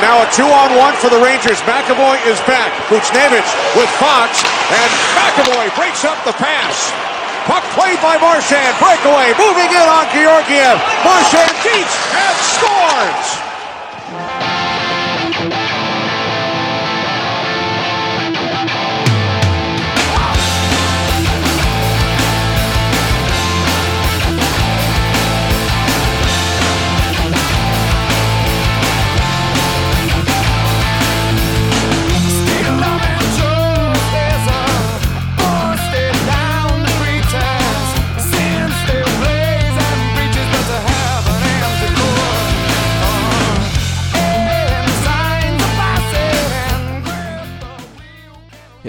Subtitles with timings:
[0.00, 1.60] And now a two-on-one for the Rangers.
[1.68, 2.72] McAvoy is back.
[2.88, 3.44] Buchnevich
[3.76, 4.40] with Fox,
[4.72, 6.88] and McAvoy breaks up the pass.
[7.44, 8.72] Puck played by Marchand.
[8.80, 9.36] Breakaway.
[9.36, 10.80] Moving in on Georgiev.
[11.04, 13.49] Marchand beats and scores.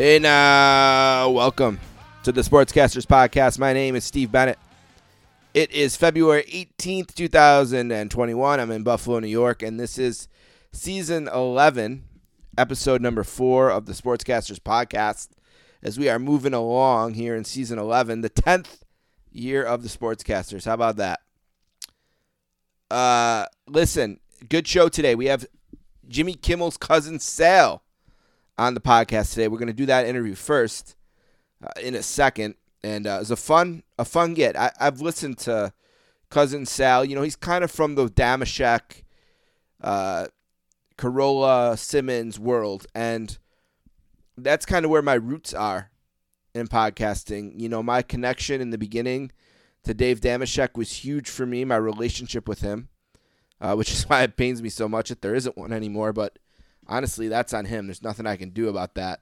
[0.01, 1.79] Hey now, welcome
[2.23, 3.59] to the Sportscasters Podcast.
[3.59, 4.57] My name is Steve Bennett.
[5.53, 8.59] It is February 18th, 2021.
[8.59, 10.27] I'm in Buffalo, New York, and this is
[10.71, 12.03] season 11,
[12.57, 15.29] episode number four of the Sportscasters Podcast.
[15.83, 18.79] As we are moving along here in season 11, the 10th
[19.31, 20.65] year of the Sportscasters.
[20.65, 21.19] How about that?
[22.89, 25.13] Uh, listen, good show today.
[25.13, 25.45] We have
[26.07, 27.83] Jimmy Kimmel's cousin Sal
[28.61, 29.47] on the podcast today.
[29.47, 30.95] We're going to do that interview first
[31.63, 34.55] uh, in a second, and uh, it was a fun a fun get.
[34.55, 35.73] I, I've listened to
[36.29, 37.03] cousin Sal.
[37.03, 39.01] You know, he's kind of from the Dameshek,
[39.81, 40.27] uh,
[40.95, 43.35] Carolla Simmons world, and
[44.37, 45.89] that's kind of where my roots are
[46.53, 47.59] in podcasting.
[47.59, 49.31] You know, my connection in the beginning
[49.85, 51.65] to Dave Dameshek was huge for me.
[51.65, 52.89] My relationship with him,
[53.59, 56.37] uh, which is why it pains me so much that there isn't one anymore, but
[56.91, 57.87] honestly, that's on him.
[57.87, 59.21] There's nothing I can do about that.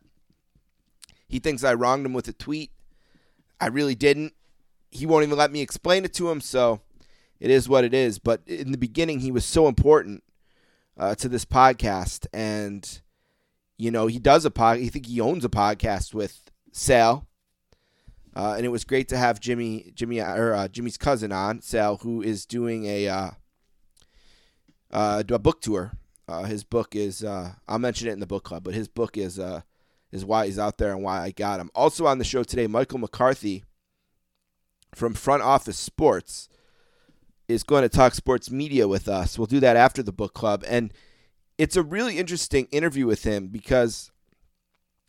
[1.27, 2.71] He thinks I wronged him with a tweet.
[3.61, 4.33] I really didn't.
[4.89, 6.81] He won't even let me explain it to him, so
[7.39, 8.17] it is what it is.
[8.17, 10.23] But in the beginning, he was so important
[10.97, 13.01] uh, to this podcast, and
[13.77, 14.79] you know he does a pod.
[14.79, 17.27] I think he owns a podcast with Sal,
[18.35, 21.97] uh, and it was great to have Jimmy, Jimmy or uh, Jimmy's cousin on Sal,
[21.97, 23.29] who is doing a uh,
[24.89, 25.91] uh, a book tour
[26.29, 29.17] uh, his book is uh, I'll mention it in the book club, but his book
[29.17, 29.61] is uh,
[30.11, 31.69] is why he's out there and why I got him.
[31.73, 33.63] Also on the show today, Michael McCarthy
[34.95, 36.49] from Front Office Sports
[37.47, 39.37] is going to talk sports media with us.
[39.37, 40.93] We'll do that after the book club, and
[41.57, 44.11] it's a really interesting interview with him because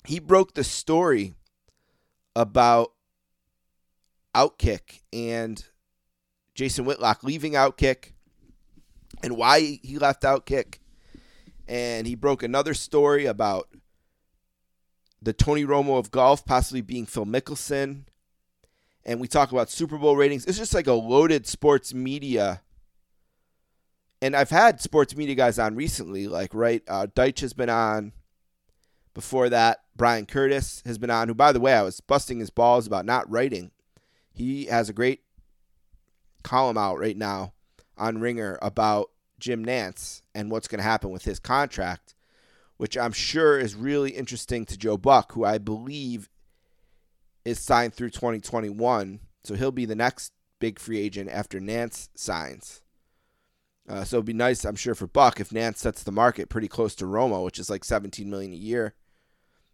[0.06, 1.34] he broke the story
[2.34, 2.92] about
[4.34, 5.62] Outkick and
[6.54, 8.12] Jason Whitlock leaving Outkick
[9.22, 10.78] and why he left Outkick
[11.70, 13.68] and he broke another story about
[15.22, 18.06] the Tony Romo of golf possibly being Phil Mickelson.
[19.04, 20.44] And we talk about Super Bowl ratings.
[20.46, 22.62] It's just like a loaded sports media.
[24.20, 26.82] And I've had sports media guys on recently, like, right?
[26.88, 28.12] Uh, Deitsch has been on.
[29.14, 32.50] Before that, Bryan Curtis has been on, who, by the way, I was busting his
[32.50, 33.70] balls about not writing.
[34.32, 35.22] He has a great
[36.42, 37.52] column out right now
[37.96, 39.10] on Ringer about
[39.40, 42.14] Jim Nantz and what's going to happen with his contract,
[42.76, 46.28] which I'm sure is really interesting to Joe Buck, who I believe
[47.44, 49.20] is signed through 2021.
[49.44, 52.82] So he'll be the next big free agent after Nantz signs.
[53.88, 56.68] Uh, so it'd be nice, I'm sure, for Buck if Nantz sets the market pretty
[56.68, 58.94] close to Romo, which is like 17 million a year.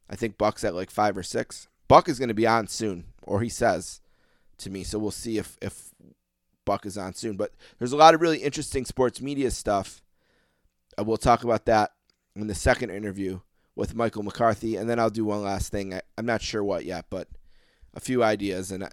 [0.09, 1.69] I think Buck's at like five or six.
[1.89, 4.01] Buck is going to be on soon, or he says
[4.59, 4.85] to me.
[4.85, 5.91] So we'll see if if
[6.67, 7.37] Buck is on soon.
[7.37, 10.03] But there's a lot of really interesting sports media stuff.
[10.99, 11.93] Uh, we'll talk about that
[12.35, 13.41] in the second interview
[13.75, 15.95] with Michael McCarthy, and then I'll do one last thing.
[15.95, 17.29] I, am not sure what yet, but
[17.95, 18.71] a few ideas.
[18.71, 18.91] And I,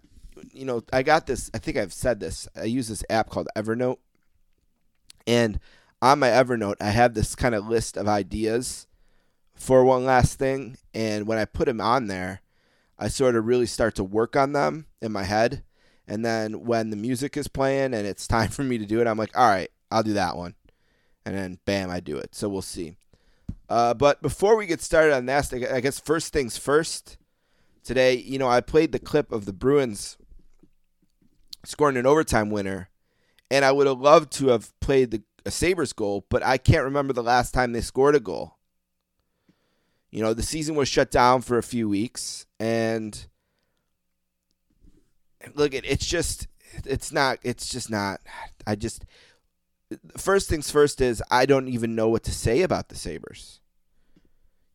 [0.53, 1.51] you know, I got this.
[1.53, 2.47] I think I've said this.
[2.55, 3.97] I use this app called Evernote,
[5.27, 5.59] and
[6.01, 8.87] on my Evernote, I have this kind of list of ideas
[9.55, 10.77] for one last thing.
[10.93, 12.41] And when I put them on there,
[12.99, 15.63] I sort of really start to work on them in my head.
[16.07, 19.07] And then when the music is playing and it's time for me to do it,
[19.07, 20.55] I'm like, all right, I'll do that one.
[21.25, 22.35] And then bam, I do it.
[22.35, 22.95] So we'll see.
[23.69, 27.17] Uh, but before we get started on that, I guess first things first.
[27.83, 30.17] Today, you know, I played the clip of the Bruins
[31.65, 32.89] scoring an overtime winner,
[33.51, 36.83] and I would have loved to have played the a Sabres goal, but I can't
[36.83, 38.57] remember the last time they scored a goal.
[40.11, 43.27] You know, the season was shut down for a few weeks, and
[45.55, 46.47] look it's just
[46.85, 48.19] it's not it's just not
[48.65, 49.05] I just
[50.17, 53.59] first things first is I don't even know what to say about the Sabres.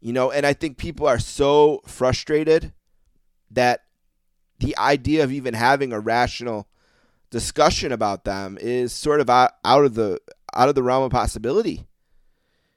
[0.00, 2.72] You know, and I think people are so frustrated
[3.50, 3.82] that
[4.60, 6.68] the idea of even having a rational
[7.30, 10.20] discussion about them is sort of out, out of the
[10.54, 11.86] out of the realm of possibility.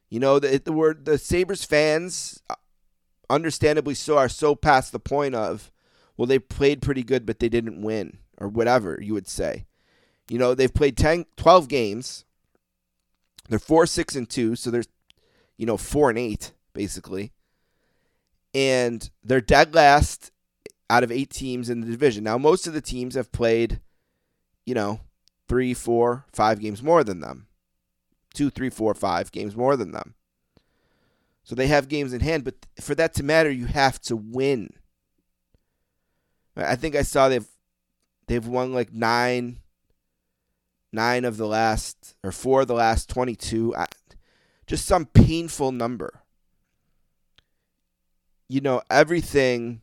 [0.10, 2.56] You know, the the word the Sabres fans, uh,
[3.30, 5.71] understandably so, are so past the point of,
[6.22, 9.66] well, they played pretty good, but they didn't win, or whatever you would say.
[10.30, 12.26] You know, they've played 10, 12 games.
[13.50, 14.84] They're four, six, and two, so they're,
[15.58, 17.32] you know, four and eight basically,
[18.54, 20.32] and they're dead last
[20.92, 22.24] out of eight teams in the division.
[22.24, 23.82] Now, most of the teams have played,
[24.64, 25.00] you know,
[25.50, 27.48] three, four, five games more than them
[28.36, 30.14] two, three, four, five games more than them.
[31.44, 34.74] So they have games in hand, but for that to matter, you have to win.
[36.56, 37.48] I think I saw they've
[38.28, 39.60] they've won like nine,
[40.92, 43.74] nine of the last or four of the last twenty two.
[44.68, 46.24] Just some painful number.
[48.48, 49.82] You know everything.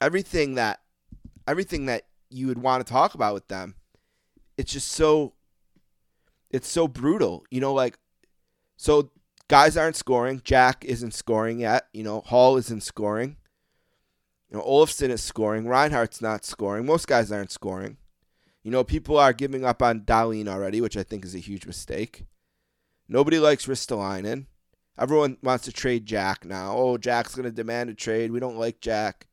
[0.00, 0.80] Everything that,
[1.48, 3.76] everything that you would want to talk about with them.
[4.58, 5.32] It's just so
[6.50, 7.44] it's so brutal.
[7.50, 7.98] You know, like
[8.76, 9.10] so
[9.48, 10.40] guys aren't scoring.
[10.44, 11.88] Jack isn't scoring yet.
[11.92, 13.36] You know, Hall isn't scoring.
[14.50, 15.66] You know, Olofsson is scoring.
[15.66, 16.86] Reinhart's not scoring.
[16.86, 17.96] Most guys aren't scoring.
[18.62, 21.66] You know, people are giving up on Dahlin already, which I think is a huge
[21.66, 22.24] mistake.
[23.08, 24.46] Nobody likes Ristolainen.
[24.98, 26.74] Everyone wants to trade Jack now.
[26.76, 28.32] Oh, Jack's going to demand a trade.
[28.32, 29.28] We don't like Jack.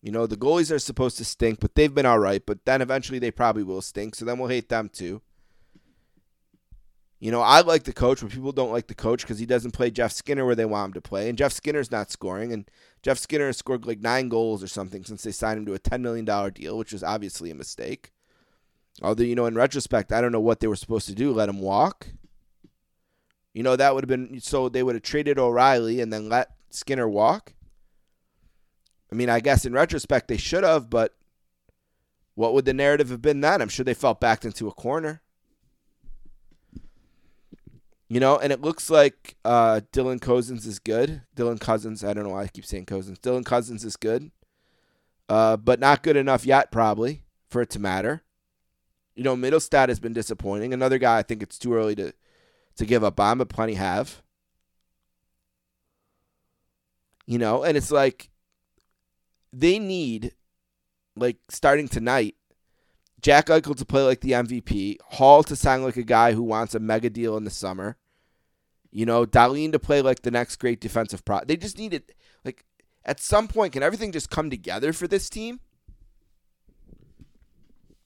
[0.00, 2.44] You know, the goalies are supposed to stink, but they've been all right.
[2.44, 4.14] But then eventually they probably will stink.
[4.16, 5.22] So then we'll hate them too.
[7.22, 9.70] You know, I like the coach, but people don't like the coach because he doesn't
[9.70, 11.28] play Jeff Skinner where they want him to play.
[11.28, 12.52] And Jeff Skinner's not scoring.
[12.52, 12.68] And
[13.00, 15.78] Jeff Skinner has scored like nine goals or something since they signed him to a
[15.78, 18.10] $10 million deal, which is obviously a mistake.
[19.02, 21.32] Although, you know, in retrospect, I don't know what they were supposed to do.
[21.32, 22.08] Let him walk?
[23.54, 26.56] You know, that would have been so they would have traded O'Reilly and then let
[26.70, 27.54] Skinner walk.
[29.12, 31.14] I mean, I guess in retrospect they should have, but
[32.34, 33.62] what would the narrative have been then?
[33.62, 35.22] I'm sure they felt backed into a corner.
[38.12, 41.22] You know, and it looks like uh, Dylan Cozens is good.
[41.34, 43.18] Dylan Cousins, I don't know why I keep saying Cozens.
[43.18, 44.30] Dylan Cozens is good,
[45.30, 48.22] uh, but not good enough yet, probably, for it to matter.
[49.14, 50.74] You know, Mittelstadt has been disappointing.
[50.74, 52.12] Another guy I think it's too early to,
[52.76, 54.20] to give up on, but plenty have.
[57.24, 58.28] You know, and it's like
[59.54, 60.34] they need,
[61.16, 62.34] like starting tonight,
[63.22, 66.74] Jack Eichel to play like the MVP, Hall to sound like a guy who wants
[66.74, 67.96] a mega deal in the summer.
[68.92, 71.40] You know, Dahlin to play like the next great defensive pro.
[71.44, 72.14] They just need it.
[72.44, 72.64] Like
[73.04, 75.60] at some point, can everything just come together for this team?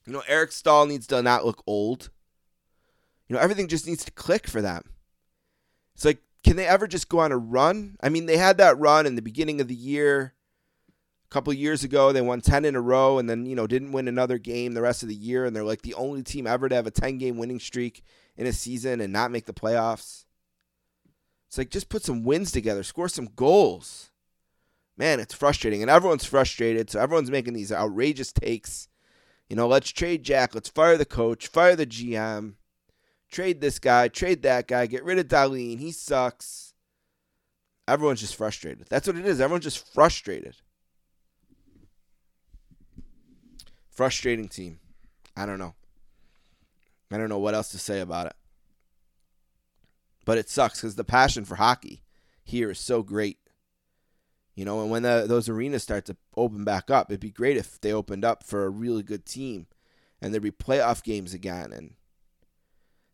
[0.05, 2.09] You know, Eric Staal needs to not look old.
[3.27, 4.83] You know, everything just needs to click for them.
[5.95, 7.97] It's like, can they ever just go on a run?
[8.01, 10.33] I mean, they had that run in the beginning of the year
[11.29, 13.91] a couple years ago, they won 10 in a row and then, you know, didn't
[13.91, 15.45] win another game the rest of the year.
[15.45, 18.03] And they're like the only team ever to have a 10 game winning streak
[18.37, 20.23] in a season and not make the playoffs.
[21.47, 24.11] It's like just put some wins together, score some goals.
[24.97, 25.81] Man, it's frustrating.
[25.81, 26.89] And everyone's frustrated.
[26.89, 28.87] So everyone's making these outrageous takes.
[29.49, 30.53] You know, let's trade Jack.
[30.53, 32.55] Let's fire the coach, fire the GM,
[33.31, 35.79] trade this guy, trade that guy, get rid of Dahlin.
[35.79, 36.73] He sucks.
[37.87, 38.87] Everyone's just frustrated.
[38.89, 39.39] That's what it is.
[39.39, 40.57] Everyone's just frustrated.
[43.89, 44.79] Frustrating team.
[45.37, 45.75] I don't know.
[47.09, 48.35] I don't know what else to say about it.
[50.27, 52.03] But it sucks because the passion for hockey
[52.43, 53.37] here is so great.
[54.55, 57.55] You know, and when the, those arenas start to open back up, it'd be great
[57.55, 59.67] if they opened up for a really good team
[60.21, 61.71] and there'd be playoff games again.
[61.71, 61.93] And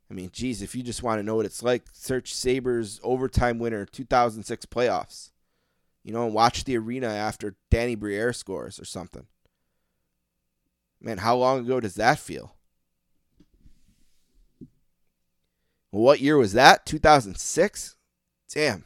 [0.09, 3.59] I mean, geez, if you just want to know what it's like, search Sabres overtime
[3.59, 5.29] winner 2006 playoffs.
[6.03, 9.27] You know, and watch the arena after Danny Briere scores or something.
[10.99, 12.55] Man, how long ago does that feel?
[15.93, 16.87] What year was that?
[16.87, 17.97] 2006?
[18.51, 18.83] Damn.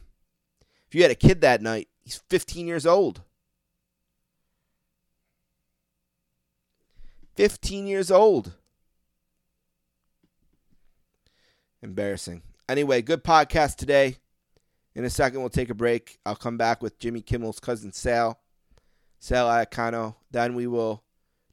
[0.86, 3.22] If you had a kid that night, he's 15 years old.
[7.34, 8.52] 15 years old.
[11.82, 12.42] Embarrassing.
[12.68, 14.18] Anyway, good podcast today.
[14.94, 16.18] In a second, we'll take a break.
[16.26, 18.38] I'll come back with Jimmy Kimmel's cousin Sal,
[19.18, 20.16] Sal Iacono.
[20.30, 21.02] Then we will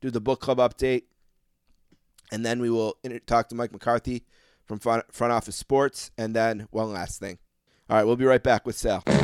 [0.02, 1.04] do the book club update,
[2.30, 4.26] and then we will talk to Mike McCarthy
[4.66, 7.38] from front, front Office Sports, and then one last thing.
[7.90, 9.04] All right, we'll be right back with Sal.
[9.06, 9.18] Well,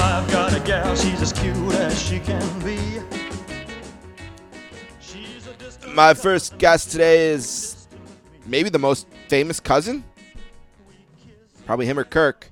[0.00, 2.78] I've got a gal, she's as cute as she can be.
[5.94, 7.88] My first guest today is
[8.46, 10.04] maybe the most famous cousin.
[11.66, 12.50] Probably him or Kirk.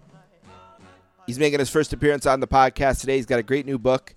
[1.26, 3.16] He's making his first appearance on the podcast today.
[3.16, 4.14] He's got a great new book,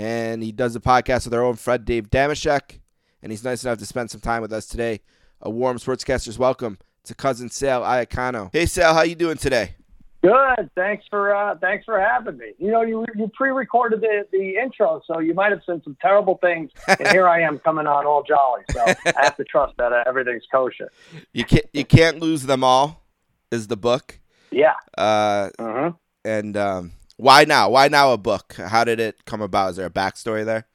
[0.00, 2.80] and he does a podcast with our own Fred Dave Dameshek,
[3.22, 5.00] and he's nice enough to spend some time with us today.
[5.42, 8.48] A warm sportscaster's welcome to cousin Sal Iacono.
[8.50, 9.76] Hey Sal, how you doing today?
[10.22, 10.70] Good.
[10.74, 12.52] Thanks for uh, thanks for having me.
[12.58, 16.38] You know, you you pre-recorded the, the intro, so you might have said some terrible
[16.38, 18.62] things, and here I am coming on all jolly.
[18.70, 20.90] So I have to trust that uh, everything's kosher.
[21.34, 23.02] You can't you can't lose them all,
[23.50, 24.18] is the book.
[24.50, 24.74] Yeah.
[24.96, 25.92] Uh, uh-huh.
[26.24, 27.70] and um, why now?
[27.70, 28.54] Why now a book?
[28.54, 29.70] How did it come about?
[29.70, 30.66] Is there a backstory there?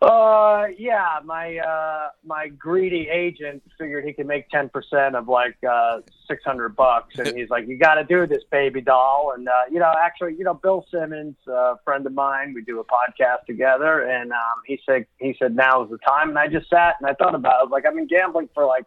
[0.00, 5.56] Uh, yeah, my uh, my greedy agent figured he could make ten percent of like
[5.68, 9.48] uh, six hundred bucks, and he's like, "You got to do this, baby doll." And
[9.48, 12.80] uh, you know, actually, you know, Bill Simmons, a uh, friend of mine, we do
[12.80, 16.48] a podcast together, and um, he said he said now is the time, and I
[16.48, 17.60] just sat and I thought about it.
[17.60, 18.86] I was like, I've been gambling for like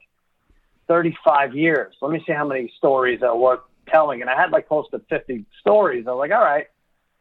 [0.88, 1.96] thirty five years.
[2.02, 5.02] Let me see how many stories are worth telling, and I had like close to
[5.10, 6.06] fifty stories.
[6.08, 6.68] I was like, all right.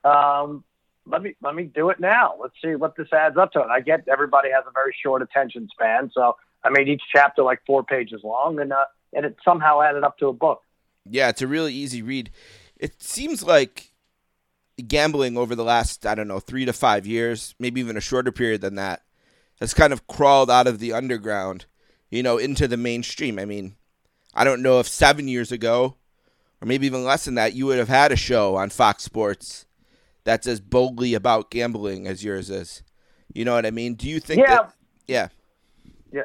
[0.04, 0.64] Um,
[1.06, 2.34] let me let me do it now.
[2.40, 3.62] Let's see what this adds up to.
[3.62, 7.42] And I get everybody has a very short attention span, so I made each chapter
[7.42, 10.62] like four pages long, and uh, and it somehow added up to a book.
[11.08, 12.30] Yeah, it's a really easy read.
[12.76, 13.92] It seems like
[14.86, 18.32] gambling over the last I don't know three to five years, maybe even a shorter
[18.32, 19.02] period than that,
[19.60, 21.66] has kind of crawled out of the underground,
[22.10, 23.38] you know, into the mainstream.
[23.38, 23.76] I mean,
[24.34, 25.96] I don't know if seven years ago,
[26.66, 29.66] or maybe even less than that, you would have had a show on Fox Sports
[30.24, 32.82] that's as boldly about gambling as yours is.
[33.32, 33.94] You know what I mean?
[33.94, 34.40] Do you think?
[34.40, 34.56] Yeah.
[34.56, 34.72] That,
[35.06, 35.28] yeah.
[36.12, 36.22] Yeah.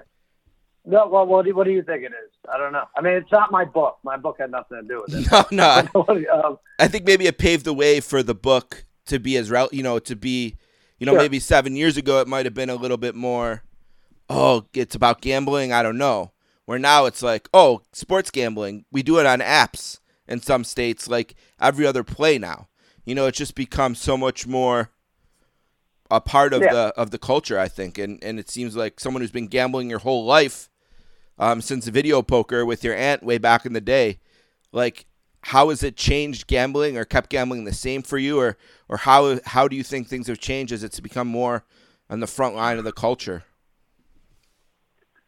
[0.86, 1.08] No.
[1.08, 2.32] Well, what do, what do you think it is?
[2.52, 2.86] I don't know.
[2.98, 4.00] I mean, it's not my book.
[4.04, 5.52] My book had nothing to do with it.
[5.52, 6.26] No, no.
[6.34, 9.70] um, I think maybe it paved the way for the book to be as rel-
[9.72, 10.56] you know to be
[11.00, 11.22] you know sure.
[11.22, 13.64] maybe seven years ago it might have been a little bit more
[14.30, 16.32] oh it's about gambling i don't know
[16.66, 20.00] where now it's like oh sports gambling we do it on apps
[20.32, 22.68] in some states like every other play now
[23.06, 24.92] you know, it's just become so much more
[26.10, 26.74] a part of yeah.
[26.74, 27.98] the of the culture, I think.
[27.98, 30.70] And and it seems like someone who's been gambling your whole life,
[31.40, 34.20] um, since video poker with your aunt way back in the day,
[34.72, 35.06] like
[35.46, 38.58] how has it changed gambling or kept gambling the same for you or
[38.88, 41.64] or how how do you think things have changed as it's become more
[42.10, 43.44] on the front line of the culture?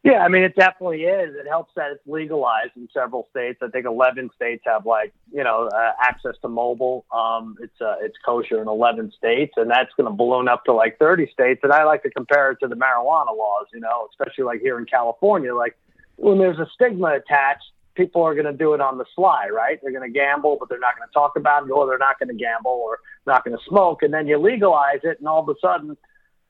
[0.03, 1.33] Yeah, I mean, it definitely is.
[1.33, 3.59] It helps that it's legalized in several states.
[3.61, 7.05] I think 11 states have like, you know, uh, access to mobile.
[7.13, 10.73] Um, it's uh, it's kosher in 11 states, and that's going to balloon up to
[10.73, 11.61] like 30 states.
[11.63, 14.77] And I like to compare it to the marijuana laws, you know, especially like here
[14.77, 15.55] in California.
[15.55, 15.77] Like
[16.17, 17.63] when there's a stigma attached,
[17.95, 19.79] people are going to do it on the sly, right?
[19.81, 22.19] They're going to gamble, but they're not going to talk about it, or they're not
[22.19, 24.03] going to gamble, or not going to smoke.
[24.03, 25.95] And then you legalize it, and all of a sudden,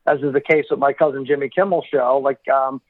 [0.07, 2.39] as is the case with my cousin Jimmy Kimmel show, like.
[2.49, 2.81] um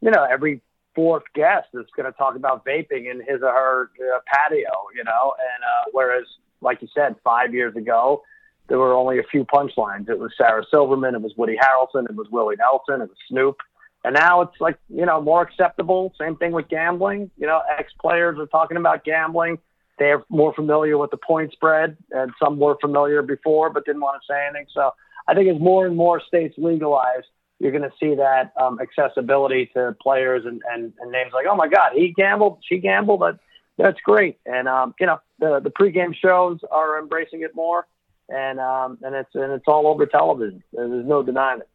[0.00, 0.60] you know, every
[0.94, 5.04] fourth guest is going to talk about vaping in his or her uh, patio, you
[5.04, 6.24] know, and uh, whereas,
[6.60, 8.22] like you said, five years ago,
[8.68, 10.08] there were only a few punchlines.
[10.08, 13.56] It was Sarah Silverman, it was Woody Harrelson, it was Willie Nelson, it was Snoop.
[14.04, 16.14] And now it's like, you know, more acceptable.
[16.20, 17.30] Same thing with gambling.
[17.36, 19.58] You know, ex players are talking about gambling.
[19.98, 24.22] They're more familiar with the point spread, and some were familiar before but didn't want
[24.22, 24.66] to say anything.
[24.72, 24.92] So
[25.26, 27.24] I think as more and more states legalize,
[27.58, 31.56] you're going to see that um, accessibility to players and, and, and, names like, oh
[31.56, 33.20] my God, he gambled, she gambled.
[33.22, 33.38] That,
[33.76, 34.38] that's great.
[34.46, 37.86] And, um, you know, the, the pregame shows are embracing it more
[38.28, 40.62] and, um, and it's, and it's all over television.
[40.72, 41.68] There's no denying it.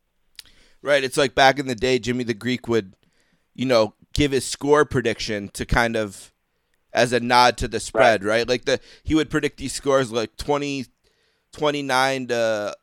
[0.82, 1.04] Right.
[1.04, 2.94] It's like back in the day, Jimmy the Greek would,
[3.54, 6.34] you know, give his score prediction to kind of
[6.94, 8.40] as a nod to the spread, right?
[8.40, 8.50] right?
[8.50, 10.86] Like the, he would predict these scores like 20,
[11.52, 12.76] 29 to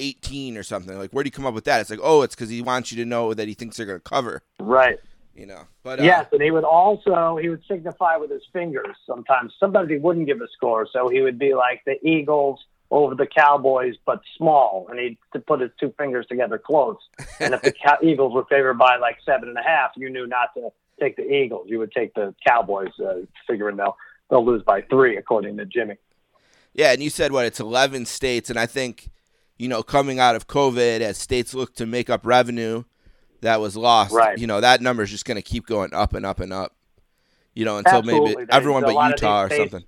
[0.00, 0.98] 18 or something.
[0.98, 1.80] Like, where do you come up with that?
[1.80, 4.00] It's like, oh, it's because he wants you to know that he thinks they're going
[4.00, 4.42] to cover.
[4.58, 4.98] Right.
[5.34, 8.94] You know, but uh, yes, and he would also he would signify with his fingers.
[9.06, 13.14] Sometimes, sometimes he wouldn't give a score, so he would be like the Eagles over
[13.14, 16.98] the Cowboys, but small, and he'd to put his two fingers together close.
[17.38, 20.52] And if the Eagles were favored by like seven and a half, you knew not
[20.54, 21.68] to take the Eagles.
[21.70, 23.96] You would take the Cowboys, uh, figuring they'll
[24.28, 25.96] they'll lose by three, according to Jimmy.
[26.74, 27.46] Yeah, and you said what?
[27.46, 29.10] It's eleven states, and I think
[29.60, 32.84] you know, coming out of COVID as states look to make up revenue
[33.42, 34.38] that was lost, right.
[34.38, 36.74] you know, that number is just going to keep going up and up and up.
[37.54, 38.36] You know, until Absolutely.
[38.36, 39.86] maybe everyone but Utah or states, something.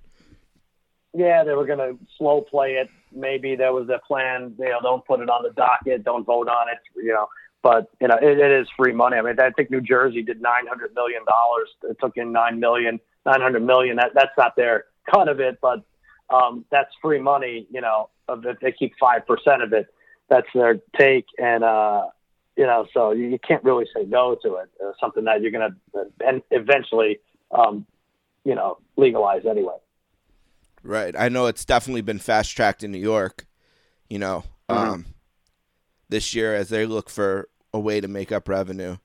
[1.15, 2.87] Yeah, they were going to slow play it.
[3.11, 4.53] Maybe there was a plan.
[4.59, 6.03] You know, don't put it on the docket.
[6.03, 6.77] Don't vote on it.
[6.95, 7.27] You know,
[7.63, 9.17] but you know, it, it is free money.
[9.17, 11.69] I mean, I think New Jersey did nine hundred million dollars.
[11.89, 13.95] It took in nine million, nine hundred million.
[13.95, 15.83] That that's not their cut of it, but
[16.33, 17.67] um, that's free money.
[17.71, 18.59] You know, if.
[18.61, 19.87] They keep five percent of it.
[20.29, 22.05] That's their take, and uh,
[22.55, 24.69] you know, so you can't really say no to it.
[24.83, 27.19] Uh, something that you're going to eventually,
[27.51, 27.85] um,
[28.43, 29.75] you know, legalize anyway.
[30.83, 31.15] Right.
[31.17, 33.45] I know it's definitely been fast tracked in New York.
[34.09, 34.91] You know, mm-hmm.
[34.91, 35.05] um,
[36.09, 38.97] this year as they look for a way to make up revenue.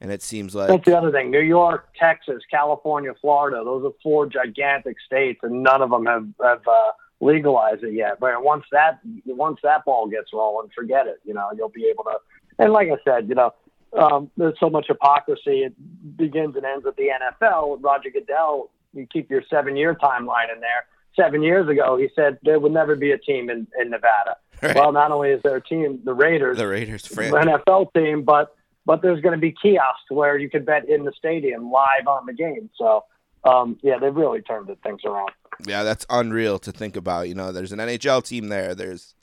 [0.00, 1.30] And it seems like that's the other thing.
[1.30, 3.62] New York, Texas, California, Florida.
[3.64, 8.20] Those are four gigantic states, and none of them have have uh, legalized it yet.
[8.20, 11.20] But once that once that ball gets rolling, forget it.
[11.24, 12.16] You know, you'll be able to.
[12.58, 13.54] And like I said, you know,
[13.96, 15.62] um, there's so much hypocrisy.
[15.62, 17.08] It begins and ends at the
[17.42, 17.78] NFL.
[17.82, 20.86] Roger Goodell, you keep your seven year timeline in there.
[21.16, 24.36] Seven years ago, he said there would never be a team in, in Nevada.
[24.60, 24.74] Right.
[24.74, 28.53] Well, not only is there a team, the Raiders, the Raiders, NFL team, but
[28.86, 32.26] but there's going to be kiosks where you can bet in the stadium live on
[32.26, 32.70] the game.
[32.76, 33.04] So,
[33.44, 35.30] um, yeah, they've really turned the things around.
[35.66, 37.28] Yeah, that's unreal to think about.
[37.28, 38.74] You know, there's an NHL team there.
[38.74, 39.14] There's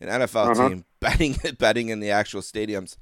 [0.00, 0.68] an NFL uh-huh.
[0.68, 2.96] team betting betting in the actual stadiums.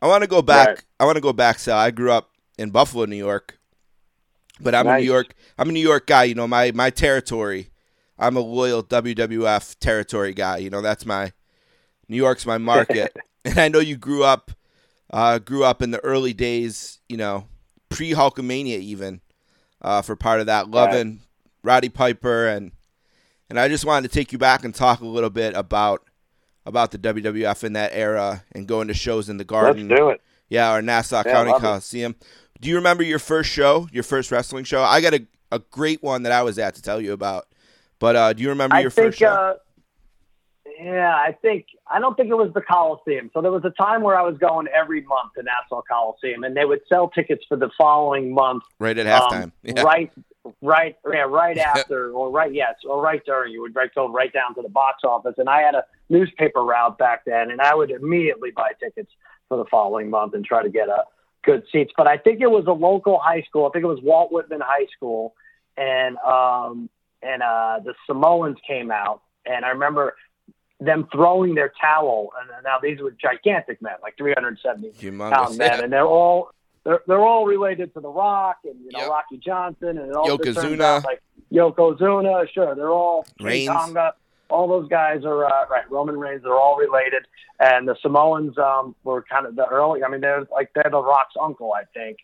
[0.00, 0.68] I want to go back.
[0.68, 0.84] Right.
[0.98, 1.58] I want to go back.
[1.58, 3.58] So I grew up in Buffalo, New York,
[4.60, 4.98] but I'm nice.
[4.98, 5.34] a New York.
[5.58, 6.24] I'm a New York guy.
[6.24, 7.70] You know, my my territory.
[8.18, 10.58] I'm a loyal WWF territory guy.
[10.58, 11.32] You know, that's my
[12.08, 13.16] New York's my market.
[13.44, 14.50] and I know you grew up
[15.12, 17.00] uh, grew up in the early days.
[17.08, 17.46] You know,
[17.88, 19.20] pre Hulkamania even
[19.82, 20.70] uh, for part of that.
[20.70, 21.18] Loving right.
[21.62, 22.72] Roddy Piper and
[23.48, 26.06] and I just wanted to take you back and talk a little bit about
[26.64, 29.88] about the WWF in that era and going to shows in the Garden.
[29.88, 30.20] Let's do it.
[30.48, 32.14] Yeah, or Nassau yeah, County Coliseum.
[32.20, 32.26] It.
[32.60, 34.82] Do you remember your first show, your first wrestling show?
[34.82, 37.46] I got a, a great one that I was at to tell you about.
[37.98, 39.56] But uh, do you remember I your think, first show?
[40.82, 43.30] Yeah, I think I don't think it was the Coliseum.
[43.34, 46.56] So there was a time where I was going every month to Nassau Coliseum, and
[46.56, 48.62] they would sell tickets for the following month.
[48.78, 49.42] Right at halftime.
[49.42, 49.82] Um, yeah.
[49.82, 50.10] Right,
[50.62, 53.52] right, yeah, right after, or right, yes, or right during.
[53.52, 56.64] You would right go right down to the box office, and I had a newspaper
[56.64, 59.12] route back then, and I would immediately buy tickets
[59.48, 61.04] for the following month and try to get a
[61.42, 61.92] good seats.
[61.94, 63.66] But I think it was a local high school.
[63.66, 65.34] I think it was Walt Whitman High School,
[65.76, 66.88] and um,
[67.22, 70.14] and uh, the Samoans came out, and I remember
[70.80, 72.30] them throwing their towel.
[72.40, 75.84] And now these were gigantic men, like 370 Humongous, pound men, yeah.
[75.84, 76.50] and they're all
[76.84, 79.10] they're, they're all related to The Rock and you know yep.
[79.10, 82.48] Rocky Johnson and all Yokozuna, like Yokozuna.
[82.52, 84.14] Sure, they're all Tonga.
[84.48, 85.88] All those guys are uh, right.
[85.90, 87.26] Roman Reigns, they're all related,
[87.60, 90.02] and the Samoans um, were kind of the early.
[90.02, 92.16] I mean, they're like they're the Rock's uncle, I think.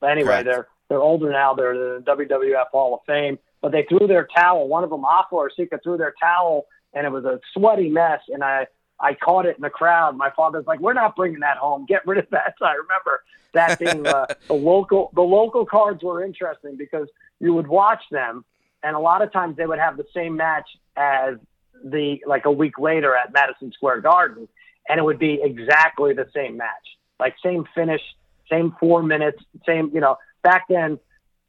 [0.00, 0.44] But anyway, Correct.
[0.46, 1.54] they're they're older now.
[1.54, 4.68] They're in the WWF Hall of Fame, but they threw their towel.
[4.68, 8.20] One of them, Afa or Sika, threw their towel and it was a sweaty mess.
[8.28, 8.66] And I
[9.00, 10.16] I caught it in the crowd.
[10.16, 11.84] My father's like, "We're not bringing that home.
[11.86, 15.10] Get rid of that." So I remember that being uh, the local.
[15.14, 17.08] The local cards were interesting because
[17.40, 18.44] you would watch them,
[18.82, 21.36] and a lot of times they would have the same match as
[21.84, 24.48] the like a week later at Madison Square Garden,
[24.88, 28.02] and it would be exactly the same match, like same finish,
[28.48, 29.90] same four minutes, same.
[29.92, 30.98] You know, back then.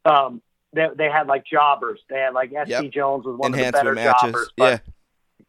[0.04, 0.40] Um,
[0.72, 2.00] they, they had like jobbers.
[2.10, 2.70] They had like S.D.
[2.70, 2.92] Yep.
[2.92, 4.20] Jones was one of the better matches.
[4.20, 4.52] jobbers.
[4.56, 4.92] But, yeah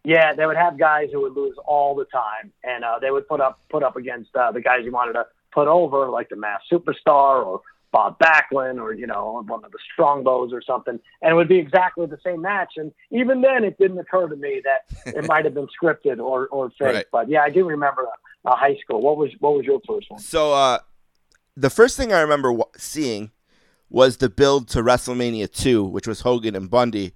[0.08, 3.28] yeah, they would have guys who would lose all the time, and uh, they would
[3.28, 6.38] put up put up against uh, the guys you wanted to put over, like the
[6.38, 7.60] Masked Superstar or
[7.91, 11.58] Bob Backlund or you know one of the Strongbows or something, and it would be
[11.58, 12.76] exactly the same match.
[12.78, 16.48] And even then, it didn't occur to me that it might have been scripted or
[16.48, 16.93] or fake.
[16.93, 17.06] Right.
[17.12, 18.08] But yeah, I do remember
[18.46, 19.02] uh, high school.
[19.02, 20.22] What was what was your first one?
[20.22, 20.80] So uh,
[21.58, 23.32] the first thing I remember w- seeing
[23.89, 27.12] was the build to WrestleMania two, which was Hogan and Bundy,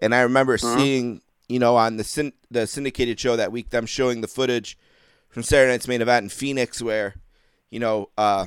[0.00, 0.76] and I remember uh-huh.
[0.76, 4.78] seeing you know, on the syn- the syndicated show that week, them showing the footage
[5.28, 7.16] from Saturday Night's main event in Phoenix, where
[7.70, 8.46] you know, uh,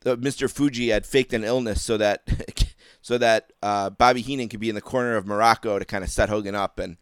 [0.00, 0.50] the Mr.
[0.50, 2.22] Fuji had faked an illness so that
[3.02, 6.10] so that uh, Bobby Heenan could be in the corner of Muraco to kind of
[6.10, 6.96] set Hogan up, and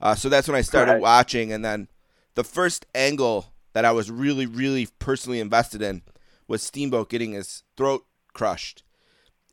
[0.00, 1.00] uh, so that's when I started right.
[1.00, 1.88] watching, and then
[2.34, 6.02] the first angle that I was really, really personally invested in
[6.48, 8.82] was Steamboat getting his throat crushed,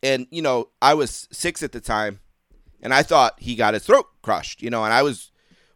[0.02, 2.20] and you know, I was six at the time
[2.84, 5.32] and I thought he got his throat crushed, you know, and I was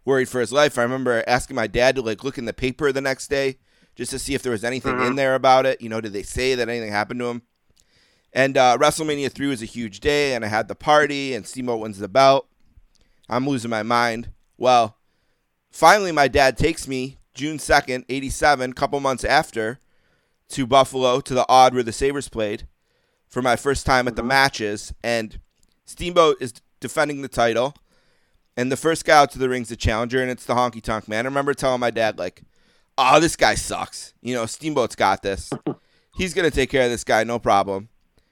[0.06, 0.78] worried for his life.
[0.78, 3.58] I remember asking my dad to like look in the paper the next day
[3.96, 5.08] just to see if there was anything mm-hmm.
[5.08, 5.82] in there about it.
[5.82, 7.42] You know, did they say that anything happened to him?
[8.34, 11.80] And uh, WrestleMania 3 was a huge day, and I had the party, and Steamboat
[11.80, 12.48] wins the belt.
[13.30, 14.30] I'm losing my mind.
[14.58, 14.98] Well,
[15.72, 19.80] finally, my dad takes me June 2nd, 87, couple months after,
[20.50, 22.68] to Buffalo to the Aud where the Sabres played
[23.28, 24.30] for my first time at the mm-hmm.
[24.30, 24.94] matches.
[25.02, 25.40] And
[25.86, 27.76] Steamboat is defending the title,
[28.56, 31.08] and the first guy out to the ring's the challenger, and it's the honky tonk
[31.08, 31.26] man.
[31.26, 32.44] I remember telling my dad, like,
[32.98, 34.14] oh, this guy sucks.
[34.22, 35.52] You know, Steamboat's got this.
[36.16, 37.90] He's going to take care of this guy, no problem.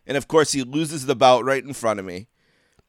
[0.08, 2.28] And of course, he loses the belt right in front of me.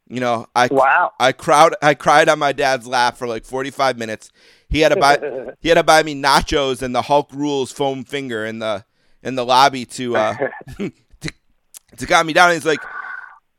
[0.08, 1.12] You know, I wow.
[1.18, 4.30] I cried I cried on my dad's lap for like 45 minutes.
[4.68, 5.18] He had to buy
[5.60, 8.84] he had to buy me nachos and the Hulk rules foam finger in the
[9.22, 10.34] in the lobby to uh
[10.78, 10.92] to,
[11.96, 12.52] to calm me down.
[12.52, 12.80] he's like,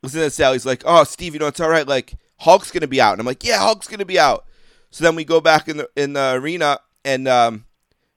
[0.02, 0.52] listen to Sal.
[0.52, 1.86] He's like, "Oh, Steve, you know it's all right.
[1.86, 4.44] Like Hulk's gonna be out." And I'm like, "Yeah, Hulk's gonna be out."
[4.90, 7.66] So then we go back in the in the arena, and um,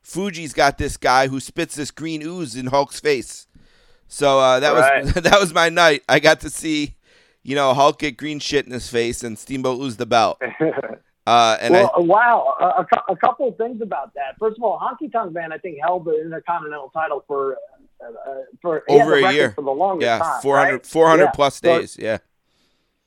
[0.02, 3.48] Fuji's got this guy who spits this green ooze in Hulk's face.
[4.08, 6.04] So uh, that was that was my night.
[6.10, 6.96] I got to see,
[7.44, 10.42] you know, Hulk get green shit in his face and Steamboat lose the belt.
[11.28, 12.56] Uh, and well, I, wow.
[12.60, 14.36] A, a, couple of things about that.
[14.40, 17.81] First of all, Honky Tonk Man, I think, held the Intercontinental title for uh, uh,
[18.62, 19.52] for Over a year.
[19.52, 20.42] for the longest yeah, time.
[20.42, 20.86] 400, right?
[20.86, 21.32] 400 Yeah.
[21.32, 21.98] plus So days.
[22.00, 22.18] Yeah.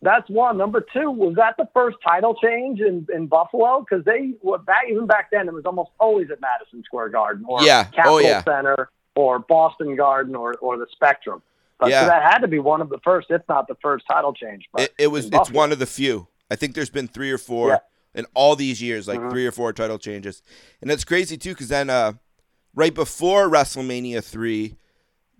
[0.03, 0.59] That's one.
[0.59, 3.81] Number two, was that the first title change in, in Buffalo?
[3.89, 7.45] Because they well, back even back then, it was almost always at Madison Square Garden
[7.49, 7.89] or Yeah.
[8.05, 8.43] Oh, yeah.
[8.45, 11.41] Center or Boston Garden or, or the Spectrum.
[11.83, 12.03] Uh, Yeah.
[12.03, 14.67] So that had to be one of the first, if not the first title change.
[14.73, 15.27] But It, it was.
[15.33, 16.29] It's one of the few.
[16.51, 17.79] I think there's been three or four Yeah.
[18.15, 19.31] in all these years, like Mhm.
[19.31, 20.43] three or four title changes,
[20.83, 21.51] and it's crazy too.
[21.51, 22.13] Because then, uh,
[22.75, 24.77] right before WrestleMania three,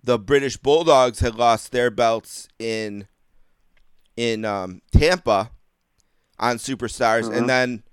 [0.05, 3.07] the British Bulldogs had lost their belts in
[4.15, 5.51] in um, Tampa
[6.39, 7.37] on Superstars, Mhm.
[7.37, 7.83] and then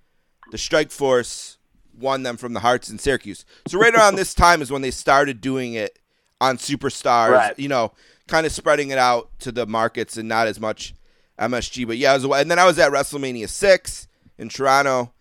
[0.53, 1.59] the Strike Force
[1.98, 3.44] won them from the Hearts in Syracuse.
[3.66, 5.98] So right around this time is when they started doing it
[6.40, 7.31] on Superstars.
[7.33, 7.59] Right.
[7.59, 7.92] You know,
[8.29, 10.94] kind of spreading it out to the markets and not as much
[11.38, 11.85] MSG.
[11.87, 14.07] But yeah, was, and then I was at WrestleMania six
[14.38, 15.12] in Toronto.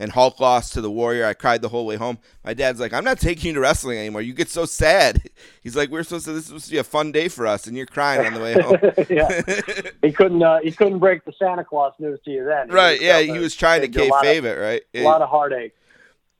[0.00, 1.26] And Hulk lost to the Warrior.
[1.26, 2.16] I cried the whole way home.
[2.42, 4.22] My dad's like, "I'm not taking you to wrestling anymore.
[4.22, 5.28] You get so sad."
[5.62, 6.32] He's like, "We're supposed to.
[6.32, 8.40] This is supposed to be a fun day for us, and you're crying on the
[8.40, 8.78] way home."
[9.10, 9.90] yeah.
[10.00, 10.42] He couldn't.
[10.42, 12.68] Uh, he couldn't break the Santa Claus news to you then.
[12.68, 12.98] He right?
[12.98, 14.82] Yeah, he was trying to kayfabe it, right?
[14.94, 15.74] a lot of heartache.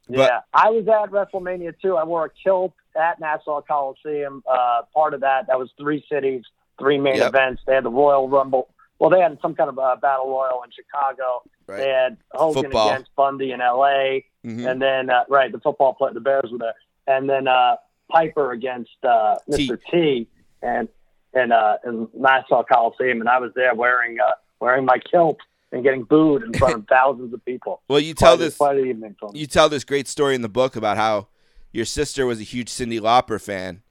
[0.08, 1.96] But- yeah, I was at WrestleMania too.
[1.98, 4.42] I wore a kilt at Nassau Coliseum.
[4.50, 6.44] Uh, part of that, that was three cities,
[6.78, 7.28] three main Yep.
[7.28, 7.62] events.
[7.66, 8.68] They had the Royal Rumble.
[9.00, 11.42] Well, they had some kind of uh, battle royal in Chicago.
[11.66, 11.78] Right.
[11.78, 12.90] They had Hogan Football.
[12.90, 14.26] against Bundy in L.A.
[14.46, 14.70] Mhm.
[14.70, 16.74] and then uh, right the football play the Bears were there,
[17.06, 17.76] and then uh,
[18.10, 19.78] Piper against uh, Mr.
[19.90, 20.28] T.
[20.62, 20.88] and
[21.34, 25.38] and uh, in Nassau Coliseum, and I was there wearing uh, wearing my kilt
[25.72, 27.80] and getting booed in front of thousands of people.
[27.88, 28.56] Well, you tell Quite this.
[28.56, 31.28] quite an evening you tell this great story in the book about how
[31.72, 33.82] your sister was a huge Cyndi Lauper fan,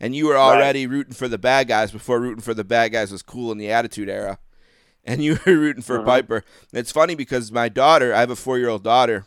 [0.00, 3.12] and you were already rooting for the bad guys before rooting for the bad guys
[3.12, 4.38] was cool in the Attitude Era,
[5.08, 6.04] and you were rooting for Mhm.
[6.04, 6.36] Piper.
[6.72, 9.26] And it's funny because my daughter, I have a four-year-old daughter,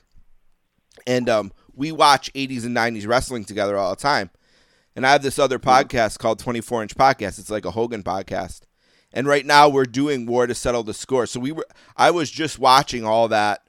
[1.07, 4.29] and um, we watch '80s and '90s wrestling together all the time.
[4.95, 7.39] And I have this other podcast called 24 Inch Podcast.
[7.39, 8.61] It's like a Hogan podcast.
[9.13, 11.25] And right now we're doing War to Settle the Score.
[11.25, 11.65] So we were
[11.97, 13.61] I was just watching all that,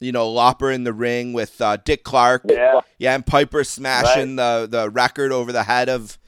[0.00, 2.42] you know, Lauper in the ring with uh, Dick Clark.
[2.48, 6.18] Yeah, Yeah, and Piper smashing the, the record over the head of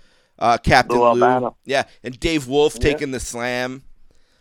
[0.41, 1.55] uh, Captain Lou.
[1.65, 2.81] Yeah, and Dave Wolff Yeah.
[2.93, 3.83] taking the slam.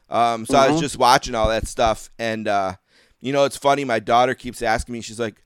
[0.10, 0.82] Um, so I was Mhm.
[0.82, 2.76] just watching all that stuff, and uh,
[3.22, 3.84] you know, it's funny.
[3.86, 5.02] My daughter keeps asking me.
[5.02, 5.43] She's like,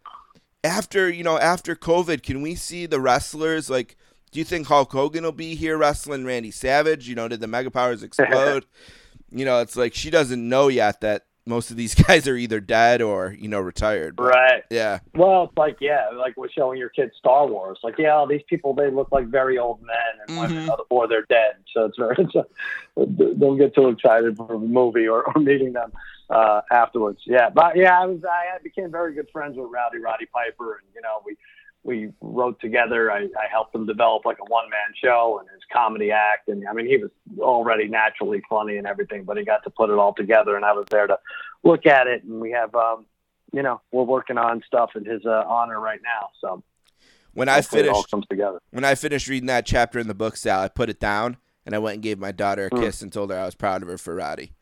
[0.63, 3.69] "After you know, after COVID, can we see the wrestlers?
[3.69, 3.97] Like,
[4.31, 7.07] do you think Hulk Hogan will be here wrestling Randy Savage?
[7.09, 8.65] You know, did the Mega Powers explode?
[9.35, 12.59] you know, it's like she doesn't know yet that most of these guys are either
[12.59, 14.15] dead or you know retired.
[14.15, 14.63] But, right.
[14.69, 14.99] Yeah.
[15.15, 17.79] Well, it's like yeah, like we're showing your kids Star Wars.
[17.83, 19.95] Like yeah, these people they look like very old men
[20.27, 20.77] and women, Mhm.
[20.89, 21.55] or they're dead.
[21.73, 22.15] So it's very.
[22.25, 25.91] It's a, don't get too excited for the movie or, or meeting them
[26.29, 27.19] uh, afterwards.
[27.25, 30.83] Yeah, but yeah, I was I became very good friends with Rowdy Roddy Piper, and
[30.93, 31.35] you know we
[31.83, 33.11] we wrote together.
[33.11, 36.47] I, I helped him develop like a one man show and his comedy act.
[36.47, 39.89] And I mean, he was already naturally funny and everything, but he got to put
[39.89, 40.55] it all together.
[40.55, 41.19] And I was there to
[41.63, 42.23] look at it.
[42.23, 43.05] And we have, um,
[43.51, 46.29] you know, we're working on stuff in his uh, honor right now.
[46.39, 46.63] So
[47.33, 48.59] When I hopefully it all finished comes together.
[48.71, 51.75] when I finished reading that chapter in the book, Sal, I put it down and
[51.75, 52.81] I went and gave my daughter a Hmm.
[52.81, 54.53] kiss and told her I was proud of her for Roddy.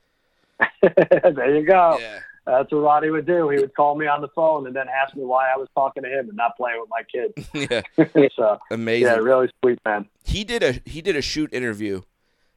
[0.82, 1.98] there you go.
[2.00, 2.20] Yeah.
[2.46, 3.50] That's what Roddy would do.
[3.50, 6.02] He would call me on the phone and then ask me why I was talking
[6.04, 7.50] to him and not playing with my kids.
[8.18, 8.30] yeah.
[8.36, 9.08] so Amazing.
[9.08, 10.08] yeah, really sweet man.
[10.26, 12.02] he did a he did a shoot interview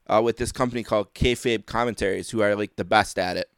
[0.06, 3.50] uh, with this company called Kayfabe Commentaries, who are like the best at it.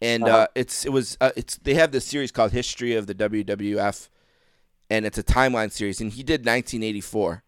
[0.00, 0.46] And uh Uh-huh.
[0.54, 4.08] it's it was uh, it's they have this series called History of the WWF,
[4.90, 6.00] and it's a timeline series.
[6.00, 7.42] And he did 1984,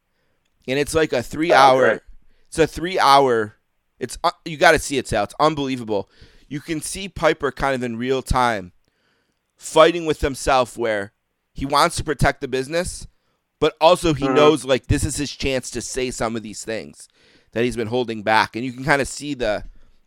[0.66, 1.80] and it's like a three hour.
[1.90, 2.00] great.
[2.48, 3.54] It's a three hour.
[4.00, 5.24] It's uh, you got to see it, Sal.
[5.24, 6.08] It's unbelievable.
[6.48, 8.72] You can see Piper kind of in real time,
[9.56, 11.12] fighting with himself, where
[11.52, 13.06] he wants to protect the business,
[13.61, 14.34] but also he Mhm.
[14.34, 17.08] knows like this is his chance to say some of these things
[17.52, 19.64] that he's been holding back, and you can kind of see the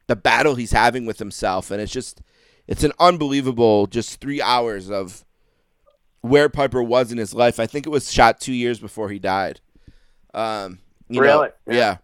[0.07, 2.21] the battle he's having with himself, and it's just
[2.67, 5.23] it's an unbelievable just three hours of
[6.21, 7.59] where Piper was in his life.
[7.59, 9.59] I think it was shot two years before he died.
[10.33, 11.49] Um, you know, Really?
[11.67, 11.73] yeah.
[11.73, 11.97] Yeah.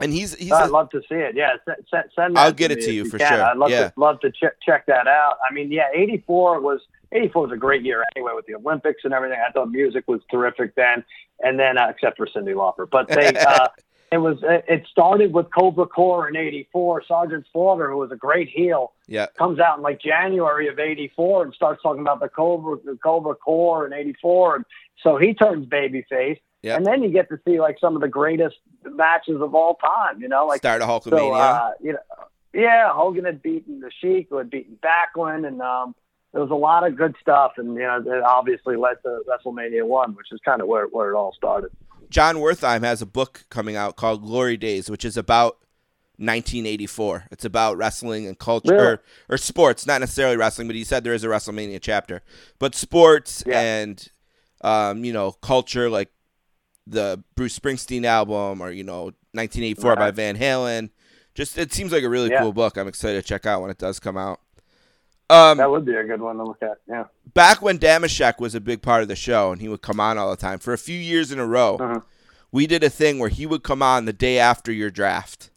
[0.00, 1.36] And he's he's I'd a- love to see it.
[1.36, 1.52] Yeah,
[1.88, 3.32] send, send, I'll get it to if you for can.
[3.32, 3.44] sure.
[3.44, 3.88] I'd love Yeah.
[3.90, 5.36] to love to check check that out.
[5.48, 6.80] I mean, yeah, '84 was
[7.12, 9.38] '84 was a great year anyway with the Olympics and everything.
[9.46, 11.04] I thought music was terrific then,
[11.44, 13.68] and then uh, except for Cyndi Lauper, but they uh,
[14.10, 17.04] it was it started with Cobra Corps in '84.
[17.06, 19.26] Sergeant Slaughter, who was a great heel, Yeah.
[19.38, 23.36] comes out in like January of '84 and starts talking about the Cobra the Cobra
[23.36, 24.64] Corps in '84, and
[25.04, 26.40] so he turns babyface.
[26.64, 26.76] Yeah.
[26.76, 30.20] And then you get to see like some of the greatest matches of all time.
[30.22, 31.10] You know, like Start of Hulkamania.
[31.10, 31.98] so, uh, you know,
[32.54, 35.94] yeah, Hogan had beaten the Sheik, who had beaten Backlund, and um,
[36.32, 37.52] there was a lot of good stuff.
[37.58, 41.10] And you know, it obviously led to WrestleMania one, which is kind of where where
[41.10, 41.70] it all started.
[42.10, 45.58] Jon Wertheim has a book coming out called Glory Days, which is about
[46.18, 47.24] 1984.
[47.32, 48.86] It's about wrestling and culture Really?
[48.86, 52.22] or, or sports, not necessarily wrestling, but he said there is a WrestleMania chapter.
[52.58, 53.60] But sports Yeah.
[53.60, 54.08] and
[54.62, 56.10] um, you know, culture like
[56.86, 60.90] the Bruce Springsteen album or you know, 1984 by Van Halen.
[61.34, 62.40] Just it seems like a really Yeah.
[62.40, 62.76] cool book.
[62.76, 64.40] I'm excited to check out when it does come out.
[65.30, 66.78] Um, That would be a good one to look at.
[66.88, 67.04] Yeah.
[67.32, 70.18] back when Dameshek was a big part of the show and he would come on
[70.18, 72.00] all the time for a few years in a row, Uh-huh.
[72.52, 75.50] we did a thing where he would come on the day after your draft.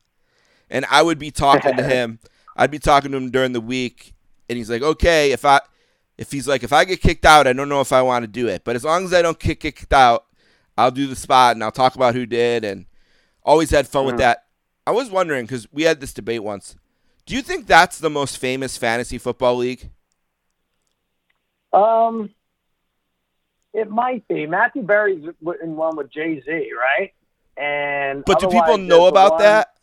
[0.69, 2.19] And I would be talking to him.
[2.55, 4.13] I'd be talking to him during the week
[4.49, 5.59] and he's like, "Okay, if I
[6.17, 8.27] if he's like if I get kicked out, I don't know if I want to
[8.27, 10.25] do it, but as long as I don't get kicked out,
[10.77, 12.85] I'll do the spot and I'll talk about who did and
[13.43, 14.45] always had fun with that.
[14.85, 16.75] I was wondering cuz we had this debate once.
[17.25, 19.89] Do you think that's the most famous fantasy football league?
[21.73, 22.29] Um,
[23.73, 25.27] it might be Matthew Berry's
[25.61, 27.13] in one with Jay Z, right?
[27.57, 29.76] And But do people know about one- that?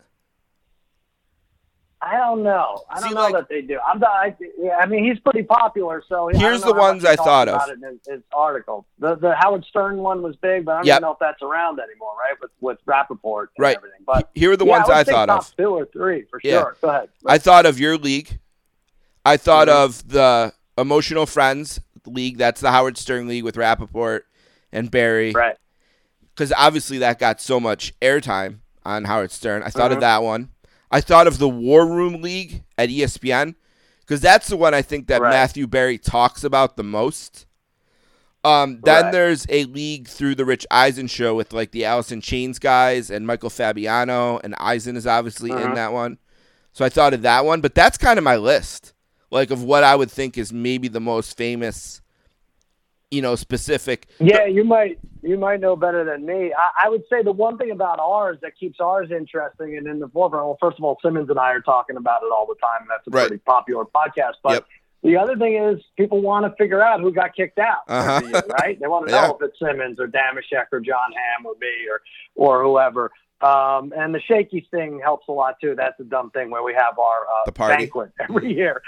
[2.07, 2.83] I don't know.
[2.87, 3.79] I don't See, know like- that they do.
[3.85, 7.47] I'm not, I, yeah, I mean, he's pretty popular, so Here's the ones I thought
[7.49, 7.67] of.
[7.71, 8.85] in his, his article.
[8.99, 11.01] The the Howard Stern one was big, but I don't Yep.
[11.01, 12.39] know if that's around anymore, right?
[12.39, 13.75] With with Rapaport and Right.
[13.75, 14.01] everything.
[14.05, 15.57] But Here are the yeah, ones I, I, thought top of.
[15.57, 16.59] two or three for Yeah.
[16.61, 16.77] sure.
[16.79, 17.09] Go ahead.
[17.25, 18.39] I thought of your league.
[19.25, 19.83] I thought Mhm.
[19.85, 22.37] of the Emotional Friends League.
[22.37, 24.21] That's the Howard Stern League with Rapaport
[24.71, 25.31] and Barry.
[25.31, 25.57] right.
[26.35, 29.63] Because obviously that got so much airtime on Howard Stern.
[29.63, 30.01] I thought of Mhm.
[30.01, 30.49] that one.
[30.95, 33.55] I thought of the War Room League at ESPN.
[33.99, 35.31] Because that's the one I think that Right.
[35.31, 37.47] Matthew Berry talks about the most.
[38.43, 39.11] Um, then Right.
[39.11, 43.09] there's a league through the Rich Eisen show with like the Alice in Chains guys
[43.09, 45.75] and Michael Fabiano and Eisen is obviously in Mhm.
[45.75, 46.19] that one.
[46.71, 48.93] So I thought of that one, but that's kind of my list,
[49.31, 52.01] like of what I would think is maybe the most famous,
[53.11, 54.07] you know, specific.
[54.19, 56.53] Yeah, you might you might know better than me.
[56.53, 59.99] I, I would say the one thing about ours that keeps ours interesting and in
[59.99, 60.45] the forefront.
[60.45, 62.81] Well, first of all, Simmons and I are talking about it all the time.
[62.81, 63.27] and That's a Right.
[63.27, 64.33] pretty popular podcast.
[64.43, 64.65] But Yep.
[65.03, 68.21] the other thing is people want to figure out who got kicked out, Uh-huh.
[68.23, 68.79] year, right?
[68.79, 69.27] They want to Yeah.
[69.27, 72.01] know if it's Simmons or Dameshek or Jon Hamm or me or
[72.35, 73.11] or whoever.
[73.41, 75.75] Um, and the shaky thing helps a lot too.
[75.75, 77.83] That's a dumb thing where we have our uh, The party.
[77.85, 78.81] banquet every year.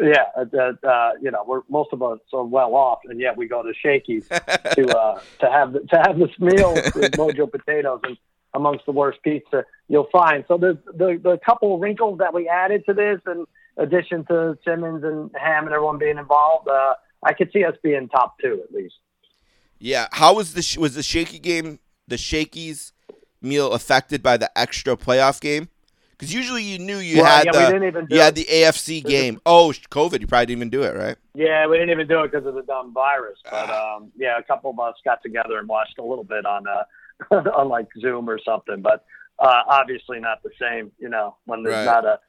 [0.00, 3.46] Yeah, uh, uh, you know, we're most of us are well off, and yet we
[3.46, 8.00] go to Shakey's to uh, to have the, to have this meal with Mojo potatoes
[8.04, 8.16] and
[8.54, 10.44] amongst the worst pizza you'll find.
[10.48, 13.44] So the the the couple wrinkles that we added to this, in
[13.76, 18.08] addition to Simmons and Hamm and everyone being involved, uh, I could see us being
[18.08, 18.94] top two at least.
[19.78, 20.06] Yeah.
[20.12, 21.78] How was the was the shaky game,
[22.08, 22.92] the Shakey's
[23.40, 25.68] meal affected by the extra playoff game?
[26.12, 28.24] Because usually you knew you Well, had yeah, we the didn't even do you it.
[28.24, 29.40] had the AFC game.
[29.44, 30.20] Oh, COVID!
[30.20, 31.16] You probably didn't even do it, right?
[31.34, 33.38] Yeah, we didn't even do it because of the dumb virus.
[33.50, 36.64] But um, yeah, a couple of us got together and watched a little bit on
[36.68, 38.82] uh, on like Zoom or something.
[38.82, 39.04] But
[39.38, 40.92] uh, obviously not the same.
[40.98, 41.84] You know, when there's Right.
[41.86, 42.20] not a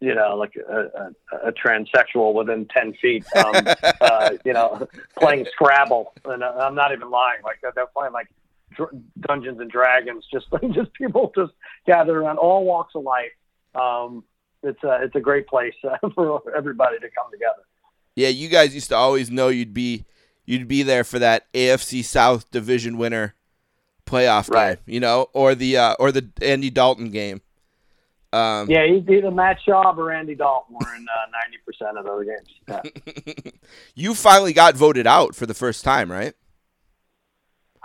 [0.00, 3.24] you know like a, a, a transsexual within ten feet.
[3.36, 3.66] Um,
[4.00, 4.86] uh, you know,
[5.18, 7.42] playing Scrabble, and uh, I'm not even lying.
[7.44, 8.28] Like they're playing like
[8.76, 10.24] Dr- Dungeons and Dragons.
[10.32, 11.52] Just just people just
[11.86, 13.32] gather around all walks of life.
[13.74, 14.24] Um,
[14.62, 17.62] it's a it's a great place uh, for everybody to come together.
[18.14, 20.04] Yeah, you guys used to always know you'd be
[20.44, 23.34] you'd be there for that AFC South division winner
[24.06, 24.74] playoff Right.
[24.84, 27.40] game, you know, or the uh, or the Andy Dalton game.
[28.34, 32.26] Um, Yeah, either Matt Schaub or Andy Dalton were in uh, ninety percent of those
[32.26, 32.92] games.
[33.36, 33.50] Yeah.
[33.94, 36.34] you finally got voted out for the first time, right?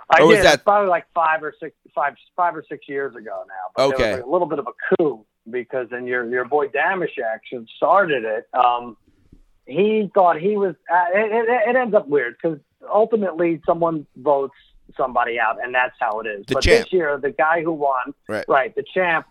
[0.10, 0.46] I Or was did.
[0.46, 3.54] that- probably like five or six, five, five or six years ago now.
[3.76, 4.12] But Okay.
[4.12, 7.66] was like a little bit of a coup because then your your boy Dameshek who
[7.76, 8.48] started it.
[8.54, 8.96] Um,
[9.66, 10.76] he thought he was.
[10.90, 12.58] Uh, it, it, it ends up weird because
[12.90, 14.56] ultimately someone votes
[14.96, 16.46] somebody out, and that's how it is.
[16.46, 16.86] The but champ.
[16.86, 18.46] this year, the guy who won, Right.
[18.48, 19.26] right, the champ,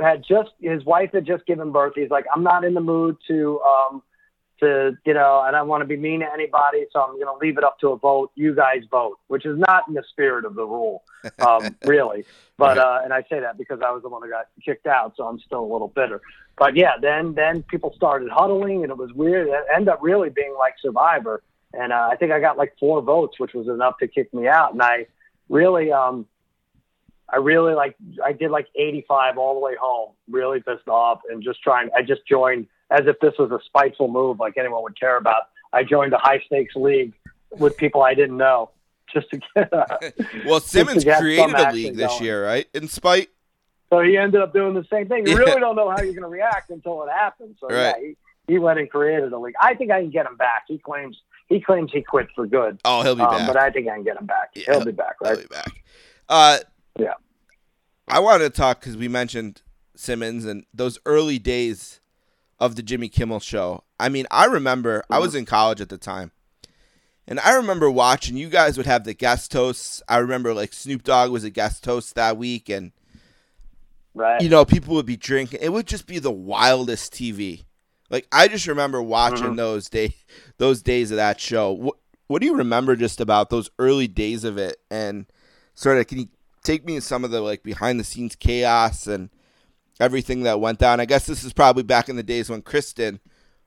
[0.00, 1.92] had just his wife had just given birth.
[1.94, 3.60] He's like, I'm not in the mood to.
[3.60, 4.02] Um,
[4.62, 7.36] to you know, I don't want to be mean to anybody, so I'm going to
[7.44, 8.30] leave it up to a vote.
[8.34, 11.02] You guys vote, which is not in the spirit of the rule,
[11.46, 12.24] um, really.
[12.56, 15.14] But uh, and I say that because I was the one that got kicked out,
[15.16, 16.20] so I'm still a little bitter.
[16.56, 19.48] But yeah, then then people started huddling, and it was weird.
[19.48, 21.42] It ended up really being like Survivor,
[21.74, 24.46] and uh, I think I got like four votes, which was enough to kick me
[24.48, 24.72] out.
[24.72, 25.06] And I
[25.48, 26.26] really, um,
[27.28, 31.42] I really like I did like 85 all the way home, really pissed off, and
[31.42, 31.90] just trying.
[31.96, 35.42] I just joined as if this was a spiteful move, like anyone would care about.
[35.72, 37.14] I joined a high stakes league
[37.58, 38.70] with people I didn't know,
[39.12, 39.72] just to get.
[39.72, 39.86] Uh,
[40.46, 42.24] well, Simmons created a league this going.
[42.24, 42.66] year, right?
[42.74, 43.28] In spite.
[43.90, 45.26] so he ended up doing the same thing.
[45.26, 45.38] You Yeah.
[45.38, 47.56] really don't know how you're going to react until it happens.
[47.60, 47.76] So Right.
[47.76, 48.16] yeah, he,
[48.54, 49.54] he went and created a league.
[49.60, 50.64] I think I can get him back.
[50.68, 51.16] He claims
[51.48, 52.80] he claims he quit for good.
[52.84, 53.46] Oh, he'll be Um, back.
[53.46, 54.50] but I think I can get him back.
[54.54, 55.32] Yeah, He'll be back, Right.
[55.38, 55.84] He'll be back.
[56.28, 56.58] Uh,
[56.98, 57.14] Yeah.
[58.08, 59.62] I wanted to talk because we mentioned
[59.96, 62.00] Simmons and those early days
[62.62, 63.82] of the Jimmy Kimmel show.
[63.98, 65.22] I mean, I remember I Mm-hmm.
[65.22, 66.30] was in college at the time,
[67.26, 68.36] and I remember watching.
[68.36, 70.00] You guys would have the guest hosts.
[70.08, 72.92] I remember like Snoop Dogg was a guest host that week, and
[74.14, 74.40] Right.
[74.42, 75.60] you know people would be drinking.
[75.62, 77.64] It would just be the wildest TV.
[78.10, 79.56] Like I just remember watching Mhm.
[79.56, 80.14] those day,
[80.58, 81.72] those days of that show.
[81.72, 81.96] What
[82.28, 84.76] What do you remember just about those early days of it?
[84.90, 85.26] And
[85.74, 86.28] sort of, can you
[86.62, 89.28] take me in some of the like behind the scenes chaos and
[90.02, 91.00] everything that went down?
[91.00, 93.20] I guess this is probably back in the days when Kristen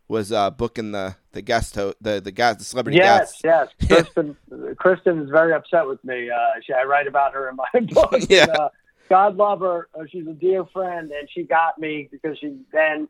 [0.07, 3.41] was uh, booking the the guest ho- the the guest the celebrity Yes, guests.
[3.43, 3.67] yes.
[4.13, 4.37] Kristen,
[4.77, 6.29] Kristen is very upset with me.
[6.29, 8.13] Uh, she, I write about her in my book.
[8.29, 8.43] Yeah.
[8.43, 8.69] And, uh,
[9.09, 9.87] God love her.
[9.93, 13.07] Uh, she's a dear friend, and she got me because she then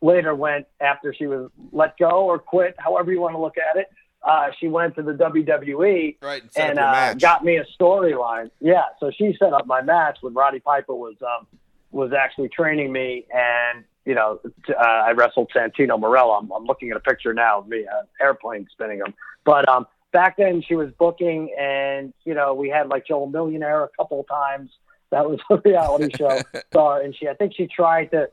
[0.00, 3.76] later went after she was let go or quit, however you want to look at
[3.78, 3.86] it.
[4.26, 8.50] Uh, she went to the WWE Right, and and uh, got me a storyline.
[8.58, 11.46] Yeah, so she set up my match when Roddy Piper was um,
[11.94, 16.42] was actually training me, and you know, uh, I wrestled Santino Marella.
[16.42, 19.14] I'm, I'm looking at a picture now of me, uh, airplane spinning him.
[19.44, 23.84] But um, back then, she was booking, and you know, we had like Joe Millionaire
[23.84, 24.70] a couple of times.
[25.10, 28.28] That was a reality show star, and she, I think, she tried to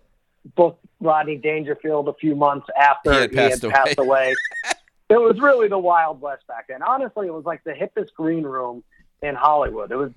[0.56, 3.74] book Rodney Dangerfield a few months after He had passed away.
[3.74, 4.34] passed away.
[5.10, 6.82] it was really the Wild West back then.
[6.82, 8.84] Honestly, it was like the hippest green room
[9.22, 9.92] in Hollywood.
[9.92, 10.12] It was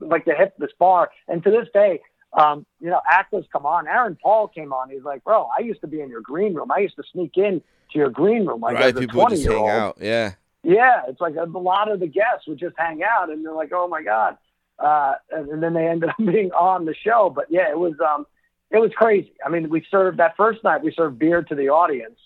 [0.00, 1.10] like the hippest bar.
[1.28, 2.00] And to this day,
[2.32, 3.88] um, you know, actors come on.
[3.88, 4.90] Aaron Paul came on.
[4.90, 6.70] He's like, bro, I used to be in your green room.
[6.70, 7.60] I used to sneak in
[7.92, 9.98] to your green room like right, people just hang out.
[10.00, 13.44] Yeah, Yeah, it's like a, a lot of the guests would just hang out, and
[13.44, 14.38] they're like, "Oh my god!"
[14.78, 17.32] Uh, and, and then they ended up being on the show.
[17.34, 18.26] But yeah, it was um,
[18.70, 19.32] it was crazy.
[19.44, 20.82] I mean, we served that first night.
[20.82, 22.18] We served beer to the audience.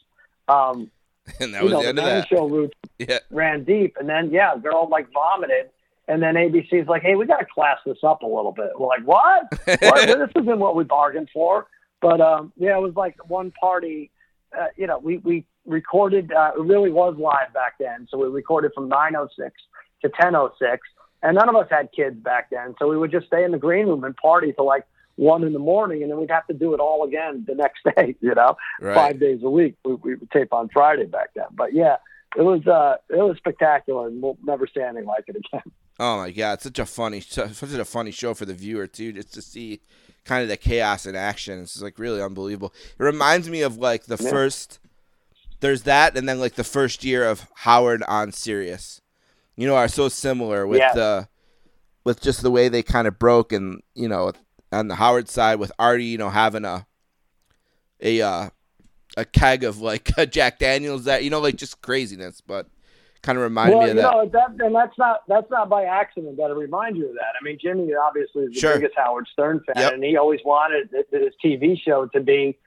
[0.48, 0.90] Um,
[1.40, 2.28] and that was know, the end the of that.
[2.28, 5.70] show route Yeah, ran deep, and then yeah, they're all like vomited,
[6.08, 8.88] and then ABC's like, "Hey, we got to class this up a little bit." We're
[8.88, 9.44] like, "What?
[9.80, 10.08] what?
[10.18, 11.66] This isn't what we bargained for."
[12.00, 14.10] But um, yeah, it was like one party.
[14.56, 16.32] Uh, you know, we we recorded.
[16.32, 19.50] Uh, it really was live back then, so we recorded from 9:06
[20.02, 20.78] to 10:06,
[21.22, 23.58] and none of us had kids back then, so we would just stay in the
[23.58, 24.84] green room and party till like
[25.16, 27.80] one in the morning, and then we'd have to do it all again the next
[27.96, 28.14] day.
[28.20, 28.94] You know, right.
[28.94, 29.76] five days a week.
[29.84, 31.96] We, we would tape on Friday back then, but yeah,
[32.36, 35.62] it was uh, it was spectacular, and we'll never see anything like it again.
[36.00, 39.12] Oh my god, it's such a funny, such a funny show for the viewer too,
[39.12, 39.80] just to see
[40.24, 41.60] kind of the chaos in action.
[41.60, 42.72] It's like really unbelievable.
[42.98, 44.30] It reminds me of like the Yeah.
[44.30, 44.78] first.
[45.60, 49.00] There's that, and then like the first year of Howard on Sirius.
[49.56, 50.94] You know, are so similar with Yeah.
[50.94, 51.28] the,
[52.02, 54.32] with just the way they kind of broke, and you know,
[54.72, 56.86] on the Howard side with Artie, you know, having a,
[58.00, 58.50] a, uh,
[59.16, 62.66] a keg of like Jack Daniels that you know, like just craziness, but
[63.24, 64.02] kind of reminded well, me of that.
[64.02, 67.34] know that, and that's not that's not by accident that I remind you of that.
[67.40, 68.74] I mean, Jimmy obviously is the Sure.
[68.74, 69.92] biggest Howard Stern fan, Yep.
[69.94, 72.58] and he always wanted his TV show to be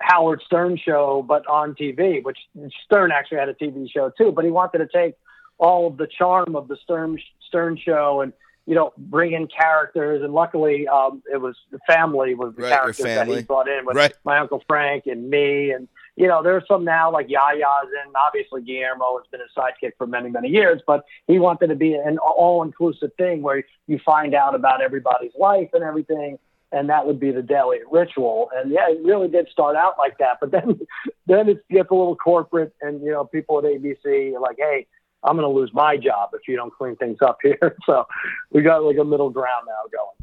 [0.00, 2.22] Howard Stern show, but on TV.
[2.24, 2.38] Which
[2.84, 5.14] Stern actually had a TV show too, but he wanted to take
[5.58, 8.32] all of the charm of the Stern Stern show and
[8.66, 10.22] you know bring in characters.
[10.22, 13.84] And luckily, um, it was the family was the Right, characters that he brought in
[13.86, 14.12] with Right.
[14.24, 18.12] my uncle Frank and me and you know, there's some now like Yehya's in.
[18.16, 21.94] Obviously, Guillermo has been a sidekick for many, many years, but he wanted to be
[21.94, 26.38] an all-inclusive thing where you find out about everybody's life and everything,
[26.72, 28.48] and that would be the daily ritual.
[28.56, 30.80] And yeah, it really did start out like that, but then,
[31.26, 34.86] then it gets a little corporate, and you know, people at ABC are like, "Hey,
[35.22, 38.06] I'm going to lose my job if you don't clean things up here." So
[38.50, 40.16] we got like a middle ground now going.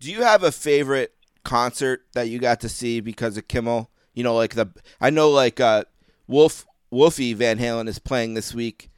[0.00, 3.90] Do you have a favorite concert that you got to see because of Kimmel?
[4.14, 4.68] You know, like the
[5.00, 5.84] I know like uh,
[6.26, 8.90] Wolf Wolfie Van Halen is playing this week.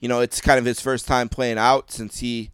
[0.00, 2.50] You know, it's kind of his first time playing out since he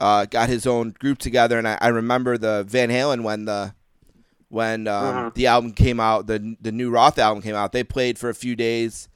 [0.00, 3.74] uh, got his own group together, and I, I remember the Van Halen when the
[4.48, 5.34] when um, Mhm.
[5.34, 7.72] the album came out, the the new Roth album came out.
[7.72, 9.08] They played for a few days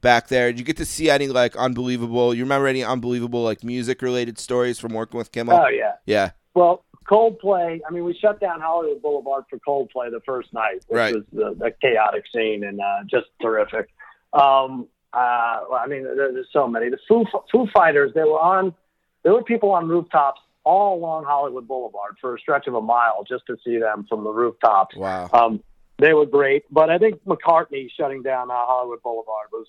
[0.00, 0.50] back there.
[0.50, 2.32] Did you get to see any like unbelievable?
[2.34, 5.58] You remember any unbelievable like music related stories from working with Kimmel?
[5.62, 5.92] Oh yeah.
[6.06, 7.80] yeah, Well, Coldplay.
[7.86, 11.14] I mean, we shut down Hollywood Boulevard for Coldplay the first night, which Right.
[11.14, 13.88] was the, the chaotic scene and uh, just terrific.
[14.32, 16.90] Um, uh, well, I mean, there, there's so many.
[16.90, 18.12] The Foo, Foo Fighters.
[18.14, 18.74] They were on.
[19.22, 23.24] There were people on rooftops all along Hollywood Boulevard for a stretch of a mile
[23.26, 24.94] just to see them from the rooftops.
[24.96, 25.30] Wow.
[25.32, 25.62] Um,
[25.98, 29.66] they were great, but I think McCartney shutting down uh, Hollywood Boulevard was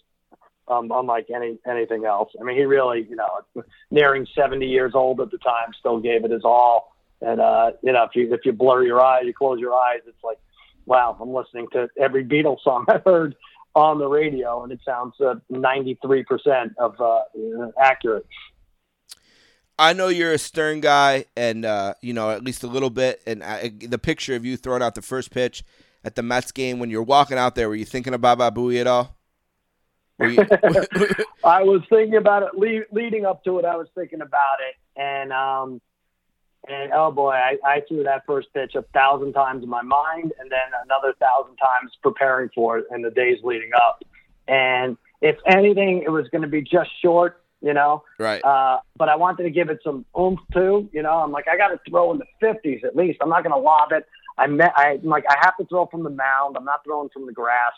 [0.68, 2.32] um, unlike any anything else.
[2.40, 6.26] I mean, he really, you know, nearing 70 years old at the time, still gave
[6.26, 6.96] it his all.
[7.22, 10.00] And uh, you know, if you if you blur your eyes, you close your eyes,
[10.08, 10.40] it's like,
[10.86, 13.36] wow, I'm listening to every Beatles song I heard
[13.76, 17.22] on the radio, and it sounds uh, 93% of uh,
[17.80, 18.26] accurate.
[19.78, 23.22] I know you're a stern guy, and uh, you know at least a little bit.
[23.26, 25.64] And I, the picture of you throwing out the first pitch
[26.04, 28.80] at the Mets game when you're walking out there, were you thinking about Baba Booey
[28.80, 29.16] at all?
[30.20, 30.38] You...
[31.44, 33.66] I was thinking about it le- leading up to it.
[33.66, 35.82] I was thinking about it, and um,
[36.68, 40.34] and oh boy, I, I threw that first pitch a thousand times in my mind,
[40.40, 44.04] and then another thousand times preparing for it in the days leading up.
[44.48, 48.04] And if anything, it was going to be just short, you know.
[48.18, 48.44] Right.
[48.44, 51.20] Uh, but I wanted to give it some oomph too, you know.
[51.20, 53.20] I'm like, I got to throw in the 50s at least.
[53.22, 54.06] I'm not going to lob it.
[54.38, 56.56] I met, I am like, I have to throw from the mound.
[56.58, 57.74] I'm not throwing from the grass.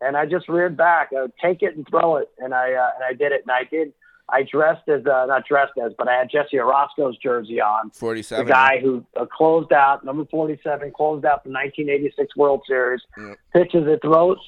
[0.00, 1.10] And I just reared back.
[1.16, 3.50] I would take it and throw it, and I uh, and I did it, and
[3.50, 3.92] I did.
[4.28, 7.90] I dressed as uh, not dressed as, but I had Jesse Orosco's jersey on.
[7.90, 8.46] Forty-seven.
[8.46, 13.02] The guy who uh, closed out number forty-seven, closed out the 1986 World Series.
[13.18, 13.38] Yep.
[13.52, 14.38] Pitches it, throws,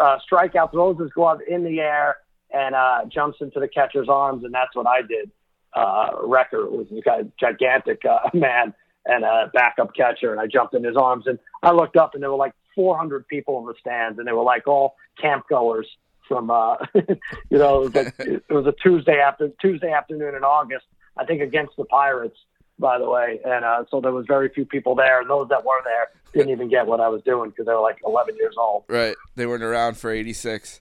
[0.00, 2.16] uh, strikeout, throws his glove in the air,
[2.52, 5.30] and uh, jumps into the catcher's arms, and that's what I did.
[5.72, 10.74] Uh, Recker was a guy, gigantic uh, man and a backup catcher, and I jumped
[10.74, 13.74] in his arms, and I looked up, and there were like 400 people in the
[13.78, 15.86] stands, and they were like all camp goers
[16.28, 20.44] from, uh, you know, it was, like, it was a Tuesday after Tuesday afternoon in
[20.44, 22.38] August, I think against the Pirates,
[22.78, 25.64] by the way, and uh, so there was very few people there, and those that
[25.64, 28.54] were there didn't even get what I was doing because they were like 11 years
[28.58, 28.84] old.
[28.88, 30.80] Right, they weren't around for '86.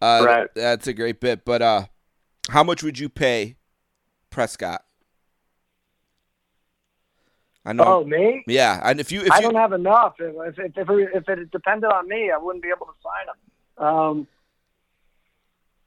[0.00, 0.48] Uh, Right.
[0.54, 1.84] That's a great bit, but uh,
[2.48, 3.56] how much would you pay
[4.30, 4.84] Prescott?
[7.64, 7.84] I know.
[7.84, 8.42] Oh, me?
[8.46, 10.14] Yeah, and if you if I you don't have enough.
[10.18, 13.28] If if if it, if it depended on me, I wouldn't be able to sign
[13.28, 13.86] him.
[13.86, 14.26] Um,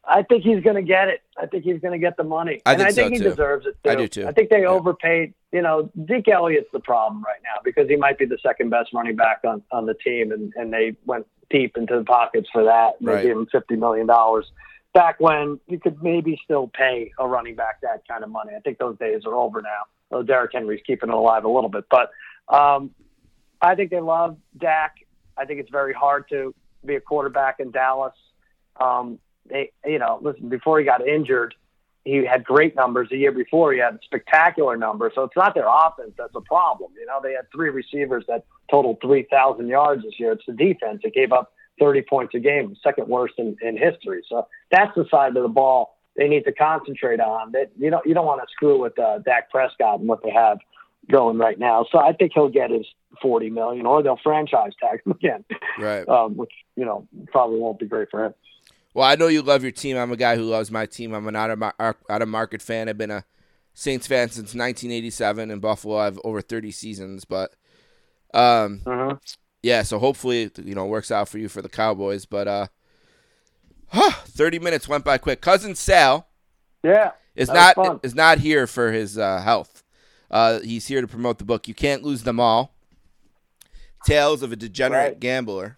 [0.08, 1.22] I think he's going to get it.
[1.38, 3.18] I think he's going to get the money, I and think I think so, he
[3.18, 3.30] too.
[3.32, 3.90] deserves it too.
[3.90, 4.28] I do, too.
[4.28, 4.68] I think they Yeah.
[4.68, 5.34] overpaid.
[5.52, 8.94] You know, Zeke Elliott's the problem right now because he might be the second best
[8.94, 12.64] running back on on the team, and and they went deep into the pockets for
[12.66, 12.96] that.
[13.02, 13.24] They Right.
[13.24, 14.52] gave him fifty million dollars
[14.94, 18.54] back when you could maybe still pay a running back that kind of money.
[18.56, 19.84] I think those days are over now.
[20.12, 22.12] Though Derrick Henry's keeping it alive a little bit, but
[22.48, 22.92] um,
[23.62, 24.96] I think they love Dak.
[25.38, 26.54] I think it's very hard to
[26.86, 28.14] be a quarterback in Dallas.
[28.80, 31.56] Um, they, you know, listen, before he got injured,
[32.04, 33.10] he had great numbers.
[33.10, 35.14] The year before, he had spectacular numbers.
[35.16, 36.92] So it's not their offense that's a problem.
[36.98, 40.34] You know, they had three receivers that totaled 3,000 yards this year.
[40.34, 44.24] It's the defense that gave up 30 points a game, second worst in, in history.
[44.30, 47.52] So that's the side of the ball they need to concentrate on.
[47.52, 50.32] That you don't you don't want to screw with uh, Dak Prescott and what they
[50.32, 50.60] have
[51.12, 51.86] going right now.
[51.92, 52.86] So I think he'll get his
[53.22, 55.44] 40 million, or they'll franchise tag him again,
[55.80, 56.08] right.
[56.08, 58.34] um, which you know probably won't be great for him.
[58.96, 59.98] Well, I know you love your team.
[59.98, 61.14] I'm a guy who loves my team.
[61.14, 62.88] I'm an out of, mar- out of market fan.
[62.88, 63.26] I've been a
[63.74, 65.98] Saints fan since 1987 in Buffalo.
[65.98, 67.54] I have over 30 seasons, but
[68.34, 69.20] um, Mhm.
[69.62, 69.82] yeah.
[69.84, 72.26] So hopefully, you know, works out for you for the Cowboys.
[72.26, 72.68] But uh,
[73.94, 75.42] 30 minutes went by quick.
[75.42, 76.28] Cousin Sal
[76.82, 79.84] Yeah, is not is not here for his uh, health.
[80.32, 81.68] Uh, he's here to promote the book.
[81.68, 82.74] You can't lose them all.
[84.06, 85.20] Tales of a degenerate Right.
[85.20, 85.78] gambler.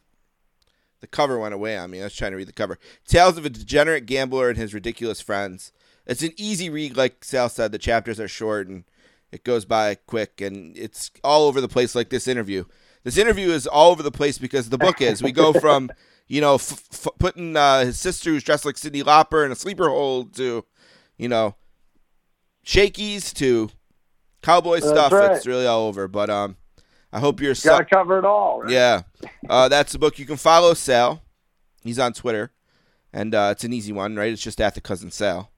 [1.09, 2.01] The cover went away on me.
[2.01, 2.77] I was trying to read the cover.
[3.07, 5.71] Tales of a degenerate gambler and his ridiculous friends.
[6.05, 7.71] It's an easy read, like Sal said.
[7.71, 8.83] The chapters are short and
[9.31, 12.63] it goes by quick, and it's all over the place, like this interview.
[13.03, 15.21] This interview is all over the place because the book is.
[15.23, 15.89] We go from,
[16.27, 19.55] you know, f- f- putting uh, his sister who's dressed like Cyndi Lauper in a
[19.55, 20.65] sleeper hold to,
[21.17, 21.55] you know,
[22.63, 23.69] Shakey's to
[24.41, 25.11] cowboy That's stuff.
[25.11, 25.31] right.
[25.31, 26.07] It's really all over.
[26.07, 26.57] But um,
[27.11, 27.53] I hope you're.
[27.63, 28.61] got to cover it all.
[28.61, 28.71] Right?
[28.71, 29.01] Yeah,
[29.49, 30.19] uh, that's the book.
[30.19, 31.21] You can follow Sal.
[31.83, 32.51] He's on Twitter,
[33.13, 34.31] and uh, it's an easy one, right?
[34.31, 35.51] It's just at the cousin Sal.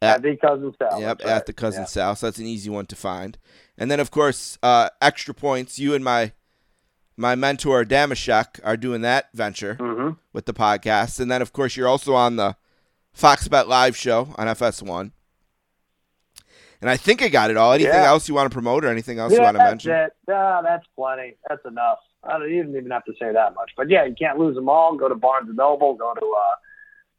[0.00, 1.00] At the cousin Sal.
[1.00, 1.28] Yep, right.
[1.32, 1.86] at the cousin Yeah.
[1.86, 2.16] Sal.
[2.16, 3.38] So that's an easy one to find.
[3.78, 5.78] And then, of course, uh, extra points.
[5.78, 6.32] You and my
[7.16, 10.16] my mentor Dameshek are doing that venture Mhm.
[10.32, 12.56] with the podcast, and then, of course, you're also on the
[13.12, 15.12] Fox Bet Live show on FS1.
[16.82, 17.72] And I think I got it all.
[17.72, 18.08] Anything Yeah.
[18.08, 19.92] else you want to promote, or anything else you want to mention?
[19.92, 20.12] it.
[20.28, 21.36] Ah, that's plenty.
[21.48, 21.98] That's enough.
[22.24, 23.70] I don't you don't even have to say that much.
[23.76, 24.96] But yeah, you can't lose them all.
[24.96, 25.94] Go to Barnes and Noble.
[25.94, 26.54] Go to uh,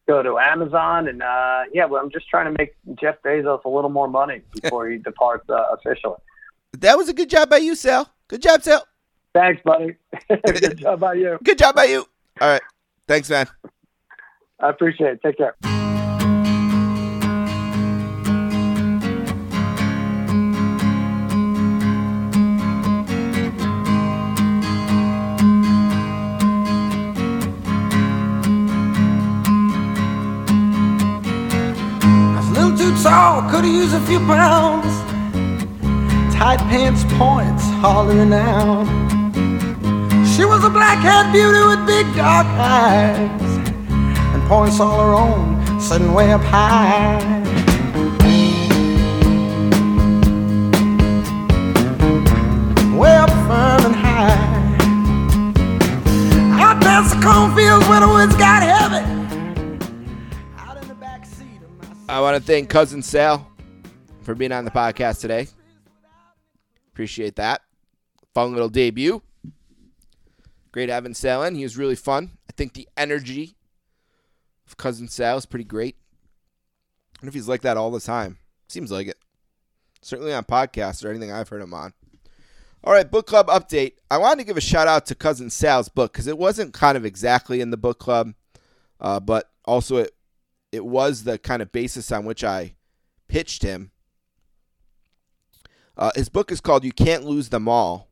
[0.08, 3.70] go to Amazon, and uh, yeah, well, I'm just trying to make Jeff Bezos a
[3.70, 6.18] little more money before he departs uh, officially.
[6.80, 8.10] That was a good job by you, Sal.
[8.28, 8.86] Good job, Sal.
[9.34, 9.96] Thanks, buddy.
[10.46, 11.40] Good job by you.
[11.44, 12.06] Good job by you.
[12.40, 12.62] All right.
[13.08, 13.48] Thanks, man.
[14.60, 15.22] I appreciate it.
[15.24, 15.56] Take care.
[33.52, 34.94] Could he use a few pounds.
[36.34, 38.88] Tight pants points, hollering out.
[40.26, 43.42] She was a black-haired beauty with big dark eyes
[44.34, 47.20] and points all her own, sitting way up high.
[52.98, 54.53] Way up firm and high.
[62.34, 63.48] Want to thank Cousin Sal
[64.24, 65.48] for being on the podcast today.
[66.92, 67.62] Appreciate that.
[68.34, 69.22] Fun little debut.
[70.72, 71.54] Great having Sal in.
[71.54, 72.32] He was really fun.
[72.50, 73.56] I think the energy
[74.66, 75.96] of Cousin Sal is pretty great.
[77.22, 78.40] I know if he's like that all the time.
[78.68, 79.18] Seems like it.
[80.02, 81.94] Certainly on podcasts or anything I've heard him on.
[82.84, 83.94] All right, book club update.
[84.10, 86.98] I wanted to give a shout out to Cousin Sal's book because it wasn't kind
[86.98, 88.34] of exactly in the book club,
[89.00, 90.14] uh, but also it
[90.74, 92.74] it was the kind of basis on which I
[93.28, 93.92] pitched him.
[95.96, 98.10] Uh, his book is called "You Can't Lose Them All: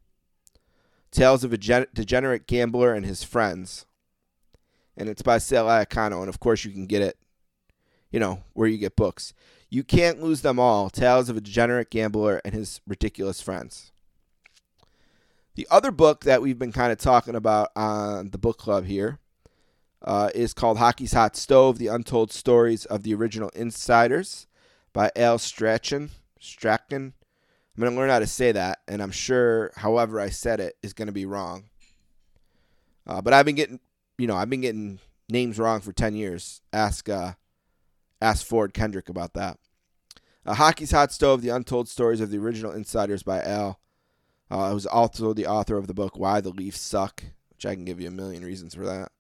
[1.10, 3.88] Tales of a Gen- Degenerate Gambler and His Friends,"
[4.96, 6.20] and it's by Sal Iacono.
[6.20, 7.18] And of course, you can get it,
[8.12, 9.34] you know, where you get books.
[9.72, 13.92] You can't lose them all: Tales of a Degenerate Gambler and His Ridiculous Friends.
[15.56, 19.20] The other book that we've been kind of talking about on the book club here
[20.04, 24.48] uh, is called Hockey's Hot Stove: The Untold Stories of the Original Insiders
[24.94, 26.12] by Al Strachan.
[26.40, 27.14] Strachan.
[27.76, 30.76] I'm going to learn how to say that, and I'm sure, however I said it,
[30.84, 31.70] is going to be wrong.
[33.08, 33.80] Uh, but I've been getting,
[34.18, 35.00] you know, I've been getting
[35.30, 36.62] names wrong for 10 years.
[36.74, 37.34] Ask, uh,
[38.22, 39.58] ask Ford Kendrick about that.
[40.46, 43.80] Uh, Hockey's Hot Stove: The Untold Stories of the Original Insiders by Al.
[44.50, 47.74] Uh, I was also the author of the book Why the Leafs Suck, which I
[47.76, 49.12] can give you a million reasons for that.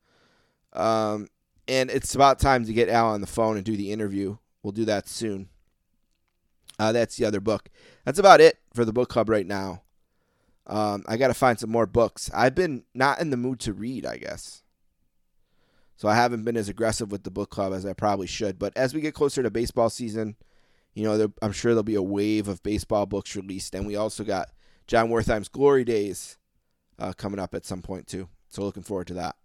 [0.73, 1.27] Um,
[1.67, 4.37] and it's about time to get Al on the phone and do the interview.
[4.63, 5.49] We'll do that soon.
[6.79, 7.69] Uh, that's the other book.
[8.05, 9.83] That's about it for the book club right now.
[10.67, 12.29] Um, I got to find some more books.
[12.33, 14.63] I've been not in the mood to read, I guess.
[15.95, 18.57] So I haven't been as aggressive with the book club as I probably should.
[18.57, 20.35] But as we get closer to baseball season,
[20.93, 23.75] you know, there, I'm sure there'll be a wave of baseball books released.
[23.75, 24.49] And we also got
[24.87, 26.37] Jon Wertheim's Glory Days
[26.97, 28.29] uh, coming up at some point, too.
[28.49, 29.35] So looking forward to that.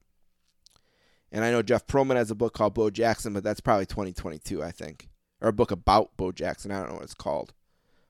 [1.32, 4.62] And I know Jeff Pearlman has a book called Bo Jackson, but that's probably 2022,
[4.62, 5.08] I think.
[5.40, 6.70] Or a book about Bo Jackson.
[6.70, 7.52] I don't know what it's called.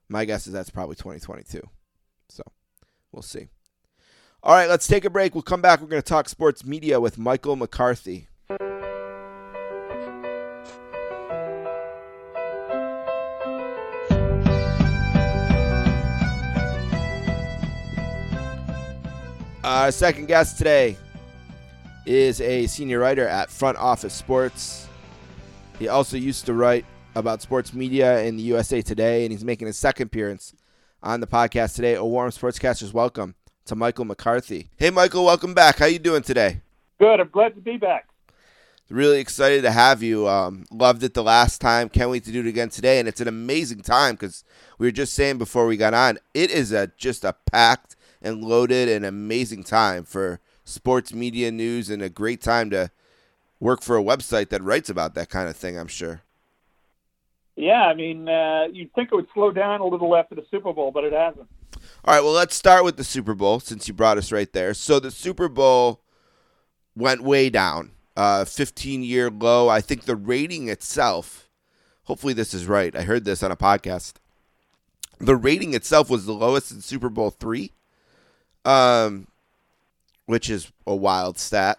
[0.09, 1.61] My guess is that's probably 2022.
[2.29, 2.43] So
[3.13, 3.49] we'll see.
[4.43, 5.35] All right, let's take a break.
[5.35, 5.81] We'll come back.
[5.81, 8.29] We're going to talk sports media with Michael McCarthy.
[19.65, 20.97] Our second guest today
[22.07, 24.87] is a senior writer at Front Office Sports.
[25.79, 26.87] He also used to write
[27.17, 30.55] about sports media in the USA Today, and he's making his second appearance
[31.03, 31.95] on the podcast today.
[31.95, 33.35] A warm sportscasters welcome
[33.65, 34.71] to Michael McCarthy.
[34.77, 35.79] Hey, Michael, welcome back.
[35.79, 36.61] How you doing today?
[36.99, 37.21] Good.
[37.21, 38.09] I'm glad to be back.
[38.89, 40.29] Really excited to have you.
[40.29, 41.89] Um, loved it the last time.
[41.89, 43.01] Can't wait to do it again today.
[43.01, 44.45] And it's an amazing time because
[44.79, 48.45] we were just saying before we got on, it is a just a packed and
[48.45, 52.91] loaded and amazing time for sports media news and a great time to
[53.59, 55.79] work for a website that writes about that kind of thing.
[55.79, 56.23] I'm sure.
[57.55, 60.75] Yeah, I mean, uh, you'd think it would slow down a little after the Super
[60.75, 61.49] Bowl, but it hasn't.
[62.05, 64.75] All right, well, let's start with the Super Bowl since you brought us right there.
[64.75, 66.03] So the Super Bowl
[66.95, 69.69] went way down, uh, 15 year low.
[69.69, 71.49] I think the rating itself,
[72.05, 72.95] hopefully this is right.
[72.95, 74.15] I heard this on a podcast.
[75.19, 77.73] The rating itself was the lowest in Super Bowl three,
[78.67, 79.29] um,
[80.27, 81.79] which is a wild stat.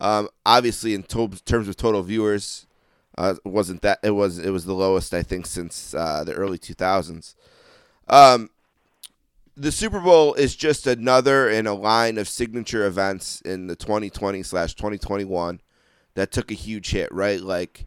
[0.00, 2.66] Um, obviously, in to- terms of total viewers,
[3.16, 6.58] uh, wasn't that it was it was the lowest I think since uh, the early
[6.58, 7.34] 2000s.
[8.08, 8.50] Um,
[9.56, 14.42] the Super Bowl is just another in a line of signature events in the 2020
[14.42, 15.60] slash 2021
[16.14, 17.40] that took a huge hit, right?
[17.40, 17.86] Like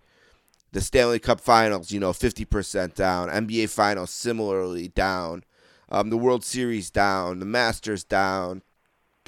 [0.71, 3.29] the Stanley Cup Finals, you know, 50% down.
[3.29, 5.43] NBA Finals similarly down.
[5.89, 7.39] Um, the World Series down.
[7.39, 8.63] The Masters down.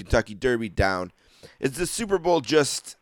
[0.03, 1.11] Kentucky Derby down.
[1.59, 2.95] Is the Super Bowl just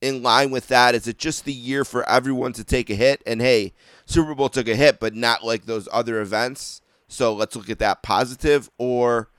[0.00, 0.94] in line with that?
[0.94, 3.22] Is it just the year for everyone to take a hit?
[3.26, 3.72] And hey,
[4.06, 6.80] Super Bowl took a hit, but not like those other events.
[7.08, 9.30] So let's look at that positive, or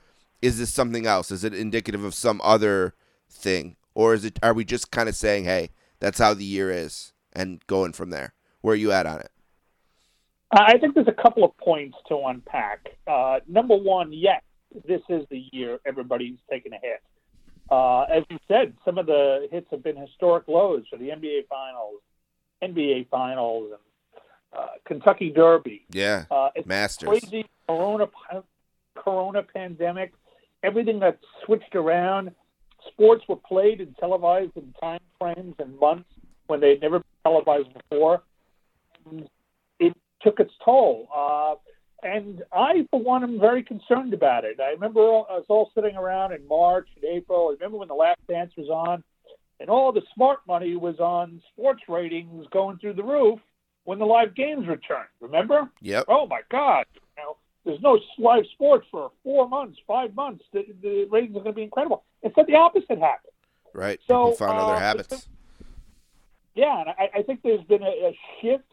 [0.42, 1.30] is this something else?
[1.30, 2.94] Is it indicative of some other
[3.30, 4.38] thing, or is it?
[4.42, 5.70] Are we just kind of saying, "Hey,
[6.00, 8.34] that's how the year is," and going from there?
[8.60, 9.30] Where are you at on it?
[10.52, 12.88] I think there's a couple of points to unpack.
[13.06, 14.42] Uh, number one, yes,
[14.86, 17.02] this is the year everybody's taking a hit.
[17.70, 21.46] Uh, as you said, some of the hits have been historic lows for the NBA
[21.48, 22.00] Finals,
[22.62, 25.86] NBA Finals, and uh, Kentucky Derby.
[25.92, 27.08] Yeah, Uh, it's Masters.
[27.08, 28.08] crazy Corona
[28.96, 30.12] Corona pandemic.
[30.62, 32.32] Everything got switched around.
[32.88, 36.08] Sports were played and televised in time frames and months
[36.48, 38.22] when they'd never been televised before.
[39.08, 39.28] And
[39.78, 41.08] it took its toll.
[41.14, 41.54] Uh,
[42.02, 44.58] and I, for one, am very concerned about it.
[44.60, 47.48] I remember us all sitting around in March and April.
[47.48, 49.02] I remember when the Last Dance was on,
[49.58, 53.38] and all the smart money was on sports ratings going through the roof
[53.84, 55.08] when the live games returned.
[55.20, 55.70] Remember?
[55.80, 56.04] Yep.
[56.08, 60.44] oh my God, you know, there's no live sports for four months, five months.
[60.52, 62.04] The, the ratings are going to be incredible.
[62.22, 63.32] Instead, the opposite happened.
[63.74, 64.00] Right.
[64.06, 65.28] So, People found other uh, habits.
[66.54, 68.64] Yeah, and I, I think there's been a, a shift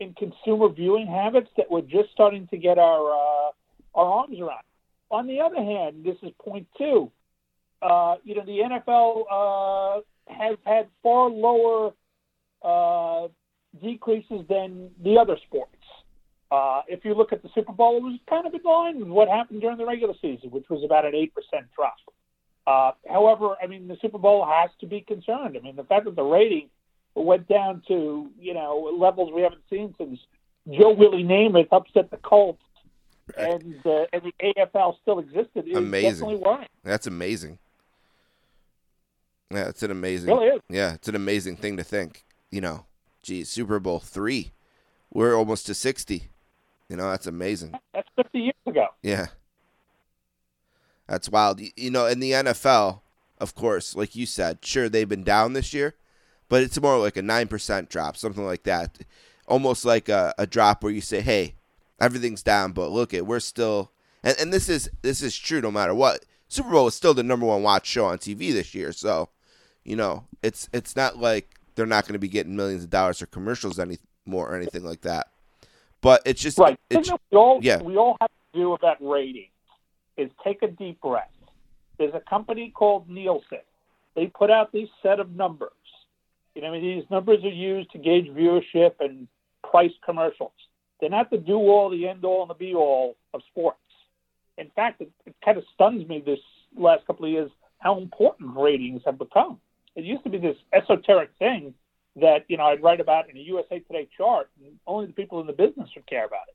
[0.00, 3.50] in consumer viewing habits that we're just starting to get our uh,
[3.94, 4.64] our arms around.
[5.10, 7.10] On the other hand, this is point two.
[7.82, 10.00] Uh, you know, the NFL uh,
[10.32, 11.92] has had far lower
[12.62, 13.28] uh,
[13.82, 15.74] decreases than the other sports.
[16.50, 19.08] Uh, if you look at the Super Bowl, it was kind of in line with
[19.08, 21.94] what happened during the regular season, which was about an eight percent drop.
[22.66, 25.56] Uh, however, I mean, the Super Bowl has to be concerned.
[25.56, 26.68] I mean, the fact that the rating
[27.14, 30.18] went down to you know levels we haven't seen since
[30.70, 32.62] Joe Willie Namath upset the Colts,
[33.36, 33.52] Right.
[33.62, 36.42] and uh, and the AFL still existed is Amazing.
[36.82, 37.58] That's amazing.
[39.52, 40.28] Yeah, it's an It amazing.
[40.30, 40.60] really is.
[40.68, 42.24] Yeah, it's an amazing thing to think.
[42.50, 42.86] You know,
[43.22, 44.52] geez, Super Bowl three,
[45.12, 46.28] we're almost to sixty.
[46.88, 47.74] You know, that's amazing.
[47.94, 48.86] That's 50 years ago.
[49.02, 49.26] Yeah,
[51.06, 51.60] that's wild.
[51.76, 53.00] You know, in the NFL,
[53.38, 55.94] of course, like you said, sure they've been down this year,
[56.50, 58.98] but it's more like a nine percent drop, something like that.
[59.46, 61.54] Almost like a, a drop where you say, "Hey,
[61.98, 63.92] everything's down, but look at we're still."
[64.22, 66.26] And, and this is this is true no matter what.
[66.48, 69.30] Super Bowl is still the number one watch show on TV this year, so
[69.84, 73.20] you know it's it's not like they're not going to be getting millions of dollars
[73.20, 75.28] for commercials anymore or anything like that.
[76.00, 76.78] But it's just Right.
[76.90, 77.80] It's, we all yeah.
[77.80, 79.48] we all have to do with that rating
[80.16, 81.30] is take a deep breath.
[81.96, 83.60] There's a company called Nielsen.
[84.16, 85.70] They put out these set of numbers.
[86.54, 89.28] You know, I mean, these numbers are used to gauge viewership and
[89.68, 90.52] price commercials.
[91.00, 93.78] They're not the do all, the end all, and the be all of sports.
[94.58, 96.40] In fact, it, it kind of stuns me this
[96.76, 99.58] last couple of years how important ratings have become.
[99.96, 101.74] It used to be this esoteric thing
[102.16, 105.40] that you know I'd write about in a USA Today chart, and only the people
[105.40, 106.54] in the business would care about it.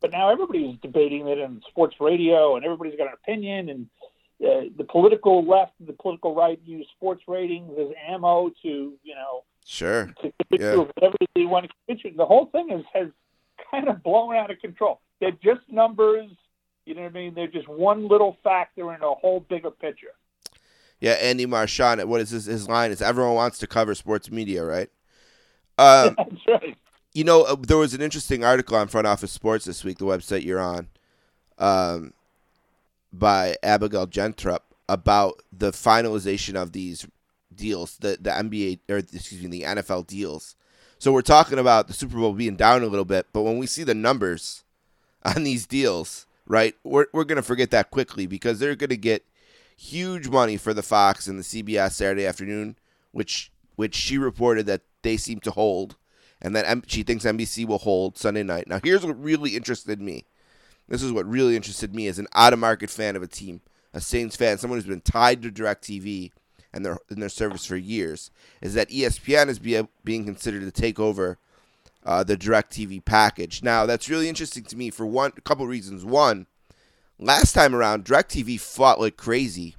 [0.00, 3.70] But now everybody's debating it in sports radio, and everybody's got an opinion.
[3.70, 3.86] And
[4.44, 8.68] uh, the political left, and the political right use sports ratings as ammo to
[9.02, 10.12] you know sure.
[10.22, 10.76] to Yeah.
[10.76, 12.10] whatever they want to.
[12.16, 13.08] The whole thing is has
[13.70, 15.00] kind of blown out of control.
[15.20, 16.30] They're just numbers.
[16.84, 17.34] You know what I mean?
[17.34, 20.12] They're just one little factor in a whole bigger picture.
[21.00, 22.02] Yeah, Andy Marchand.
[22.08, 22.90] What is his, his line?
[22.90, 24.88] Is everyone wants to cover sports media, right?
[25.78, 26.76] Um, That's right.
[27.12, 30.04] you know, uh, there was an interesting article on Front Office Sports this week, the
[30.04, 30.88] website you're on,
[31.58, 32.12] um,
[33.18, 37.06] by Abigail Gentrup about the finalization of these
[37.54, 40.54] deals, the the NBA or excuse me, the NFL deals.
[40.98, 43.66] So we're talking about the Super Bowl being down a little bit, but when we
[43.66, 44.64] see the numbers
[45.24, 49.24] on these deals, right, we're we're gonna forget that quickly because they're gonna get
[49.76, 52.76] huge money for the Fox and the CBS Saturday afternoon,
[53.12, 55.96] which which she reported that they seem to hold,
[56.40, 58.68] and that she thinks NBC will hold Sunday night.
[58.68, 60.24] Now, here's what really interested me.
[60.88, 63.60] This is what really interested me as an out of market fan of a team,
[63.92, 66.30] a Saints fan, someone who's been tied to DirecTV
[66.72, 68.30] and their in their service for years,
[68.60, 71.38] is that ESPN is be, being considered to take over
[72.04, 73.62] uh, the DirecTV package.
[73.62, 76.04] Now, that's really interesting to me for one a couple reasons.
[76.04, 76.46] One,
[77.18, 79.74] last time around, DirecTV fought like crazy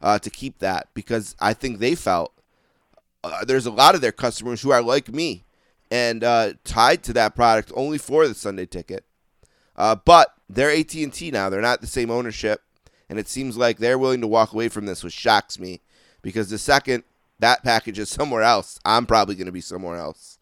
[0.00, 2.32] uh, to keep that because I think they felt
[3.24, 5.44] uh, there's a lot of their customers who are like me
[5.90, 9.04] and uh, tied to that product only for the Sunday ticket.
[9.76, 12.62] Uh, but they're AT and T now; they're not the same ownership,
[13.08, 15.80] and it seems like they're willing to walk away from this, which shocks me
[16.22, 17.04] because the second
[17.38, 20.38] that package is somewhere else, I'm probably going to be somewhere else.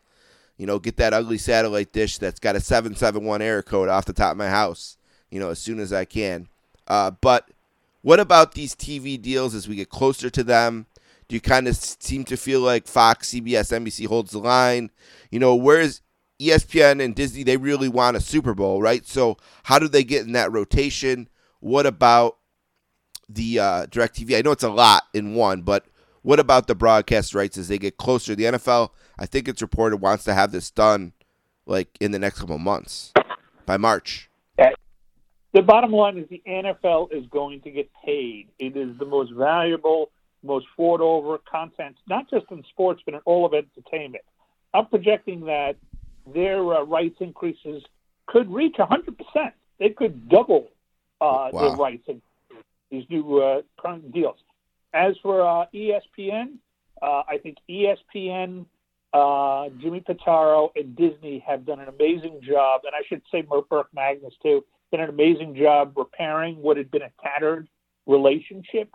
[0.57, 4.13] You know, get that ugly satellite dish that's got a 771 error code off the
[4.13, 4.97] top of my house,
[5.31, 6.49] you know, as soon as I can.
[6.87, 7.49] Uh, but
[8.03, 10.87] what about these TV deals as we get closer to them?
[11.29, 14.91] Do you kind of seem to feel like Fox, CBS, NBC holds the line?
[15.31, 16.03] You know, where's
[16.49, 17.43] ESPN and Disney?
[17.43, 19.07] They really want a Super Bowl, right?
[19.07, 21.29] So how do they get in that rotation?
[21.61, 22.39] What about
[23.29, 24.37] the uh, DirecTV?
[24.37, 25.87] I know it's a lot in one, but
[26.23, 28.35] what about the broadcast rights as they get closer?
[28.35, 31.13] The NFL, I think it's reported, wants to have this done
[31.67, 33.13] like in the next couple months
[33.67, 34.29] by March.
[35.53, 38.49] The bottom line is the NFL is going to get paid.
[38.59, 40.11] It is the most valuable,
[40.43, 44.25] most fought over content, not just in sports, but in all of entertainment.
[44.73, 45.77] I'm projecting that
[46.27, 47.83] their uh, rights increases
[48.27, 49.53] could reach 100%.
[49.79, 50.69] They could double
[51.21, 51.61] uh, Wow.
[51.61, 52.23] their rights in
[52.91, 54.39] these new uh, current deals.
[54.93, 56.57] As for uh, ESPN,
[57.01, 58.67] uh, I think ESPN,
[59.13, 63.89] uh, Jimmy Pitaro, and Disney have done an amazing job, and I should say Burke
[63.95, 67.69] Magnus too, done an amazing job repairing what had been a tattered
[68.07, 68.95] relationship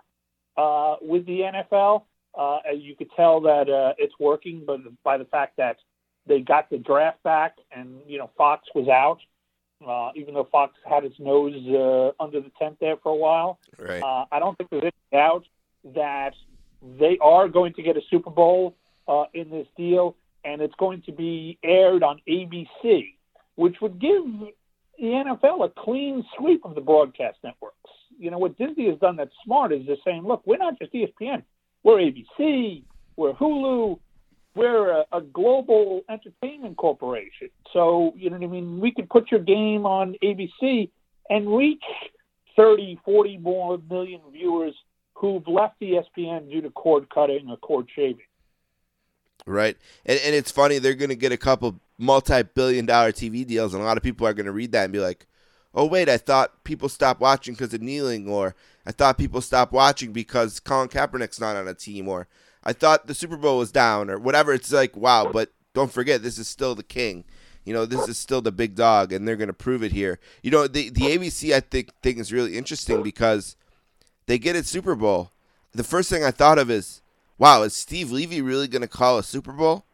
[0.57, 2.03] uh, with the NFL.
[2.37, 5.77] Uh, and you could tell that uh, it's working, but by the fact that
[6.27, 9.19] they got the draft back, and you know Fox was out,
[9.87, 13.59] uh, even though Fox had its nose uh, under the tent there for a while.
[13.77, 14.01] Right.
[14.01, 15.45] Uh, I don't think there's any doubt
[15.95, 16.33] that
[16.99, 18.75] they are going to get a Super Bowl
[19.07, 23.13] uh, in this deal, and it's going to be aired on ABC,
[23.55, 24.23] which would give
[24.97, 27.75] the NFL a clean sweep of the broadcast networks.
[28.19, 30.91] You know what Disney has done that's smart is just saying, look, we're not just
[30.93, 31.43] ESPN,
[31.83, 32.83] we're ABC,
[33.15, 33.99] we're Hulu,
[34.57, 37.49] we're a, a global entertainment corporation.
[37.71, 38.79] So, you know what I mean?
[38.79, 40.89] We could put your game on ABC
[41.29, 41.83] and reach
[42.55, 44.73] 30, 40 more million viewers
[45.13, 48.25] who've left ESPN due to cord cutting or cord shaving.
[49.45, 49.77] Right.
[50.05, 53.73] And, and it's funny, they're going to get a couple multi billion dollar TV deals,
[53.73, 55.27] and a lot of people are going to read that and be like,
[55.73, 58.55] oh, wait, I thought people stopped watching because of kneeling, or
[58.85, 62.27] I thought people stopped watching because Colin Kaepernick's not on a team, or
[62.67, 64.51] I thought the Super Bowl was down, or whatever.
[64.51, 67.23] It's like, wow, but don't forget, this is still the king.
[67.63, 70.19] You know, this is still the big dog, and they're going to prove it here.
[70.43, 73.55] You know, the, the ABC, I think, thing is really interesting because
[74.25, 75.31] they get it Super Bowl.
[75.71, 77.01] The first thing I thought of is,
[77.37, 79.85] wow, is Steve Levy really going to call a Super Bowl?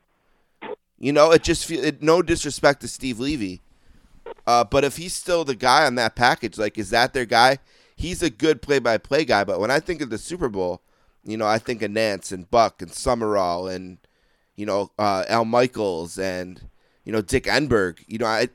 [0.98, 3.62] You know, it just feel it, no disrespect to Steve Levy,
[4.48, 7.60] uh, but if he's still the guy on that package, like is that their guy?
[7.96, 10.82] He's a good play-by-play guy, but when I think of the Super Bowl,
[11.24, 13.98] you know, I think of Nantz and Buck and Summerall and
[14.56, 16.62] you know uh, Al Michaels and
[17.06, 18.04] you know Dick Enberg.
[18.08, 18.50] You know, I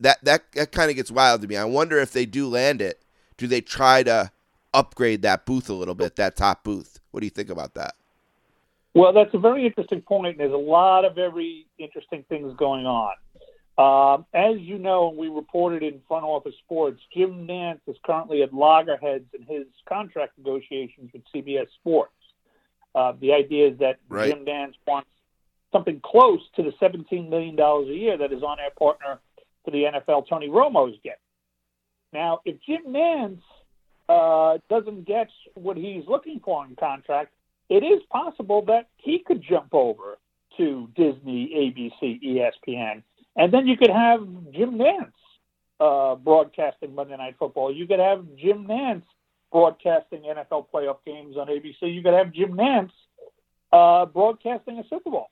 [0.00, 1.56] that that that kind of gets wild to me.
[1.56, 3.02] I wonder if they do land it,
[3.36, 4.30] do they try to
[4.74, 7.00] upgrade that booth a little bit, that top booth?
[7.10, 7.94] What do you think about that?
[8.94, 13.12] Well, that's a very interesting point, there's a lot of very interesting things going on.
[13.78, 18.42] Um, as you know, and we reported in Front Office Sports, Jim Nantz is currently
[18.42, 22.12] at loggerheads in his contract negotiations with CBS Sports.
[22.94, 24.30] Uh, the idea is that Right.
[24.30, 25.10] Jim Nantz wants
[25.72, 29.20] something close to the $17 million a year that his on-air partner
[29.64, 31.18] for the NFL, Tony Romo, is getting.
[32.14, 33.42] Now, if Jim Nantz
[34.08, 37.34] uh, doesn't get what he's looking for in contract,
[37.68, 40.18] it is possible that he could jump over
[40.56, 41.50] to Disney,
[42.02, 43.02] ABC, ESPN,
[43.36, 44.20] and then you could have
[44.52, 45.12] Jim Nantz
[45.80, 47.74] uh, broadcasting Monday Night Football.
[47.74, 49.04] You could have Jim Nantz
[49.52, 51.76] broadcasting NFL playoff games on ABC.
[51.82, 52.90] You could have Jim Nantz
[53.72, 55.30] uh, broadcasting a Super Bowl.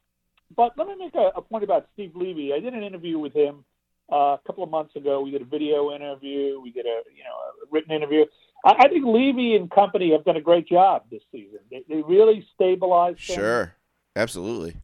[0.54, 2.52] But let me make a, a point about Steve Levy.
[2.52, 3.64] I did an interview with him
[4.12, 5.22] uh, a couple of months ago.
[5.22, 6.60] We did a video interview.
[6.60, 8.26] We did a you know a written interview.
[8.64, 11.60] I, I think Levy and company have done a great job this season.
[11.70, 13.20] They, they really stabilized.
[13.20, 13.38] things.
[13.38, 13.74] Sure,
[14.14, 14.76] absolutely.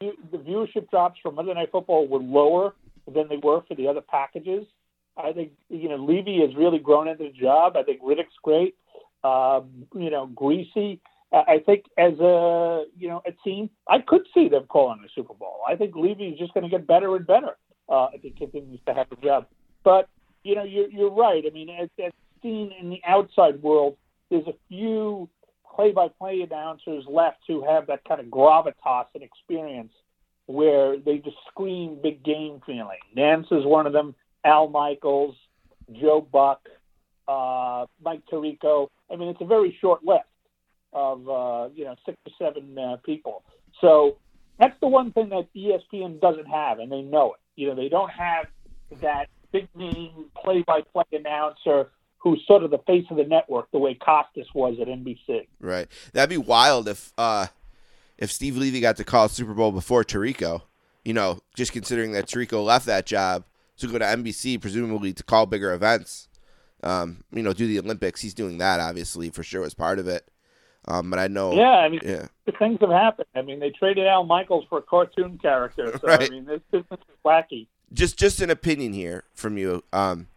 [0.00, 2.74] The the viewership drops for Monday Night Football were lower
[3.12, 4.64] than they were for the other packages.
[5.16, 7.76] I think you know Levy has really grown into the job.
[7.76, 8.76] I think Riddick's great.
[9.24, 11.00] Um, you know, Griese.
[11.32, 15.34] I think as a you know a team, I could see them calling the Super
[15.34, 15.60] Bowl.
[15.68, 17.56] I think Levy is just going to get better and better
[17.88, 19.46] uh, if he continues to have a job.
[19.84, 20.08] But
[20.44, 21.42] you know, you're you're right.
[21.46, 23.96] I mean, as, as seen in the outside world,
[24.30, 25.28] there's a few
[25.78, 29.92] play-by-play announcers left who have that kind of gravitas and experience
[30.46, 32.98] where they just scream big game feeling.
[33.16, 34.14] Nantz is one of them.
[34.44, 35.36] Al Michaels,
[35.92, 36.60] Joe Buck,
[37.28, 38.88] uh, Mike Tirico.
[39.12, 40.24] I mean, it's a very short list
[40.92, 43.44] of uh, you know six or seven uh, people.
[43.80, 44.16] So
[44.58, 47.40] that's the one thing that ESPN doesn't have, and they know it.
[47.54, 48.46] You know, they don't have
[49.00, 53.94] that big name play-by-play announcer who's sort of the face of the network, the way
[53.94, 55.46] Costas was at NBC.
[55.60, 55.86] Right.
[56.12, 57.46] That'd be wild if uh
[58.18, 60.62] if Steve Levy got to call Super Bowl before Tirico.
[61.04, 63.44] You know, just considering that Tirico left that job
[63.78, 66.28] to go to NBC, presumably to call bigger events.
[66.82, 68.20] Um, you know, do the Olympics.
[68.20, 70.28] He's doing that obviously for sure as part of it.
[70.86, 72.26] Um, but I know Yeah, I mean, yeah.
[72.58, 73.26] things have happened.
[73.34, 75.98] I mean, they traded Al Michaels for a cartoon character.
[76.00, 76.22] So Right.
[76.22, 77.66] I mean, this business is wacky.
[77.92, 79.82] just just an opinion here from you.
[79.92, 80.28] Um,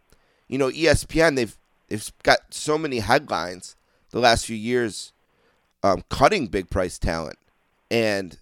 [0.48, 1.56] you know, ESPN they've
[1.92, 3.76] they've got so many headlines
[4.10, 5.12] the last few years,
[5.82, 7.38] um, cutting big price talent
[7.90, 8.38] and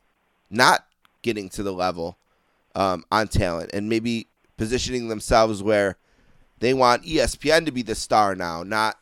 [0.50, 0.86] not
[1.22, 2.16] getting to the level
[2.76, 5.96] um, on talent, and maybe positioning themselves where
[6.60, 8.98] they want ESPN to be the star now, not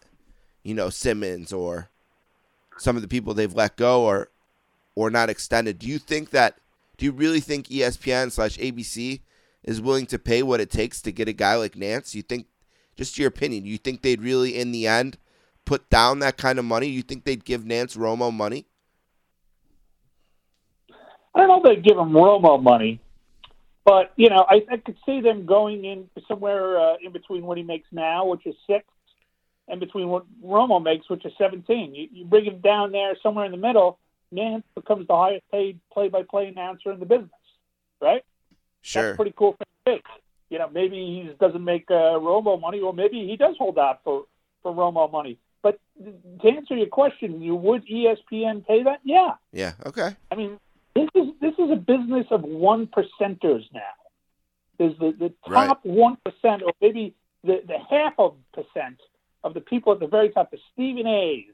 [0.62, 1.90] you know Simmons or
[2.78, 4.30] some of the people they've let go or
[4.94, 5.78] or not extended.
[5.78, 6.58] Do you think that?
[6.96, 9.20] Do you really think ESPN slash ABC
[9.62, 12.14] is willing to pay what it takes to get a guy like Nantz?
[12.14, 12.46] You think,
[12.98, 15.16] just your opinion, you think they'd really, in the end,
[15.64, 16.88] put down that kind of money?
[16.88, 18.66] You think they'd give Nantz Romo money?
[21.34, 23.00] I don't know if they'd give him Romo money,
[23.84, 27.56] but you know, I, I could see them going in somewhere uh, in between what
[27.56, 28.84] he makes now, which is six,
[29.68, 31.94] and between what Romo makes, which is seventeen.
[31.94, 33.98] You, you bring him down there somewhere in the middle.
[34.34, 37.30] Nantz becomes the highest paid play-by-play announcer in the business,
[38.00, 38.24] right?
[38.82, 39.02] Sure.
[39.02, 40.00] That's pretty cool thing.
[40.50, 44.00] You know, maybe he doesn't make uh, Romo money, or maybe he does hold out
[44.04, 44.24] for
[44.62, 45.38] for Romo money.
[45.62, 45.78] But
[46.42, 49.00] to answer your question, you would ESPN pay that?
[49.04, 49.32] Yeah.
[49.52, 49.72] Yeah.
[49.84, 50.16] Okay.
[50.30, 50.58] I mean,
[50.94, 53.80] this is this is a business of one percenters now.
[54.78, 56.62] There's the, the top one right.
[56.62, 59.00] or maybe the, the half of percent
[59.42, 61.52] of the people at the very top, the Stephen A's,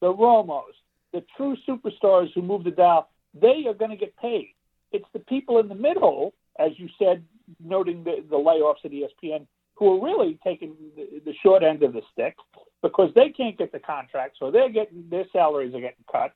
[0.00, 0.74] the Romos,
[1.12, 3.08] the true superstars who move the dial.
[3.34, 4.54] They are going to get paid.
[4.92, 7.24] It's the people in the middle, as you said,
[7.62, 11.92] noting the, the layoffs at ESPN, who are really taking the, the short end of
[11.92, 12.36] the stick
[12.82, 16.32] because they can't get the contract, so they're getting their salaries are getting cut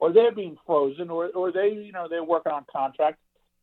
[0.00, 3.18] or they're being frozen, or or they you know they're working on contract.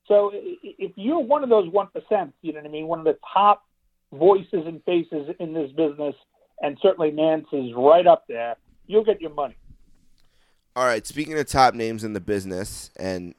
[0.07, 3.05] So if you're one of those one percent, you know what I mean, one of
[3.05, 3.65] the top
[4.13, 6.15] voices and faces in this business,
[6.61, 8.55] and certainly Nantz is right up there.
[8.85, 9.57] You'll get your money.
[10.75, 11.05] All right.
[11.05, 13.33] Speaking of top names in the business and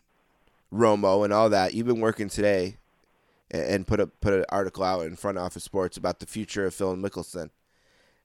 [0.73, 2.77] Romo and all that, you've been working today
[3.51, 6.75] and put a put an article out in Front Office Sports about the future of
[6.75, 7.51] Phil Mickelson,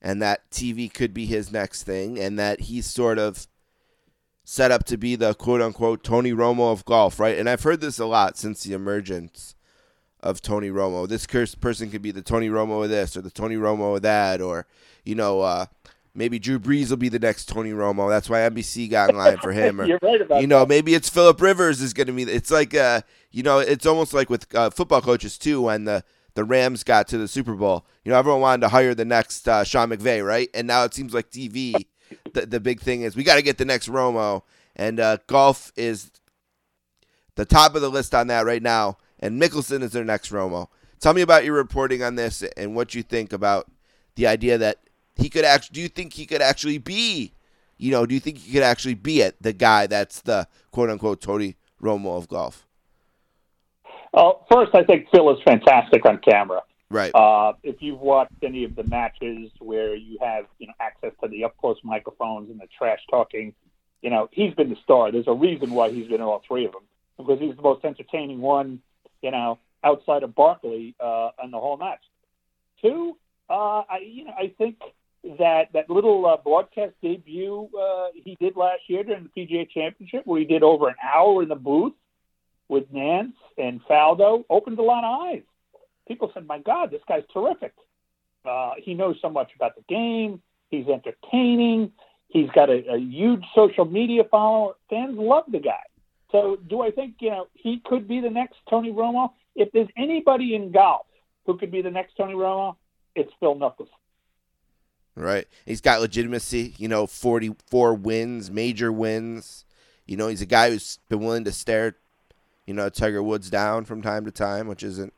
[0.01, 3.47] and that TV could be his next thing, and that he's sort of
[4.43, 7.37] set up to be the quote unquote Tony Romo of golf, right?
[7.37, 9.55] And I've heard this a lot since the emergence
[10.19, 11.07] of Tony Romo.
[11.07, 14.41] This person could be the Tony Romo of this or the Tony Romo of that,
[14.41, 14.65] or
[15.03, 15.65] you know, uh,
[16.15, 18.09] maybe Drew Brees will be the next Tony Romo.
[18.09, 19.81] That's why NBC got in line for him.
[19.81, 20.69] Or, You're right about You know, that.
[20.69, 22.23] maybe it's Philip Rivers is going to be.
[22.23, 23.01] It's like uh,
[23.31, 25.61] you know, it's almost like with uh, football coaches too.
[25.63, 26.03] When the
[26.35, 29.47] the Rams got to the Super Bowl, you know, everyone wanted to hire the next
[29.47, 30.49] uh, Sean McVay, right?
[30.53, 31.85] And now it seems like TV
[32.33, 34.43] the, the big thing is we got to get the next Romo,
[34.75, 36.11] and uh, golf is
[37.35, 38.97] the top of the list on that right now.
[39.19, 40.67] And Mickelson is their next Romo.
[40.99, 43.71] Tell me about your reporting on this and what you think about
[44.15, 44.77] the idea that
[45.15, 45.73] he could actually.
[45.73, 47.33] Do you think he could actually be?
[47.77, 49.41] You know, do you think he could actually be it?
[49.41, 52.65] The guy that's the quote unquote Tony Romo of golf.
[54.13, 56.61] Well, first, I think Phil is fantastic on camera.
[56.89, 57.13] Right.
[57.15, 61.27] Uh, if you've watched any of the matches where you have you know access to
[61.27, 63.53] the up close microphones and the trash talking,
[64.01, 65.11] you know he's been the star.
[65.11, 66.83] There's a reason why he's been in all three of them
[67.17, 68.79] because he's the most entertaining one,
[69.21, 72.01] you know, outside of Barkley uh, on the whole match.
[72.81, 73.17] Two,
[73.49, 74.77] uh, I you know I think
[75.39, 80.23] that that little uh, broadcast debut uh, he did last year during the PGA Championship,
[80.25, 81.93] where he did over an hour in the booth
[82.67, 85.43] with Nantz and Faldo, opened a lot of eyes
[86.07, 87.73] people said, "My God, this guy's terrific.
[88.45, 90.41] Uh, he knows so much about the game.
[90.69, 91.91] He's entertaining.
[92.27, 94.73] He's got a, a huge social media follower.
[94.89, 95.83] Fans love the guy.
[96.31, 99.31] So, do I think you know he could be the next Tony Romo?
[99.55, 101.05] If there's anybody in golf
[101.45, 102.75] who could be the next Tony Romo,
[103.15, 103.87] it's Phil Mickelson.
[105.15, 105.47] Right.
[105.65, 106.73] He's got legitimacy.
[106.77, 109.65] You know, 44 wins, major wins.
[110.07, 111.95] You know, he's a guy who's been willing to stare,
[112.65, 115.13] you know, Tiger Woods down from time to time, which isn't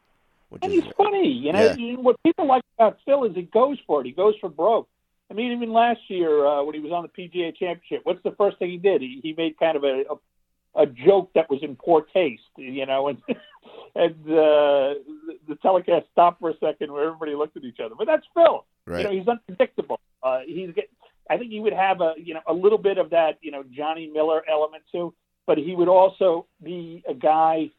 [0.50, 1.76] which and is, he's funny, you know.
[1.78, 1.96] yeah.
[1.96, 4.06] What people like about Phil is he goes for it.
[4.06, 4.88] He goes for broke.
[5.30, 8.32] I mean, even last year uh, when he was on the PGA Championship, what's the
[8.32, 9.02] first thing he did?
[9.02, 10.16] He, he made kind of a, a
[10.76, 13.22] a joke that was in poor taste, you know, and
[13.96, 14.96] and uh,
[15.48, 17.96] the telecast stopped for a second where everybody looked at each other.
[17.98, 18.66] But that's Phil.
[18.86, 19.00] Right.
[19.00, 20.00] You know, he's unpredictable.
[20.22, 20.90] Uh, he's get,
[21.30, 23.64] I think he would have a you know a little bit of that you know
[23.76, 25.14] Johnny Miller element too,
[25.48, 27.72] but he would also be a guy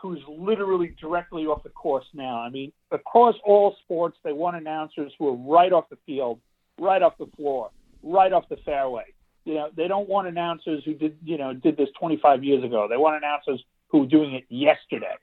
[0.00, 2.40] who's literally directly off the course now.
[2.40, 6.38] I mean, across all sports, they want announcers who are right off the field,
[6.78, 7.70] right off the floor,
[8.02, 9.04] right off the fairway.
[9.46, 12.86] You know, they don't want announcers who did, you know, did this 25 years ago.
[12.90, 15.14] They want announcers who are doing it yesterday.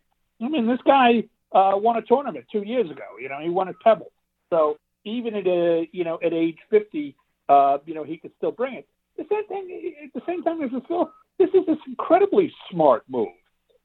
[0.41, 3.03] I mean, this guy uh, won a tournament two years ago.
[3.21, 4.11] You know, he won at Pebble.
[4.49, 7.15] So even at a, you know, at age 50,
[7.49, 8.87] uh, you know, he could still bring it.
[9.17, 11.11] The same thing at the same time as Phil.
[11.37, 13.29] This is this incredibly smart move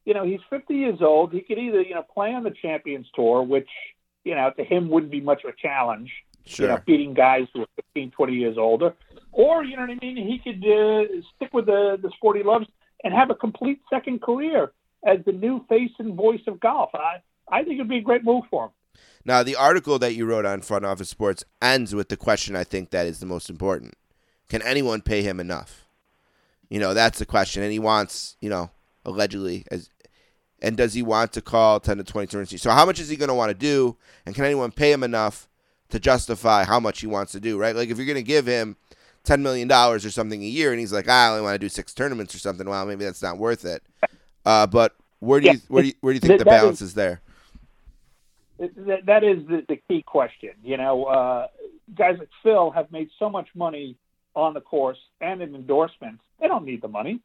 [0.08, 1.34] you know, he's 50 years old.
[1.34, 3.68] He could either, you know, play on the Champions Tour, which,
[4.24, 6.10] you know, to him wouldn't be much of a challenge,
[6.46, 6.64] sure.
[6.64, 8.94] you know, beating guys who are 15, 20 years older.
[9.32, 12.42] Or, you know what I mean, he could uh, stick with the, the sport he
[12.42, 12.66] loves
[13.04, 14.72] and have a complete second career
[15.06, 16.90] as the new face and voice of golf.
[16.94, 18.70] I, I think it'd be a great move for him.
[19.24, 22.64] Now, the article that you wrote on Front Office Sports ends with the question I
[22.64, 23.94] think that is the most important.
[24.48, 25.86] Can anyone pay him enough?
[26.68, 27.62] You know, that's the question.
[27.62, 28.70] And he wants, you know,
[29.04, 29.90] allegedly, as
[30.60, 32.62] And does he want to call 10 to 20 tournaments?
[32.62, 33.96] So how much is he going to want to do?
[34.26, 35.48] And can anyone pay him enough
[35.90, 37.74] to justify how much he wants to do, right?
[37.74, 38.76] Like if you're going to give him
[39.24, 41.68] $10 million or something a year and he's like, ah, I only want to do
[41.68, 43.82] six tournaments or something, well, maybe that's not worth it.
[44.44, 46.44] Uh, but where do Yeah, you where do you, where do you think that- the
[46.44, 47.20] balance is- is there?
[48.58, 50.50] that, that is the, the key question.
[50.64, 51.46] You know, uh,
[51.94, 53.96] guys like Phil have made so much money
[54.34, 56.22] on the course and in endorsements.
[56.40, 57.20] They don't need the money.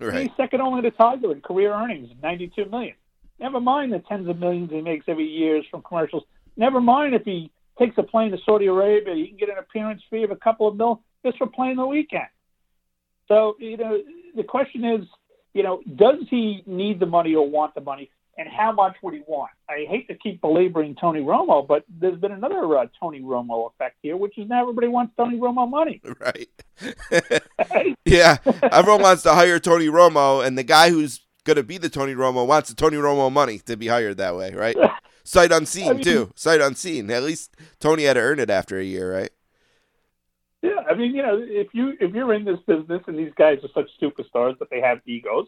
[0.00, 0.22] Right.
[0.22, 2.94] He's second only to Tiger in career earnings, ninety-two million.
[3.38, 6.24] Never mind the tens of millions he makes every year from commercials.
[6.56, 7.50] Never mind if he
[7.80, 10.68] takes a plane to Saudi Arabia, he can get an appearance fee of a couple
[10.68, 12.28] of mil just for playing the weekend.
[13.28, 13.98] So you know,
[14.36, 15.06] the question is,
[15.54, 19.14] you know, does he need the money or want the money, and how much would
[19.14, 19.50] he want?
[19.68, 23.96] I hate to keep belaboring Tony Romo, but there's been another uh, Tony Romo effect
[24.02, 26.02] here, which is now everybody wants Tony Romo money.
[26.20, 26.48] Right.
[28.04, 28.38] yeah.
[28.70, 32.14] Everyone wants to hire Tony Romo, and the guy who's going to be the Tony
[32.14, 34.76] Romo wants the Tony Romo money to be hired that way, right?
[35.30, 36.32] Sight unseen, I mean- too.
[36.34, 37.08] Sight unseen.
[37.08, 39.30] At least Tony had to earn it after a year, right?
[40.60, 43.58] Yeah, I mean, you know, if you if you're in this business and these guys
[43.62, 45.46] are such superstars that they have egos,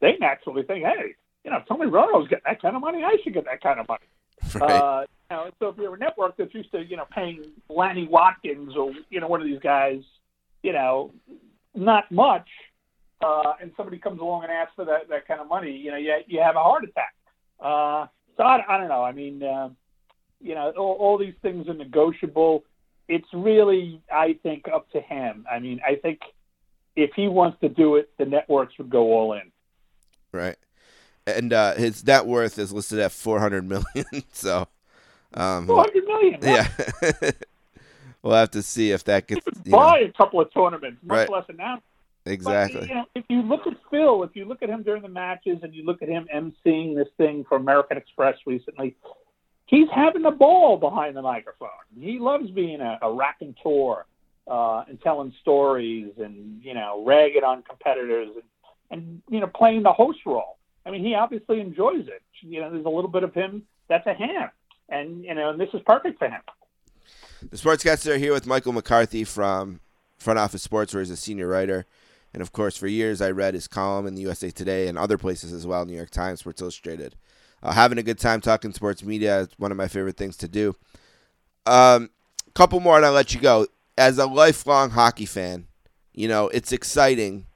[0.00, 1.14] they naturally think, hey,
[1.44, 3.78] you know, if Tony Romo's getting that kind of money, I should get that kind
[3.78, 4.06] of money.
[4.54, 4.70] Right.
[4.70, 8.08] Uh, you know, so if you're a network that's used to, you know, paying Lanny
[8.08, 10.00] Wadkins or you know one of these guys,
[10.62, 11.12] you know,
[11.74, 12.48] not much,
[13.20, 15.98] uh, and somebody comes along and asks for that that kind of money, you know,
[15.98, 17.14] you you have a heart attack.
[17.60, 18.06] Uh,
[18.38, 19.02] so I, I don't know.
[19.04, 19.68] I mean, uh,
[20.40, 22.64] you know, all, all these things are negotiable.
[23.08, 25.44] It's really, I think, up to him.
[25.50, 26.20] I mean, I think
[26.96, 29.52] if he wants to do it, the networks would go all in.
[30.32, 30.56] right.
[31.26, 33.84] And uh, his net worth is listed at 400 million.
[34.32, 34.66] so,
[35.34, 36.38] um, Four hundred million.
[36.42, 36.68] yeah.
[38.22, 39.44] we'll have to see if that gets.
[39.68, 41.30] Buy know, a couple of tournaments, much Right.
[41.30, 41.44] less
[42.24, 42.44] announce.
[42.44, 42.88] But, exactly.
[42.88, 45.58] you know, if you look at Phil, if you look at him during the matches,
[45.62, 48.96] and you look at him emceeing this thing for American Express recently,
[49.66, 51.68] he's having a ball behind the microphone.
[51.98, 54.06] He loves being a, a raconteur
[54.46, 58.44] uh, and telling stories, and you know, ragging on competitors, and,
[58.90, 60.58] and you know, playing the host role.
[60.86, 62.22] I mean, he obviously enjoys it.
[62.40, 64.50] You know, there's a little bit of him that's a ham,
[64.88, 66.40] and you know, and this is perfect for him.
[67.50, 69.80] The Sportscasters are here with Michael McCarthy from
[70.18, 71.86] Front Office Sports, where he's a senior writer.
[72.32, 75.18] And of course, for years, I read his column in the USA Today and other
[75.18, 77.14] places as well, New York Times, Sports Illustrated.
[77.62, 80.48] Uh, having a good time talking sports media is one of my favorite things to
[80.48, 80.76] do.
[81.66, 82.10] Um,
[82.54, 83.66] couple more, and I'll let you go.
[83.96, 85.66] As a lifelong hockey fan,
[86.12, 87.46] you know it's exciting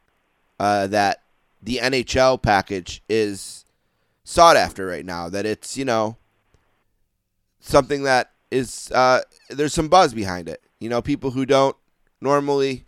[0.59, 1.23] uh, that
[1.63, 3.65] the NHL package is
[4.25, 5.29] sought after right now.
[5.29, 6.17] That it's you know
[7.61, 10.63] something that is uh, there's some buzz behind it.
[10.79, 11.77] You know, people who don't
[12.21, 12.85] normally,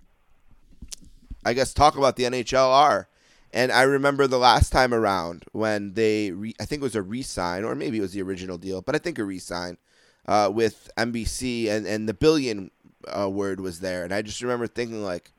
[1.44, 3.08] I guess, talk about the NHL are.
[3.52, 7.02] And I remember the last time around when they, re- I think it was a
[7.02, 9.78] re-sign, or maybe it was the original deal, but I think a re-sign
[10.26, 12.70] uh, with NBC, and and the billion
[13.06, 15.32] uh, word was there, and I just remember thinking like,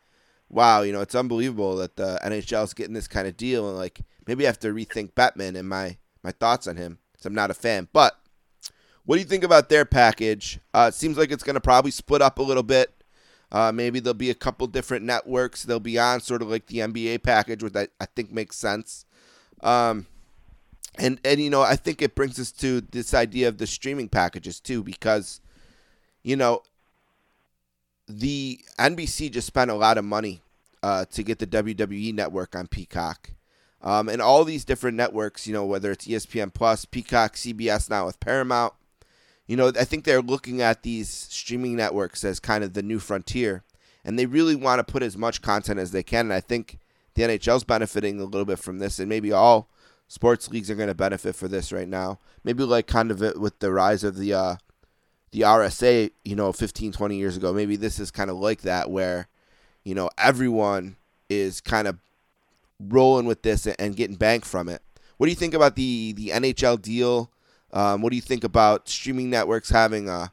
[0.49, 3.77] wow, you know, it's unbelievable that the NHL is getting this kind of deal, and
[3.77, 6.99] like maybe I have to rethink Bettman and my my thoughts on him.
[7.17, 8.19] So I'm not a fan, but
[9.05, 10.59] what do you think about their package?
[10.73, 12.91] Uh, it seems like it's going to probably split up a little bit.
[13.55, 16.79] Uh, maybe there'll be a couple different networks they'll be on, sort of like the
[16.79, 19.05] NBA package, which I, I think makes sense.
[19.61, 20.07] Um,
[20.99, 24.09] and and you know, I think it brings us to this idea of the streaming
[24.09, 25.39] packages too, because
[26.21, 26.63] you know,
[28.09, 30.41] the NBC just spent a lot of money
[30.83, 33.29] uh, to get the WWE network on Peacock.
[33.81, 38.05] Um, and all these different networks, you know, whether it's ESPN Plus, Peacock, CBS now
[38.05, 38.73] with Paramount,
[39.47, 42.99] you know, I think they're looking at these streaming networks as kind of the new
[42.99, 43.63] frontier,
[44.03, 46.27] and they really want to put as much content as they can.
[46.27, 46.79] And I think
[47.13, 49.67] the NHL's benefiting a little bit from this, and maybe all
[50.07, 52.19] sports leagues are going to benefit for this right now.
[52.43, 54.55] Maybe like kind of it with the rise of the uh,
[55.31, 57.53] the RSA, you know, 15, 20 years ago.
[57.53, 59.27] Maybe this is kind of like that, where
[59.83, 60.95] you know everyone
[61.29, 61.97] is kind of
[62.79, 64.81] rolling with this and getting bank from it.
[65.17, 67.29] What do you think about the the NHL deal?
[67.75, 70.31] Um, what do you think about streaming networks having a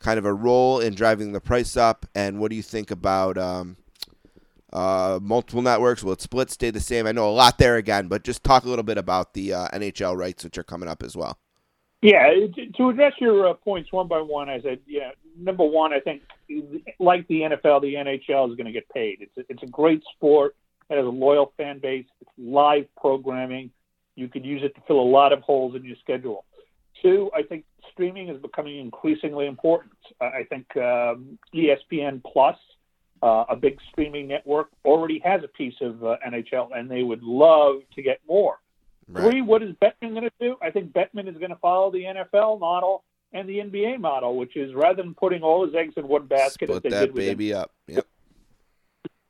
[0.00, 2.04] kind of a role in driving the price up?
[2.14, 3.76] And what do you think about um,
[4.72, 6.02] uh, multiple networks?
[6.02, 7.06] Will it split, stay the same?
[7.06, 9.68] I know a lot there again, but just talk a little bit about the uh,
[9.68, 11.38] NHL rights which are coming up as well.
[12.02, 15.92] Yeah, to- to address your uh, points one by one, I said, yeah, number one,
[15.94, 16.22] I think
[16.98, 19.18] like the NFL, the NHL is going to get paid.
[19.20, 20.56] It's a, it's a great sport.
[20.90, 22.04] It has a loyal fan base.
[22.20, 23.70] It's live programming.
[24.16, 26.44] You could use it to fill a lot of holes in your schedule.
[27.04, 29.92] Two, I think streaming is becoming increasingly important.
[30.20, 32.56] I think um, ESPN Plus,
[33.22, 37.22] uh, a big streaming network, already has a piece of uh, NHL, and they would
[37.22, 38.58] love to get more.
[39.06, 39.30] Right.
[39.30, 40.56] Three, what is Bettman going to do?
[40.62, 44.56] I think Bettman is going to follow the NFL model and the NBA model, which
[44.56, 47.26] is rather than putting all his eggs in one basket, Split they that did with
[47.26, 47.70] baby up.
[47.88, 48.06] Yep.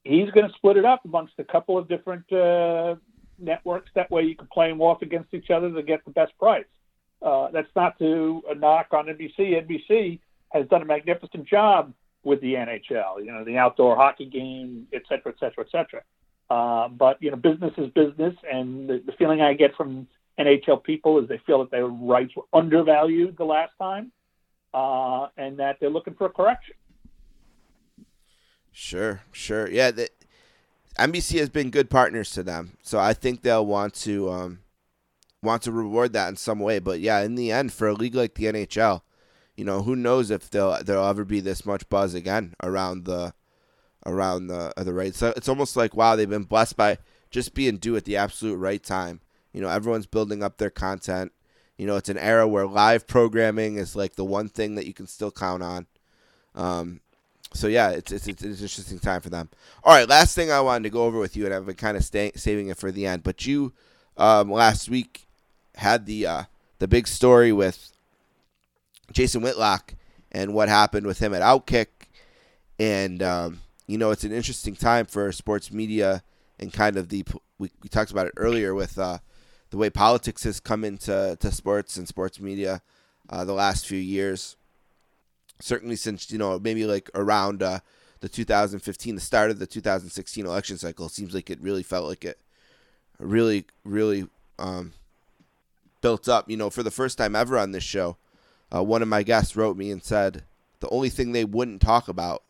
[0.04, 2.94] he's going to split it up amongst a couple of different uh,
[3.38, 3.90] networks.
[3.96, 6.66] That way, you can play them off against each other to get the best price.
[7.24, 9.66] Uh, that's not to a knock on NBC.
[9.66, 10.20] NBC
[10.50, 13.24] has done a magnificent job with the NHL.
[13.24, 16.02] You know, the outdoor hockey game, et cetera, et cetera, et cetera.
[16.50, 20.06] Uh, but you know, business is business, and the, the feeling I get from
[20.38, 24.12] NHL people is they feel that their rights were undervalued the last time,
[24.74, 26.74] uh, and that they're looking for a correction.
[28.70, 29.70] Sure, sure.
[29.70, 30.10] Yeah, the,
[30.98, 34.58] NBC has been good partners to them, so I think they'll want to um,
[35.44, 36.78] want to reward that in some way.
[36.78, 39.02] But yeah, in the end, for a league like the NHL,
[39.56, 43.34] you know, who knows if there'll there'll ever be this much buzz again around the
[44.04, 45.14] around the the right.
[45.14, 46.98] So it's almost like wow, they've been blessed by
[47.30, 49.20] just being due at the absolute right time.
[49.52, 51.32] You know, everyone's building up their content.
[51.78, 54.94] You know, it's an era where live programming is like the one thing that you
[54.94, 55.86] can still count on.
[56.54, 57.00] Um,
[57.52, 59.48] so yeah, it's, it's it's an interesting time for them.
[59.84, 61.96] All right, last thing I wanted to go over with you, and I've been kind
[61.96, 63.22] of stay, saving it for the end.
[63.22, 63.72] But you
[64.16, 65.23] um, last week
[65.76, 66.42] had the uh,
[66.78, 67.92] the big story with
[69.12, 69.94] Jason Whitlock
[70.32, 71.86] and what happened with him at Outkick,
[72.78, 76.22] and um, you know it's an interesting time for sports media
[76.58, 77.24] and kind of the
[77.58, 79.18] we, we talked about it earlier with uh,
[79.70, 82.82] the way politics has come into to sports and sports media
[83.30, 84.56] uh, the last few years.
[85.60, 87.80] Certainly since you know maybe like around uh,
[88.20, 92.24] the 2015, the start of the 2016 election cycle, seems like it really felt like
[92.24, 92.40] it
[93.18, 94.26] really, really
[94.58, 94.92] um,
[96.04, 96.50] built up.
[96.50, 98.18] You know, for the first time ever on this show,
[98.74, 100.44] uh, one of my guests wrote me and said
[100.80, 102.42] the only thing they wouldn't talk about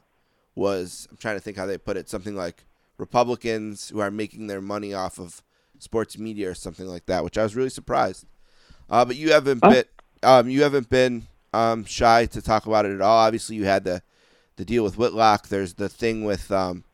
[0.56, 2.64] was I'm trying to think how they put it, something like
[2.98, 5.40] Republicans who are making their money off of
[5.78, 8.26] sports media or something like that, which I was really surprised.
[8.90, 9.68] Uh, but you haven't Huh?
[9.68, 9.84] been
[10.24, 13.18] um, you haven't been um, shy to talk about it at all.
[13.18, 14.02] Obviously, you had the
[14.56, 15.46] the deal with Whitlock.
[15.48, 16.84] There's the thing with um,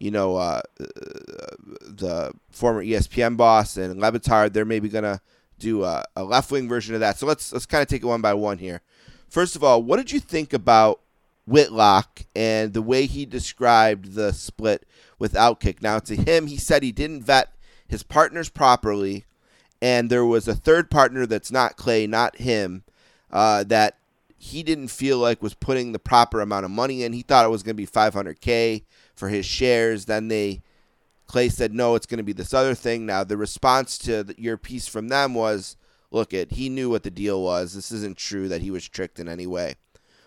[0.00, 4.52] you know uh, the former ESPN boss and Le Batard.
[4.52, 5.20] They're maybe gonna
[5.60, 7.18] do a, a left wing version of that.
[7.18, 8.80] So let's let's kind of take it one by one here.
[9.28, 11.00] First of all, what did you think about
[11.46, 14.86] Whitlock and the way he described the split
[15.18, 15.80] with Outkick?
[15.80, 17.54] Now, to him, he said he didn't vet
[17.86, 19.24] his partners properly,
[19.80, 22.82] and there was a third partner that's not Clay, not him,
[23.30, 23.98] uh, that
[24.36, 27.12] he didn't feel like was putting the proper amount of money in.
[27.12, 28.84] He thought it was going to be 500k
[29.14, 30.06] for his shares.
[30.06, 30.62] Then they
[31.30, 33.06] Clay said no, it's going to be this other thing.
[33.06, 35.76] Now the response to the, your piece from them was,
[36.10, 37.72] look, it he knew what the deal was.
[37.72, 39.76] This isn't true that he was tricked in any way.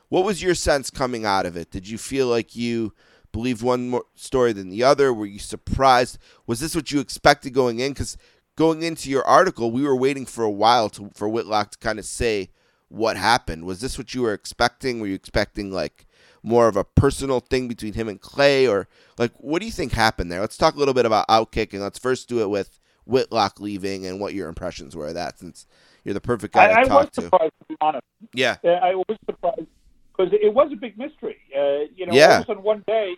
[0.08, 1.72] What was your sense coming out of it?
[1.72, 2.94] Did you feel like you
[3.34, 5.14] believed one more story than the other?
[5.14, 6.18] Were you surprised?
[6.48, 7.92] Was this what you expected going in?
[7.92, 8.16] Because
[8.56, 12.00] going into your article, we were waiting for a while to, for Whitlock to kind
[12.00, 12.50] of say
[12.88, 13.66] what happened.
[13.66, 15.02] Was this what you were expecting?
[15.02, 16.06] Were you expecting like
[16.44, 18.88] more of a personal thing between him and Clay, or
[19.18, 20.42] like what do you think happened there?
[20.42, 24.06] Let's talk a little bit about Outkick, and let's first do it with Whitlock leaving
[24.06, 25.66] and what your impressions were of that, since
[26.04, 27.22] you're the perfect guy I, I to was talk to.
[27.22, 28.04] surprised, to be honest.
[28.34, 29.68] Yeah, Uh, I was surprised
[30.16, 31.38] because it was a big mystery.
[31.56, 32.26] Uh, you know, Yeah.
[32.28, 33.16] all of a sudden one day,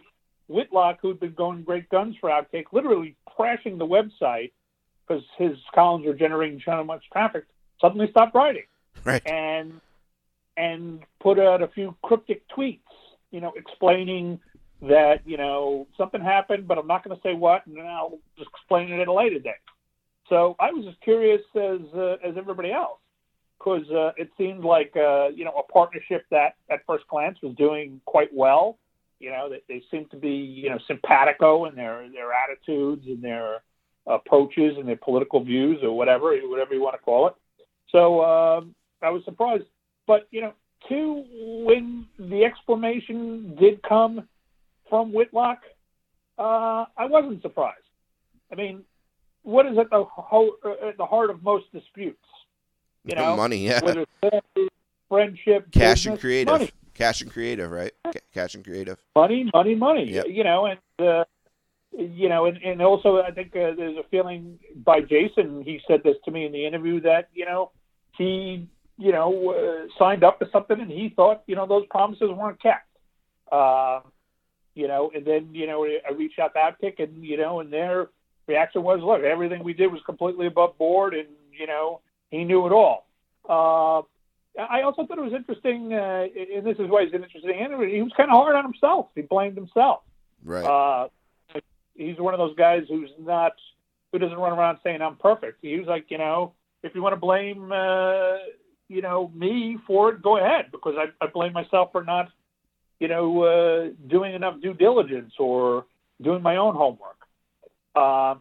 [0.47, 4.51] Whitlock, who'd been going great guns for Outkick, literally crashing the website
[5.07, 7.45] because his columns were generating so much traffic,
[7.81, 8.63] suddenly stopped writing
[9.03, 9.25] right.
[9.27, 9.81] and
[10.57, 12.79] and put out a few cryptic tweets,
[13.31, 14.39] you know, explaining
[14.81, 18.49] that you know something happened, but I'm not going to say what, and I'll just
[18.49, 19.53] explain it at a later date.
[20.29, 22.99] So I was as curious as uh, as everybody else
[23.57, 27.55] because uh, it seemed like uh, you know a partnership that at first glance was
[27.55, 28.77] doing quite well.
[29.19, 33.21] You know, they, they seemed to be you know simpatico in their their attitudes and
[33.21, 33.61] their
[34.07, 37.35] approaches and their political views or whatever whatever you want to call it.
[37.91, 39.65] So um, I was surprised,
[40.05, 40.53] but you know,
[40.87, 41.25] two
[41.65, 44.27] when the explanation did come
[44.89, 45.59] from Whitlock,
[46.37, 47.79] uh, I wasn't surprised.
[48.51, 48.83] I mean,
[49.43, 52.19] what is at the ho- uh, at the heart of most disputes?
[53.03, 53.81] You know, money, yeah.
[53.83, 54.05] whether
[55.09, 56.51] friendship, Cash and creative.
[56.51, 57.91] money, Cash and creative, right?
[58.05, 58.97] Ca- Cash and creative.
[59.15, 60.11] money, money, money.
[60.11, 60.25] Yep.
[60.29, 61.23] You know, and uh,
[61.97, 65.61] you know, and, and also I think uh, there's a feeling by Jason.
[65.63, 67.71] He said this to me in the interview that you know
[68.17, 72.29] he you know uh, signed up for something and he thought you know those promises
[72.29, 72.87] weren't kept.
[73.51, 73.99] Uh,
[74.73, 77.71] you know, and then you know I reached out to Outkick and you know, and
[77.71, 78.09] their
[78.47, 82.65] reaction was, look, everything we did was completely above board, and you know he knew
[82.67, 83.07] it all.
[83.47, 84.01] Uh,
[84.61, 87.93] I also thought it was interesting, uh, and this is why he's an interesting interview.
[87.93, 89.07] He was kind of hard on himself.
[89.15, 90.01] He blamed himself.
[90.43, 90.63] Right.
[90.65, 91.07] Uh,
[91.95, 93.53] he's one of those guys who's not
[94.11, 95.59] who doesn't run around saying I'm perfect.
[95.61, 96.53] He was like, you know,
[96.83, 98.37] if you want to blame, uh,
[98.87, 102.29] you know, me for it, go ahead, because I, I blame myself for not,
[102.99, 105.85] you know, uh, doing enough due diligence or
[106.21, 107.17] doing my own homework.
[107.95, 108.35] Uh,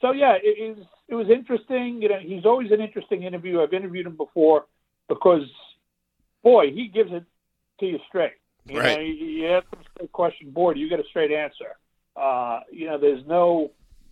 [0.00, 2.00] so yeah, it, was it was interesting.
[2.02, 3.60] You know, he's always an interesting interview.
[3.60, 4.66] I've interviewed him before
[5.08, 5.48] because,
[6.42, 7.24] boy, he gives it
[7.80, 8.32] to you straight.
[8.66, 8.96] You Right.
[8.98, 11.76] know, you, you ask him a straight question, boy, you get a straight answer.
[12.16, 13.70] Uh, you know, there's no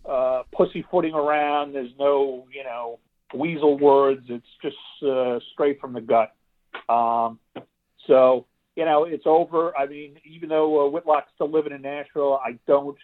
[0.08, 1.74] uh, pussyfooting around.
[1.74, 2.98] There's no, you know,
[3.34, 4.26] weasel words.
[4.28, 4.76] It's just
[5.06, 6.34] uh, straight from the gut.
[6.88, 7.38] Um,
[8.06, 8.46] so,
[8.76, 9.76] you know, it's over.
[9.76, 12.96] I mean, even though uh, Whitlock's still living in Nashville, I don't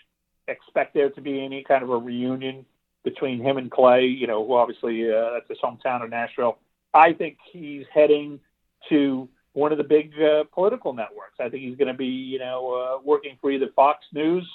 [0.48, 2.64] expect there to be any kind of a reunion
[3.02, 4.04] between him and Clay.
[4.06, 6.58] You know, who obviously uh, that's his hometown of Nashville.
[6.92, 8.40] I think he's heading
[8.88, 11.38] to one of the big uh, political networks.
[11.40, 14.48] I think he's going to be, you know, uh, working for either Fox News,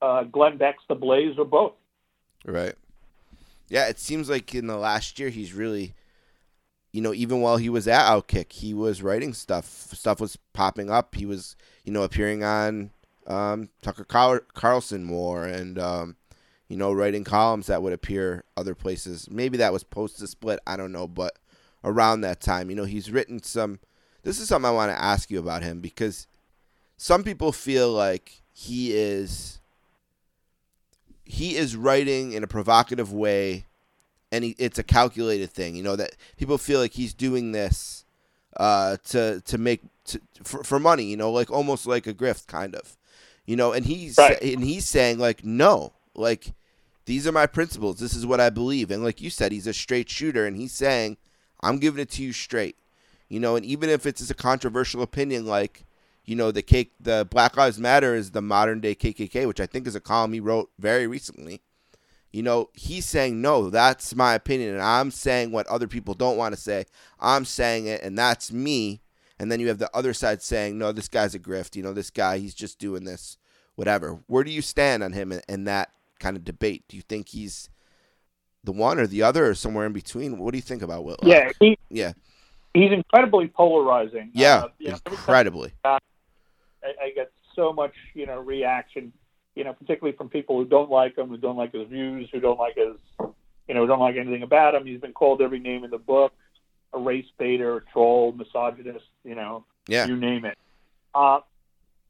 [0.00, 1.72] uh, Glenn Beck's The Blaze, or both.
[2.44, 2.74] Right.
[3.72, 5.94] Yeah, it seems like in the last year he's really,
[6.92, 9.64] you know, even while he was at Outkick, he was writing stuff.
[9.64, 11.14] Stuff was popping up.
[11.14, 12.90] He was, you know, appearing on
[13.26, 16.16] um, Tucker Carl- Carlson more, and um,
[16.68, 19.30] you know, writing columns that would appear other places.
[19.30, 20.60] Maybe that was post the split.
[20.66, 21.38] I don't know, but
[21.82, 23.80] around that time, you know, he's written some.
[24.22, 26.26] This is something I want to ask you about him because
[26.98, 29.61] some people feel like he is
[31.24, 33.66] he is writing in a provocative way
[34.30, 38.04] and he, it's a calculated thing you know that people feel like he's doing this
[38.56, 42.46] uh, to to make to, for, for money you know like almost like a grift
[42.46, 42.96] kind of
[43.46, 44.40] you know and he's Right.
[44.42, 46.52] and he's saying like no like
[47.06, 49.72] these are my principles this is what i believe and like you said he's a
[49.72, 51.16] straight shooter and he's saying
[51.62, 52.76] i'm giving it to you straight
[53.28, 55.84] you know and even if it's a controversial opinion like
[56.24, 59.66] you know the cake the black lives matter is the modern day kkk which i
[59.66, 61.62] think is a column he wrote very recently.
[62.30, 66.38] You know he's saying no that's my opinion and i'm saying what other people don't
[66.38, 66.86] want to say.
[67.20, 69.02] I'm saying it and that's me.
[69.38, 71.92] And then you have the other side saying no this guy's a grift you know
[71.92, 73.36] this guy he's just doing this
[73.74, 74.18] whatever.
[74.26, 76.84] Where do you stand on him in, in that kind of debate?
[76.88, 77.68] Do you think he's
[78.64, 80.38] the one or the other or somewhere in between?
[80.38, 81.28] What do you think about Whitlock?
[81.28, 82.12] Yeah, he, yeah.
[82.74, 84.30] he's incredibly polarizing.
[84.34, 85.72] yeah Uh, you know, every time incredibly
[86.82, 89.12] I, I get so much, you know, reaction,
[89.54, 92.40] you know, particularly from people who don't like him, who don't like his views, who
[92.40, 92.96] don't like his,
[93.68, 94.86] you know, who don't like anything about him.
[94.86, 96.32] He's been called every name in the book,
[96.92, 100.58] a race baiter, a troll, misogynist, you know, yeah you name it.
[101.14, 101.40] Uh,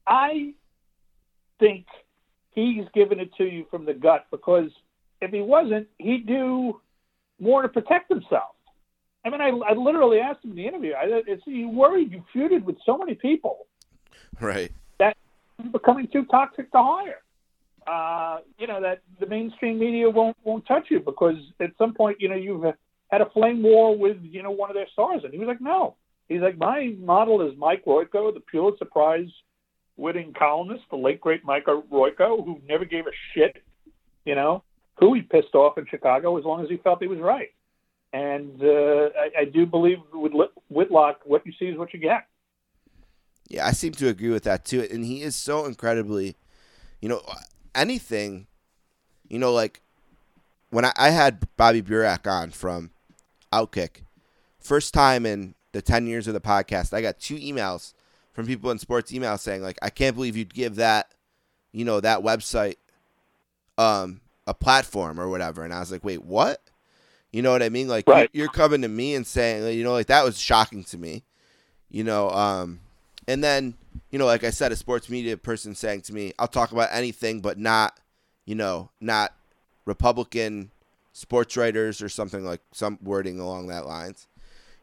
[0.07, 0.53] I
[1.59, 1.85] think
[2.51, 4.69] he's giving it to you from the gut because
[5.21, 6.79] if he wasn't, he'd do
[7.39, 8.55] more to protect himself.
[9.25, 10.93] I mean, I, I literally asked him in the interview.
[10.93, 13.67] I, it's, you worried you feuded with so many people
[14.39, 15.15] right that
[15.71, 17.21] becoming too toxic to hire.
[17.85, 22.17] Uh, you know that the mainstream media won't won't touch you because at some point,
[22.19, 22.63] you know, you've
[23.09, 25.61] had a flame war with you know one of their stars, and he was like,
[25.61, 25.95] no.
[26.29, 29.29] He's like, my model is Mike Royko, the Pulitzer Prize
[29.97, 33.61] winning columnist, the late great Mike Royko, who never gave a shit,
[34.25, 34.63] you know,
[34.95, 37.49] who he pissed off in Chicago as long as he felt he was right.
[38.13, 40.31] And uh, I, I do believe with
[40.69, 42.25] Whitlock, what you see is what you get.
[43.49, 44.87] Yeah, I seem to agree with that too.
[44.91, 46.35] And he is so incredibly,
[47.01, 47.21] you know,
[47.75, 48.47] anything,
[49.27, 49.81] you know, like
[50.69, 52.91] when I, I had Bobby Burak on from
[53.51, 54.03] Outkick,
[54.59, 57.93] first time in the 10 years of the podcast, I got two emails
[58.33, 61.11] from people in sports email saying, like, I can't believe you'd give that,
[61.71, 62.77] you know, that website
[63.77, 65.63] um, a platform or whatever.
[65.63, 66.61] And I was like, wait, what?
[67.31, 67.87] You know what I mean?
[67.87, 68.29] Like, Right.
[68.33, 71.23] you're, you're coming to me and saying, you know, like, that was shocking to me,
[71.89, 72.79] you know, um,
[73.27, 73.75] and then,
[74.11, 76.89] you know, like I said, a sports media person saying to me, I'll talk about
[76.91, 77.99] anything, but not,
[78.45, 79.33] you know, not
[79.85, 80.71] Republican
[81.13, 84.27] sports writers or something like some wording along that lines.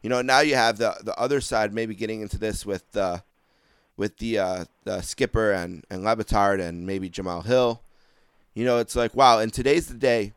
[0.01, 3.23] You know, now you have the the other side maybe getting into this with the
[3.97, 7.81] with the uh, the skipper and and Le Batard and maybe Jemele Hill.
[8.55, 9.39] You know, it's like wow.
[9.39, 10.33] And today's the day.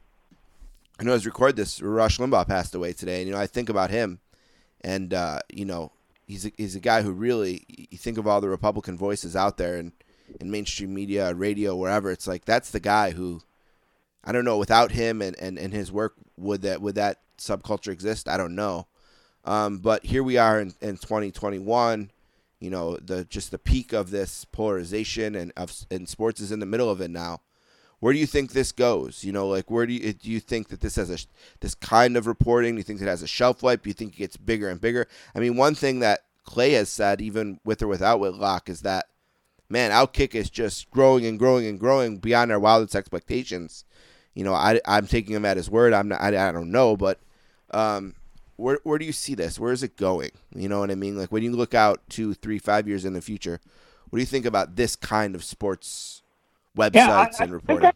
[1.01, 3.68] I know as record this, Rush Limbaugh passed away today, and you know I think
[3.68, 4.20] about him,
[4.82, 5.93] and uh, you know
[6.27, 9.57] he's a, he's a guy who really you think of all the Republican voices out
[9.57, 9.93] there and
[10.41, 12.11] in mainstream media, radio, wherever.
[12.11, 13.43] It's like that's the guy who
[14.25, 14.59] I don't know.
[14.59, 18.29] Without him and, and, and his work, would that would that subculture exist?
[18.29, 18.87] I don't know.
[19.45, 22.11] Um, but here we are in, in 2021.
[22.61, 26.61] You know, the just the peak of this polarization and of and sports is in
[26.61, 27.43] the middle of it now.
[28.01, 29.25] Where do you think this goes?
[29.25, 31.19] You know, like where do you do you think that this has a
[31.61, 32.75] this kind of reporting?
[32.75, 33.83] Do you think it has a shelf life?
[33.83, 35.07] Do you think it gets bigger and bigger?
[35.35, 39.07] I mean, one thing that Clay has said, even with or without Whitlock, is that
[39.69, 43.85] man, Outkick is just growing and growing and growing beyond our wildest expectations.
[44.35, 45.93] you know, I I'm taking him at his word.
[45.93, 46.21] I'm not.
[46.21, 47.21] I, I don't know, but
[47.71, 48.15] um,
[48.57, 49.59] where where do you see this?
[49.59, 50.31] Where is it going?
[50.55, 51.16] You know what I mean?
[51.16, 53.61] Like when you look out two, three, five years in the future,
[54.11, 56.23] what do you think about this kind of sports
[56.77, 57.91] websites Yeah, I- and reporting?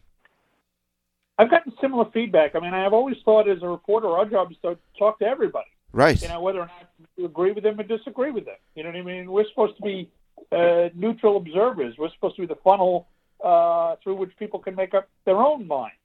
[1.37, 2.55] I've gotten similar feedback.
[2.55, 5.69] I mean, I've always thought as a reporter, our job is to talk to everybody.
[5.93, 6.21] right.
[6.21, 8.57] You know, whether or not you agree with them or disagree with them.
[8.75, 9.31] You know what I mean?
[9.31, 10.09] We're supposed to be
[10.51, 11.95] uh, neutral observers.
[11.97, 13.07] We're supposed to be the funnel
[13.43, 15.95] uh, through which people can make up their own minds.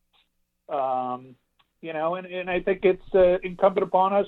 [0.69, 1.35] Um,
[1.83, 4.27] you know, and, and I think it's uh, incumbent upon us,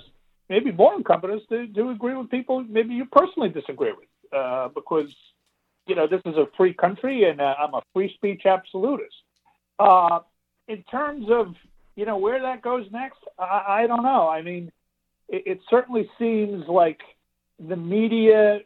[0.50, 4.68] maybe more incumbent us, to, to agree with people maybe you personally disagree with, uh,
[4.74, 5.08] because
[5.86, 9.14] you know this is a free country and uh, I'm a free speech absolutist.
[9.78, 10.20] Uh,
[10.68, 11.54] in terms of
[11.94, 14.28] you know where that goes next, I, I don't know.
[14.28, 14.70] I mean,
[15.28, 17.00] it, it certainly seems like
[17.58, 18.60] the media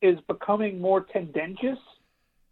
[0.00, 1.78] is becoming more tendentious.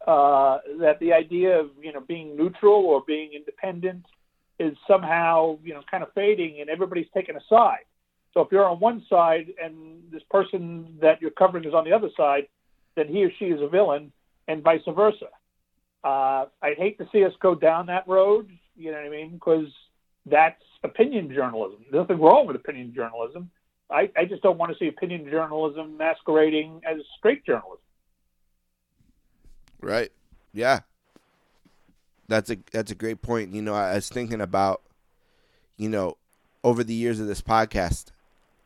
[0.06, 4.04] Uh, that the idea of you know being neutral or being independent
[4.58, 7.84] is somehow you know kind of fading, and everybody's taking a side.
[8.34, 11.92] So if you're on one side and this person that you're covering is on the
[11.92, 12.46] other side,
[12.96, 14.12] then he or she is a villain,
[14.48, 15.26] and vice versa.
[16.02, 18.50] Uh, I'd hate to see us go down that road.
[18.76, 19.32] You know what I mean?
[19.32, 19.68] Because
[20.24, 21.84] that's opinion journalism.
[21.90, 23.50] There's nothing wrong with opinion journalism.
[23.90, 27.78] I, I just don't want to see opinion journalism masquerading as straight journalism.
[29.80, 30.10] Right.
[30.52, 30.80] Yeah.
[32.28, 33.54] That's a that's a great point.
[33.54, 34.82] You know, I was thinking about,
[35.76, 36.16] you know,
[36.64, 38.06] over the years of this podcast,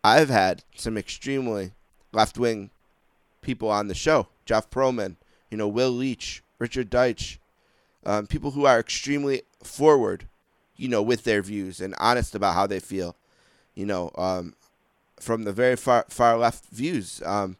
[0.03, 1.73] I've had some extremely
[2.13, 2.71] left wing
[3.43, 4.29] people on the show.
[4.45, 5.17] Jeff Pearlman,
[5.51, 7.39] you know, Will Leitch, Richard Deitsch,
[8.05, 10.27] um, people who are extremely forward,
[10.77, 13.17] you know, with their views and honest about how they feel,
[13.75, 14.55] you know, um,
[15.19, 17.57] from the very far far left views, um,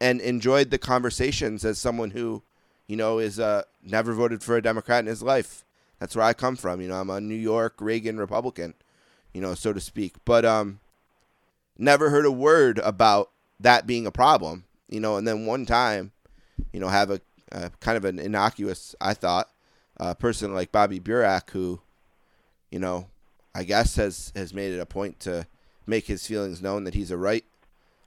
[0.00, 2.42] and enjoyed the conversations as someone who,
[2.86, 5.64] you know, is uh, never voted for a Democrat in his life.
[6.00, 6.80] That's where I come from.
[6.80, 8.74] You know, I'm a New York Reagan Republican,
[9.32, 10.16] you know, so to speak.
[10.24, 10.80] But um,
[11.78, 13.30] never heard a word about
[13.60, 14.64] that being a problem.
[14.88, 16.12] You know, and then one time,
[16.72, 17.20] you know, have a
[17.52, 19.48] uh, kind of an innocuous, I thought,
[19.98, 21.80] uh, person like Bobby Burak who,
[22.70, 23.08] you know,
[23.54, 25.46] I guess has has made it a point to
[25.86, 27.44] make his feelings known that he's a right,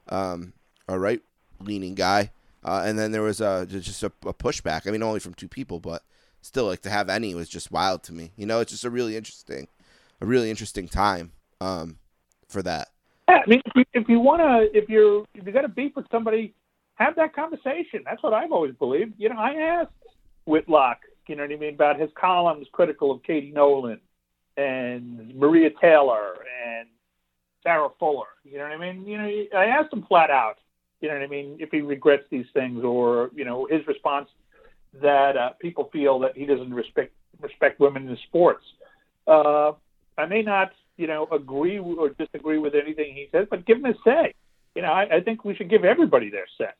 [0.09, 0.53] um,
[0.87, 1.21] a right
[1.59, 2.31] leaning guy.
[2.63, 4.87] Uh, and then there was a just a, a pushback.
[4.87, 6.03] I mean, only from two people, but
[6.41, 8.31] still, like to have any was just wild to me.
[8.35, 9.67] You know, it's just a really interesting,
[10.19, 11.31] a really interesting time
[11.61, 11.97] um,
[12.49, 12.89] for that.
[13.29, 15.69] Yeah, I mean, if you, if you want to, if you're, if you got a
[15.69, 16.53] beef with somebody,
[16.97, 18.03] have that conversation.
[18.05, 19.13] That's what I've always believed.
[19.17, 19.91] You know, I asked
[20.45, 23.99] Whitlock, you know what I mean, about his columns critical of Katie Nolan
[24.55, 26.87] and Maria Taylor and
[27.63, 28.27] Sarah Fuller.
[28.43, 29.05] You know what I mean?
[29.05, 30.57] You know, I asked him flat out,
[31.01, 34.29] you know what I mean, if he regrets these things or, you know, his response
[35.01, 38.63] that uh, people feel that he doesn't respect respect women in sports.
[39.27, 39.73] Uh,
[40.17, 43.83] I may not, you know, agree or disagree with anything he says, but give him
[43.83, 44.33] his say.
[44.75, 46.71] You know, I, I think we should give everybody their say,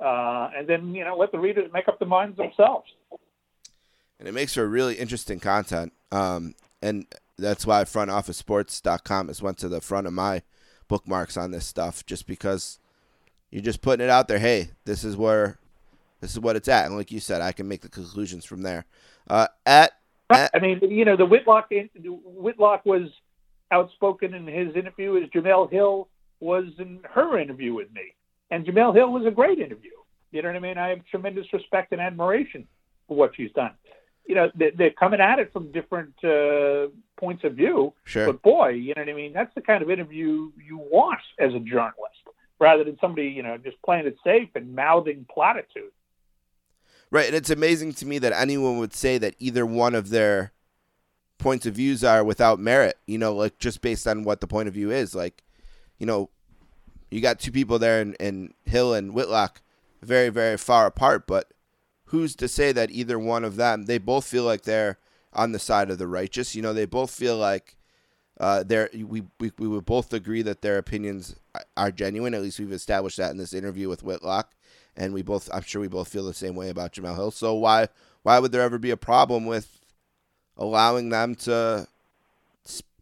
[0.00, 2.90] uh, and then you know let the readers make up their minds themselves.
[4.18, 5.92] and it makes for really interesting content.
[6.10, 7.06] Um, and
[7.38, 10.42] that's why frontofficesports.com has went to the front of my
[10.88, 12.78] bookmarks on this stuff, just because
[13.50, 14.38] you're just putting it out there.
[14.38, 15.58] Hey, this is where,
[16.20, 18.62] this is what it's at, and like you said, I can make the conclusions from
[18.62, 18.86] there.
[19.28, 19.92] Uh, at,
[20.30, 21.70] at I mean, you know, the Whitlock
[22.04, 23.08] Whitlock was
[23.70, 26.08] outspoken in his interview as Jemele Hill
[26.40, 28.14] was in her interview with me,
[28.50, 29.90] and Jemele Hill was a great interview.
[30.30, 30.78] You know what I mean?
[30.78, 32.66] I have tremendous respect and admiration
[33.06, 33.72] for what she's done.
[34.26, 37.94] You know, they- they're coming at it from different uh, points of view.
[38.04, 39.32] sure, But boy, you know what I mean?
[39.32, 42.20] That's the kind of interview you want as a journalist,
[42.58, 45.94] rather than somebody, you know, just playing it safe and mouthing platitudes.
[47.10, 50.52] right, and it's amazing to me that anyone would say that either one of their
[51.38, 52.98] points of views are without merit.
[53.06, 55.14] You know, like just based on what the point of view is.
[55.14, 55.42] Like,
[55.98, 56.28] you know,
[57.10, 59.60] you got two people there, and, and Hill and Whitlock,
[60.02, 61.52] very very far apart, but
[62.06, 64.98] who's to say that either one of them they both feel like they're
[65.32, 66.54] on the side of the righteous.
[66.54, 67.76] You know they both feel like
[68.40, 71.36] uh, they're we, we we would both agree that their opinions
[71.76, 72.34] are genuine.
[72.34, 74.54] At least we've established that in this interview with Whitlock.
[74.96, 77.30] And we both I'm sure we both feel the same way about Jemele Hill.
[77.30, 77.88] So why
[78.22, 79.80] why would there ever be a problem with
[80.56, 81.86] allowing them to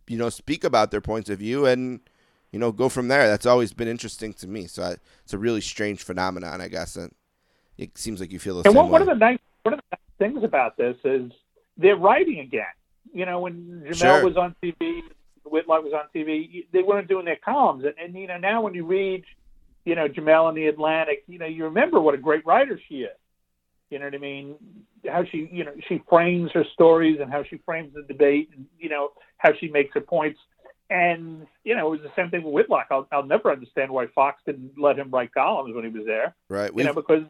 [0.06, 2.00] you know speak about their points of view and
[2.56, 5.38] you know go from there that's always been interesting to me so I, it's a
[5.38, 7.12] really strange phenomenon I guess and
[7.76, 9.12] it seems like you feel the And same one, one way.
[9.12, 11.30] of the nice one of the nice things about this is
[11.76, 12.64] they're writing again.
[13.12, 14.24] You know, when Jemele Sure.
[14.24, 15.02] was on TV,
[15.44, 17.84] Whitlock was on TV, they weren't doing their columns.
[17.84, 19.24] And, and you know, now when you read,
[19.84, 23.02] you know, Jemele in the Atlantic, you know, you remember what a great writer she
[23.02, 23.18] is.
[23.90, 24.56] You know what I mean?
[25.06, 28.66] How she, you know, she frames her stories and how she frames the debate, and
[28.78, 30.40] you know how she makes her points.
[30.88, 32.86] And you know, it was the same thing with Whitlock.
[32.90, 36.34] I'll, I'll never understand why Fox didn't let him write columns when he was there.
[36.48, 36.70] Right.
[36.74, 37.24] You know, because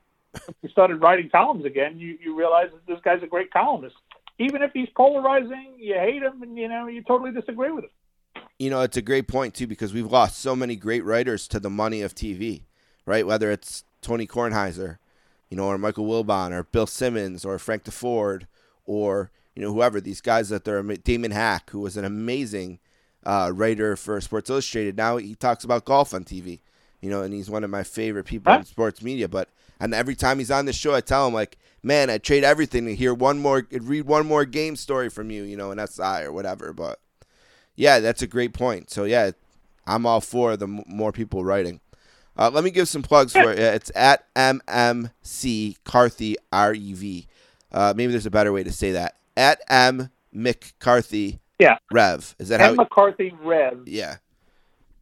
[0.61, 3.97] he started writing columns again, you you realize that this guy's a great columnist.
[4.39, 7.91] Even if he's polarizing, you hate him, and you know you totally disagree with him.
[8.59, 11.61] you know, it's a great point too because we've lost so many great writers to
[11.61, 12.63] the money of TV,
[13.07, 13.27] right?
[13.27, 14.99] Whether it's Tony Kornheiser,
[15.49, 18.43] you know, or Michael Wilbon, or Bill Simmons, or Frank Deford,
[18.85, 22.79] or you know whoever these guys that they're Damon Hack, who was an amazing
[23.27, 24.97] uh, writer for Sports Illustrated.
[24.97, 26.61] Now he talks about golf on TV,
[27.01, 29.29] you know, and he's one of my favorite people in sports media.
[29.29, 29.49] But
[29.81, 32.87] and every time he's on the show, I tell him like, man, I'd trade everything
[32.87, 36.23] to hear one more, read one more game story from you, you know, an SI
[36.23, 36.73] or whatever.
[36.73, 37.01] But
[37.75, 38.91] yeah, that's a great point.
[38.91, 39.33] So yeah,
[39.87, 41.81] I'm all for the m- more people writing.
[42.39, 43.59] Uh, let me give some plugs for it.
[43.59, 47.27] It's at MMC Carthy R E V.
[47.73, 49.17] Uh, maybe there's a better way to say that.
[49.37, 51.79] At M McCarthy Yeah.
[51.91, 52.35] Rev.
[52.39, 52.75] Is that Ken how?
[52.75, 53.83] McCarthy Rev.
[53.87, 54.17] yeah,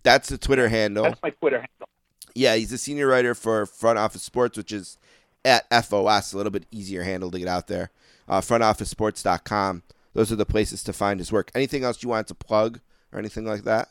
[0.02, 1.04] that's the Twitter handle.
[1.04, 1.88] That's my Twitter handle.
[2.34, 4.98] Yeah, he's a senior writer for Front Office Sports, which is
[5.44, 7.90] at FOS, a little bit easier handle to get out there.
[8.28, 9.82] Uh, frontofficesports.com.
[10.14, 11.50] Those are the places to find his work.
[11.54, 12.80] Anything else you want to plug
[13.12, 13.88] or anything like that?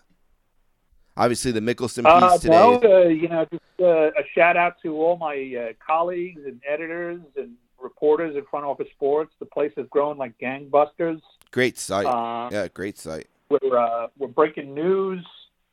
[1.16, 2.54] Obviously, the Mickelson piece Uh, today.
[2.54, 5.36] no, uh, you know, just uh, a shout out to all my
[5.70, 9.34] uh, colleagues and editors and reporters at Front Office Sports.
[9.40, 11.22] The place has grown like gangbusters.
[11.54, 12.08] Great site.
[12.08, 13.28] Uh, yeah, great site.
[13.50, 15.24] we're uh, we're breaking news,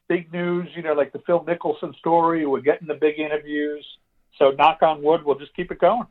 [0.09, 0.69] big news.
[0.77, 2.45] You know, like the Phil Mickelson story.
[2.45, 3.85] We're getting the big interviews.
[4.39, 6.07] So knock on wood, we'll just keep it going.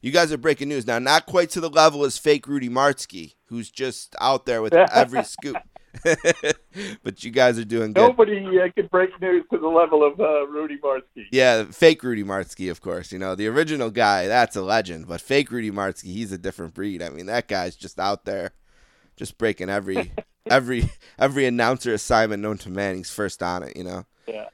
[0.00, 1.00] You guys are breaking news now.
[1.00, 5.24] Not quite to the level as fake Rudy Martzke, who's just out there with every
[5.24, 5.56] scoop.
[7.02, 8.02] but you guys are doing good.
[8.02, 11.26] Nobody uh, can break news to the level of uh, Rudy Martzke.
[11.32, 13.10] Yeah, fake Rudy Martzke, of course.
[13.10, 15.08] You know, the original guy, that's a legend.
[15.08, 17.02] But fake Rudy Martzke, he's a different breed.
[17.02, 18.52] I mean, that guy's just out there,
[19.18, 20.12] just breaking every
[20.50, 22.96] every every announcer assignment known to man.
[22.96, 23.76] He's first on it.
[23.76, 24.06] You know.
[24.26, 24.46] Yeah.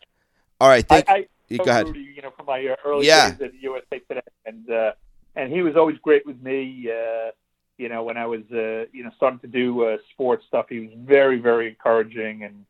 [0.60, 1.58] All right, thank I, I you.
[1.58, 1.86] Go ahead.
[1.86, 3.30] Rudy, you know, from my early Yeah.
[3.32, 4.92] days at USA Today, and uh,
[5.36, 6.90] and he was always great with me.
[6.90, 7.30] Uh,
[7.76, 10.80] you know, when I was uh, you know starting to do uh, sports stuff, he
[10.80, 12.64] was very very encouraging, and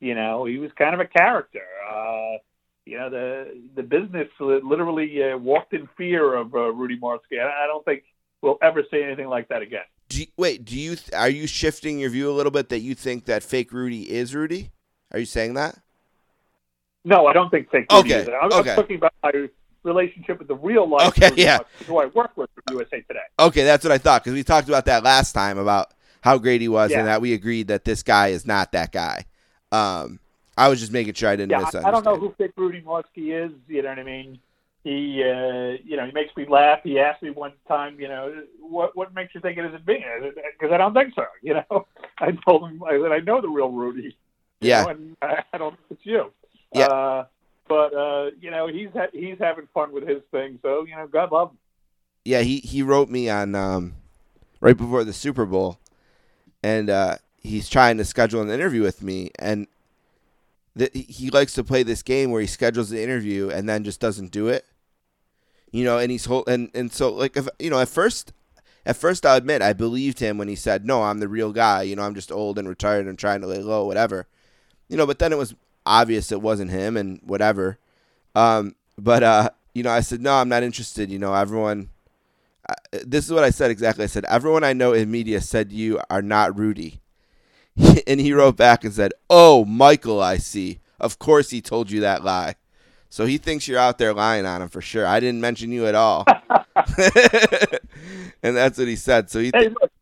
[0.00, 1.66] you know he was kind of a character.
[1.88, 2.38] Uh,
[2.86, 7.40] you know, the the business literally uh, walked in fear of uh, Rudy Martzke.
[7.40, 8.04] I I don't think
[8.42, 9.84] we'll ever say anything like that again.
[10.14, 12.94] Do you, wait, do you are you shifting your view a little bit that you
[12.94, 14.70] think that fake Rudy is Rudy?
[15.10, 15.76] Are you saying that?
[17.04, 18.34] No, I don't think fake Rudy Okay, is it.
[18.40, 18.70] I'm, okay.
[18.70, 19.48] I'm talking about my
[19.82, 21.08] relationship with the real life.
[21.08, 21.58] Okay, Rudy yeah.
[21.88, 23.18] Who I work with at USA Today.
[23.40, 26.60] Okay, that's what I thought because we talked about that last time about how great
[26.60, 27.00] he was Yeah.
[27.00, 29.24] and that we agreed that this guy is not that guy.
[29.72, 30.20] Um,
[30.56, 31.86] I was just making sure I didn't Yeah, misunderstand.
[31.86, 33.50] I, don't know who Fake Rudy Martzke is.
[33.66, 34.38] You know what I mean?
[34.84, 36.80] He, uh, you know, he makes me laugh.
[36.84, 40.04] He asked me one time, you know, what what makes you think it isn't me?
[40.58, 41.24] Because I don't think so.
[41.42, 41.86] You know,
[42.18, 44.16] I told him I said I know the real Rudy.
[44.60, 44.82] Yeah.
[44.82, 46.30] know, and I, I don't think it's you.
[46.74, 46.86] Yeah.
[46.86, 47.24] Uh,
[47.66, 50.58] but uh, you know, he's ha- he's having fun with his thing.
[50.60, 51.58] So you know, God love him.
[52.24, 53.94] yeah, he he wrote me on um,
[54.60, 55.78] right before the Super Bowl,
[56.62, 59.66] and uh, he's trying to schedule an interview with me, and
[60.76, 64.00] the, he likes to play this game where he schedules the interview and then just
[64.00, 64.66] doesn't do it.
[65.74, 68.32] You know, and he's whole and and so like if you know at first.
[68.86, 71.82] At first, I'll admit I believed him when he said, "No, I'm the real guy.
[71.82, 74.26] You know, I'm just old and retired and trying to lay low, whatever."
[74.90, 75.54] You know, but then it was
[75.86, 77.78] obvious it wasn't him and whatever.
[78.34, 81.88] Um, but uh, you know, I said, "No, I'm not interested." You know, everyone
[82.68, 82.74] I-
[83.04, 84.04] this is what I said exactly.
[84.04, 87.00] I said, Everyone I know in media said you are not Rudy.
[88.06, 90.80] and he wrote back and said, Oh, Michael, I see.
[91.00, 92.56] Of course he told you that lie.
[93.14, 95.06] So he thinks you're out there lying on him for sure.
[95.06, 96.24] I didn't mention you at all.
[98.42, 99.30] and that's what he said.
[99.30, 99.92] So he Hey, look,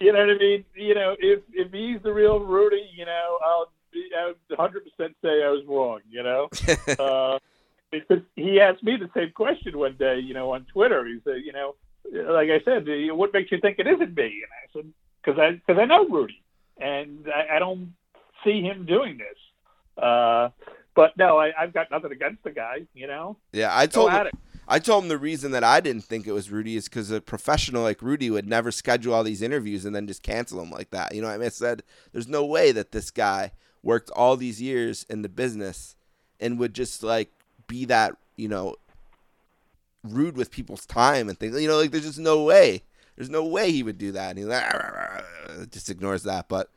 [0.00, 0.64] you know what I mean?
[0.74, 4.82] You know, if if he's the real Rudy, you know, I'll be, I would 100
[4.82, 6.00] percent say I was wrong.
[6.10, 6.48] You know,
[6.98, 7.38] uh,
[7.92, 10.18] because he asked me the same question one day.
[10.18, 11.76] You know, on Twitter, he said, you know,
[12.12, 14.42] like I said, what makes you think it isn't me?
[14.42, 16.42] And I said, because I because I know Rudy,
[16.80, 17.94] and I, I don't
[18.42, 20.02] see him doing this.
[20.02, 20.48] Uh,
[20.96, 22.86] but no, I, I've got nothing against the guy.
[22.94, 24.28] You know, yeah, I told him.
[24.68, 27.20] I told him the reason that I didn't think it was Rudy is because a
[27.20, 30.90] professional like Rudy would never schedule all these interviews and then just cancel them like
[30.90, 31.14] that.
[31.14, 31.46] You know what I mean?
[31.46, 33.52] I said, there's no way that this guy
[33.84, 35.94] worked all these years in the business
[36.40, 37.30] and would just like
[37.68, 38.74] be that, you know,
[40.02, 41.60] rude with people's time and things.
[41.60, 42.82] You know, like there's just no way.
[43.14, 44.30] There's no way he would do that.
[44.30, 44.64] And he like,
[45.70, 46.48] just ignores that.
[46.48, 46.70] But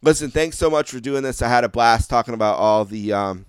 [0.00, 1.42] listen, thanks so much for doing this.
[1.42, 3.46] I had a blast talking about all the um,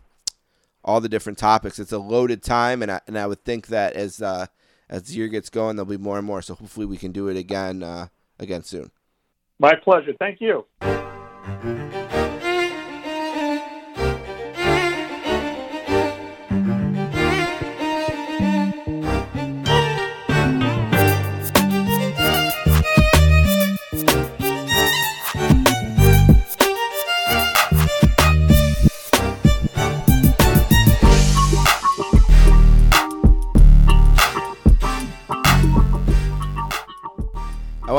[0.83, 1.79] all the different topics.
[1.79, 4.47] It's a loaded time, and I, and I would think that as uh,
[4.89, 6.41] as the year gets going, there'll be more and more.
[6.41, 8.07] So hopefully we can do it again uh,
[8.39, 8.91] again soon.
[9.59, 10.13] My pleasure.
[10.19, 10.65] Thank you.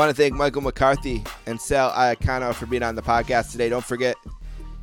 [0.05, 3.69] Want to thank Michael McCarthy and Sal Iacono for being on the podcast today.
[3.69, 4.15] Don't forget,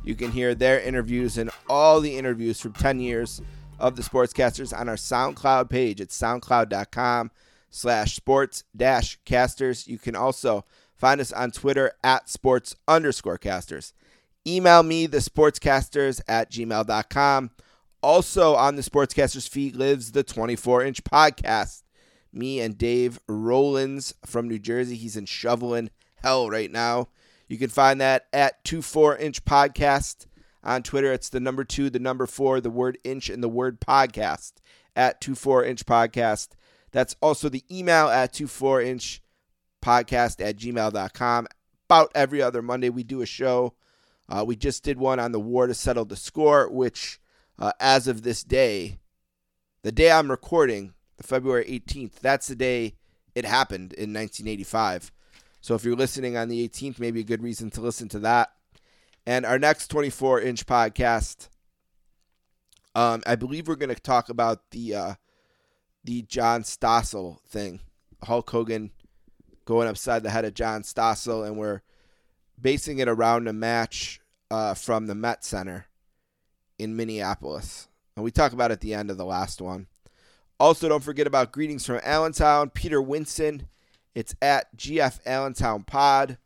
[0.03, 3.41] you can hear their interviews and all the interviews from 10 years
[3.79, 7.31] of the Sportscasters on our SoundCloud page at soundcloud.com
[7.69, 9.87] slash sports dash casters.
[9.87, 10.65] You can also
[10.97, 13.93] find us on Twitter at sports underscore casters.
[14.45, 17.51] Email me, the sportscasters at gmail.com.
[18.01, 21.82] Also on the Sportscasters feed lives the 24 inch podcast
[22.33, 24.95] me and Dave Rollins from New Jersey.
[24.95, 27.09] He's in shoveling hell right now.
[27.47, 30.25] You can find that at 24 inch podcast
[30.63, 31.11] on Twitter.
[31.11, 34.53] It's the number two, the number four, the word inch, and the word podcast
[34.95, 36.49] at 24 inch podcast.
[36.91, 39.21] That's also the email at 24 inch
[39.81, 41.47] podcast at gmail.com.
[41.89, 43.73] About every other Monday, we do a show.
[44.29, 47.19] Uh, we just did one on the war to settle the score, which,
[47.59, 48.99] uh, as of this day,
[49.83, 50.93] the day I'm recording,
[51.23, 52.19] February 18th.
[52.19, 52.95] That's the day
[53.35, 55.11] it happened in 1985.
[55.61, 58.51] So if you're listening on the 18th, maybe a good reason to listen to that.
[59.25, 61.47] And our next 24 inch podcast,
[62.95, 65.13] um, I believe we're going to talk about the uh,
[66.03, 67.79] the John Stossel thing.
[68.23, 68.91] Hulk Hogan
[69.65, 71.81] going upside the head of John Stossel, and we're
[72.59, 74.19] basing it around a match
[74.51, 75.87] uh, from the Met Center
[76.77, 77.87] in Minneapolis.
[78.15, 79.87] And we talk about at the end of the last one.
[80.63, 83.67] Also, don't forget about greetings from Allentown, Peter Winston.
[84.15, 86.37] It's at GF Allentown Pod.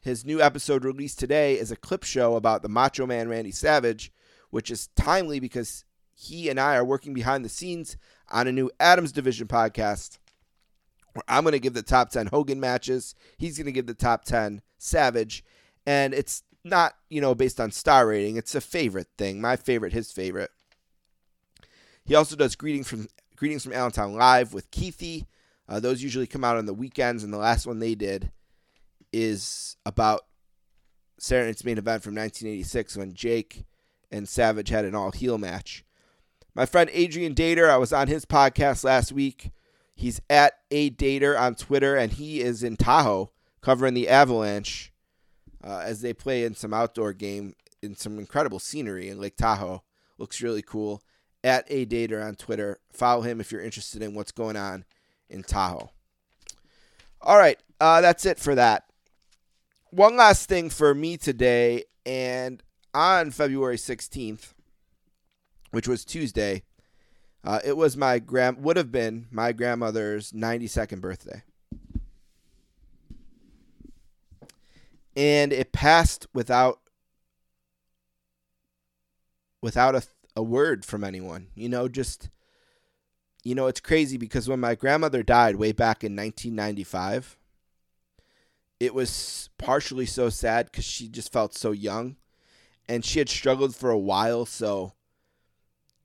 [0.00, 4.12] His new episode released today is a clip show about the Macho Man Randy Savage,
[4.50, 5.84] which is timely because
[6.14, 7.96] he and I are working behind the scenes
[8.30, 10.18] on a new Adams Division podcast
[11.12, 13.16] where I'm going to give the top 10 Hogan matches.
[13.38, 15.42] He's going to give the top 10 Savage.
[15.84, 19.40] And it's not, you know, based on star rating, it's a favorite thing.
[19.40, 20.52] My favorite, his favorite.
[22.04, 25.26] He also does greetings from Greetings from Allentown Live with Keithy.
[25.68, 28.30] Uh, those usually come out on the weekends, and the last one they did
[29.12, 30.20] is about
[31.18, 33.64] Saturday Night's main event from 1986 when Jake
[34.12, 35.84] and Savage had an all heel match.
[36.54, 39.50] My friend Adrian Dater, I was on his podcast last week.
[39.96, 44.92] He's at a Dater on Twitter, and he is in Tahoe covering the Avalanche
[45.64, 49.82] uh, as they play in some outdoor game in some incredible scenery in Lake Tahoe.
[50.18, 51.02] Looks really cool
[51.44, 52.80] at a dater on Twitter.
[52.90, 54.84] Follow him if you're interested in what's going on
[55.28, 55.90] in Tahoe.
[57.20, 58.84] All right, uh, that's it for that.
[59.90, 62.62] One last thing for me today, and
[62.92, 64.54] on February 16th,
[65.70, 66.62] which was Tuesday,
[67.44, 71.42] uh, it was my grand would have been my grandmother's 92nd birthday.
[75.16, 76.80] And it passed without
[79.62, 80.02] without a
[80.36, 81.48] a word from anyone.
[81.54, 82.30] You know, just
[83.42, 87.36] you know, it's crazy because when my grandmother died way back in 1995,
[88.80, 92.16] it was partially so sad cuz she just felt so young
[92.88, 94.94] and she had struggled for a while, so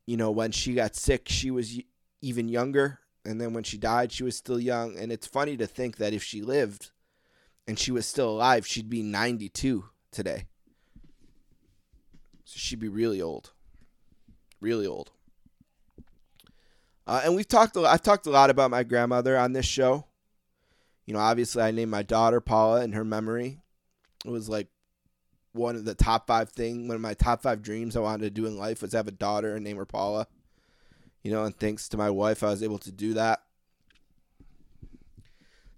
[0.06, 1.80] you know, when she got sick, she was
[2.22, 5.68] even younger and then when she died, she was still young and it's funny to
[5.68, 6.92] think that if she lived
[7.68, 10.48] and she was still alive, she'd be 92 today.
[12.44, 13.54] So she'd be really old
[14.62, 15.12] really old.
[17.08, 17.76] Uh, and we've talked.
[17.76, 20.06] A, I've talked a lot about my grandmother on this show.
[21.06, 23.62] You know, obviously, I named my daughter Paula in her memory.
[24.26, 24.68] It was like
[25.54, 26.88] one of the top five thing.
[26.88, 29.12] One of my top five dreams I wanted to do in life was have a
[29.12, 30.28] daughter and name her Paula.
[31.24, 33.42] You know, and thanks to my wife, I was able to do that.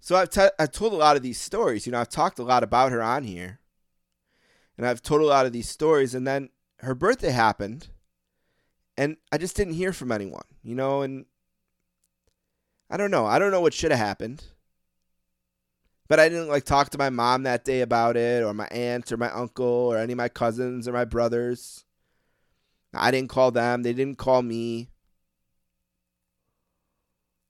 [0.00, 1.86] So I've, t- I've told a lot of these stories.
[1.86, 3.60] You know, I've talked a lot about her on here.
[4.76, 6.14] And I've told a lot of these stories.
[6.14, 6.50] And then
[6.80, 7.88] her birthday happened
[8.96, 11.26] and I just didn't hear from anyone, you know, and
[12.90, 13.26] I don't know.
[13.26, 14.44] I don't know what should have happened.
[16.08, 19.10] But I didn't like talk to my mom that day about it or my aunt
[19.10, 21.86] or my uncle or any of my cousins or my brothers.
[22.92, 23.82] I didn't call them.
[23.82, 24.90] They didn't call me.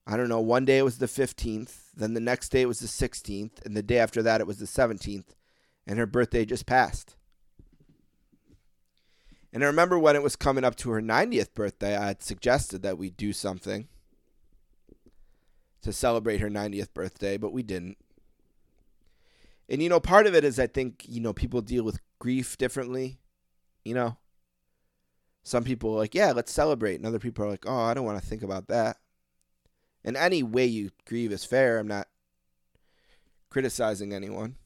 [0.07, 0.41] I don't know.
[0.41, 1.91] One day it was the 15th.
[1.97, 3.65] Then the next day it was the 16th.
[3.65, 5.35] And the day after that it was the 17th.
[5.85, 7.17] And her birthday just passed.
[9.53, 12.83] And I remember when it was coming up to her 90th birthday, I had suggested
[12.83, 13.89] that we do something
[15.83, 17.99] to celebrate her 90th birthday, but we didn't.
[19.69, 22.57] And you know, part of it is I think, you know, people deal with grief
[22.57, 23.19] differently,
[23.85, 24.17] you know.
[25.45, 28.05] Some people are like, "Yeah, let's celebrate." And other people are like, "Oh, I don't
[28.05, 28.99] want to think about that."
[30.05, 31.79] And any way you grieve is fair.
[31.79, 32.09] I'm not
[33.51, 34.57] criticizing anyone.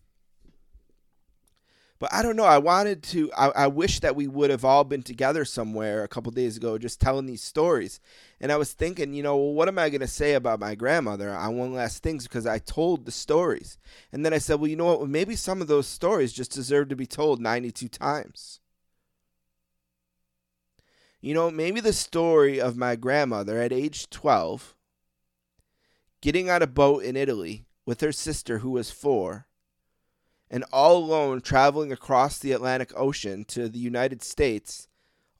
[1.98, 2.44] But I don't know.
[2.44, 3.32] I wanted to.
[3.32, 6.76] I, I wish that we would have all been together somewhere a couple days ago,
[6.76, 8.00] just telling these stories.
[8.38, 10.74] And I was thinking, you know, well, what am I going to say about my
[10.74, 13.78] grandmother on one last things because I told the stories.
[14.12, 15.08] And then I said, well, you know what?
[15.08, 18.60] Maybe some of those stories just deserve to be told 92 times.
[21.22, 24.74] You know, maybe the story of my grandmother at age 12
[26.20, 29.46] getting on a boat in Italy with her sister who was four
[30.50, 34.88] and all alone traveling across the Atlantic Ocean to the United States,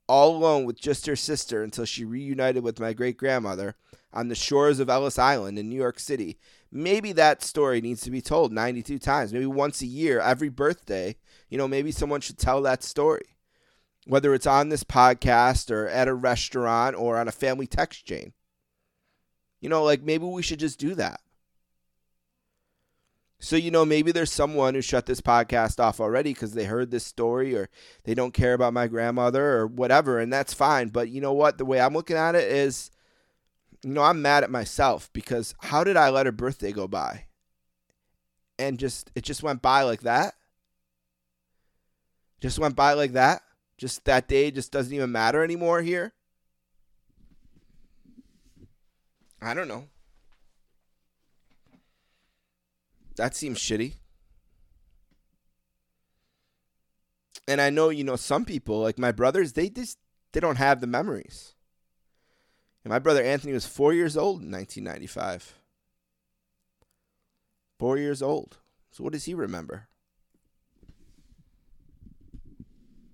[0.08, 3.76] all alone with just her sister until she reunited with my great grandmother
[4.12, 6.38] on the shores of Ellis Island in New York City.
[6.72, 11.16] Maybe that story needs to be told 92 times, maybe once a year, every birthday.
[11.48, 13.36] You know, maybe someone should tell that story,
[14.06, 18.32] whether it's on this podcast or at a restaurant or on a family text chain.
[19.60, 21.20] You know, like maybe we should just do that.
[23.38, 26.90] So, you know, maybe there's someone who shut this podcast off already because they heard
[26.90, 27.68] this story or
[28.04, 30.88] they don't care about my grandmother or whatever, and that's fine.
[30.88, 31.58] But you know what?
[31.58, 32.90] The way I'm looking at it is,
[33.82, 37.26] you know, I'm mad at myself because how did I let her birthday go by?
[38.58, 40.34] And just, it just went by like that?
[42.40, 43.42] Just went by like that?
[43.76, 46.14] Just that day just doesn't even matter anymore here?
[49.42, 49.88] I don't know.
[53.16, 53.94] That seems shitty.
[57.48, 59.98] And I know, you know, some people, like my brothers, they just
[60.32, 61.54] they don't have the memories.
[62.84, 65.54] And my brother Anthony was four years old in 1995.
[67.78, 68.58] Four years old.
[68.90, 69.88] So what does he remember?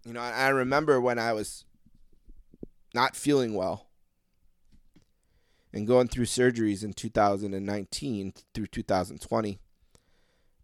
[0.05, 1.65] You know, I remember when I was
[2.93, 3.87] not feeling well
[5.73, 9.61] and going through surgeries in 2019 through 2020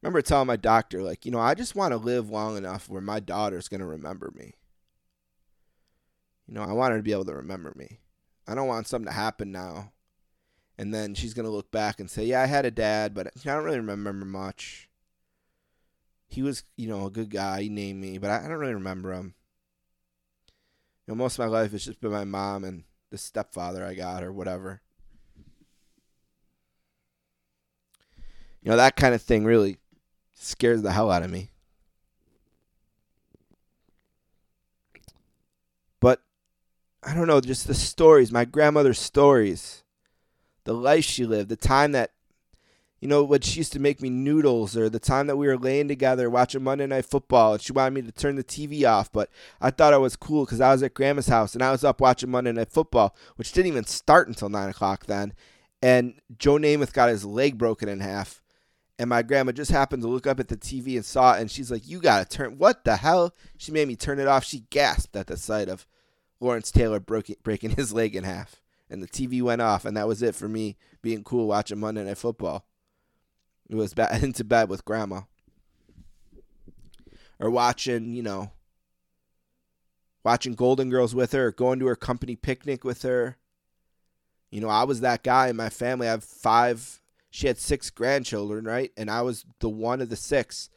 [0.02, 3.00] remember telling my doctor, like, you know, I just want to live long enough where
[3.00, 4.54] my daughter's going to remember me.
[6.46, 8.00] You know, I want her to be able to remember me.
[8.46, 9.92] I don't want something to happen now.
[10.78, 13.26] And then she's going to look back and say, yeah, I had a dad, but
[13.26, 14.88] I don't really remember much.
[16.28, 17.62] He was, you know, a good guy.
[17.62, 19.34] He named me, but I don't really remember him.
[21.06, 23.94] You know, most of my life has just been my mom and the stepfather I
[23.94, 24.82] got or whatever.
[28.62, 29.78] You know, that kind of thing really
[30.38, 31.50] scares the hell out of me.
[36.00, 36.22] But
[37.02, 39.82] I don't know, just the stories, my grandmother's stories,
[40.64, 42.12] the life she lived, the time that,
[43.00, 45.56] you know, when she used to make me noodles, or the time that we were
[45.56, 49.10] laying together watching Monday Night Football, and she wanted me to turn the TV off,
[49.12, 51.84] but I thought I was cool because I was at grandma's house and I was
[51.84, 55.32] up watching Monday Night Football, which didn't even start until 9 o'clock then.
[55.80, 58.42] And Joe Namath got his leg broken in half
[58.98, 61.50] and my grandma just happened to look up at the TV and saw it, and
[61.50, 62.58] she's like, "You gotta turn!
[62.58, 64.44] What the hell?" She made me turn it off.
[64.44, 65.86] She gasped at the sight of
[66.40, 68.60] Lawrence Taylor breaking his leg in half,
[68.90, 72.04] and the TV went off, and that was it for me being cool watching Monday
[72.04, 72.66] Night Football.
[73.68, 75.22] It was bad into bed with grandma,
[77.38, 78.50] or watching, you know,
[80.24, 83.36] watching Golden Girls with her, going to her company picnic with her.
[84.50, 86.08] You know, I was that guy in my family.
[86.08, 88.92] I have five she had six grandchildren, right?
[88.96, 90.70] And I was the one of the six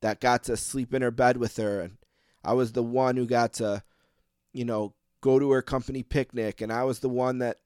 [0.00, 1.80] that got to sleep in her bed with her.
[1.80, 1.98] And
[2.44, 3.82] I was the one who got to,
[4.52, 6.60] you know, go to her company picnic.
[6.60, 7.58] And I was the one that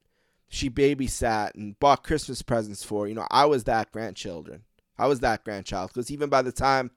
[0.48, 3.06] she babysat and bought Christmas presents for.
[3.06, 4.64] You know, I was that grandchildren.
[4.98, 5.90] I was that grandchild.
[5.90, 6.90] Because even by the time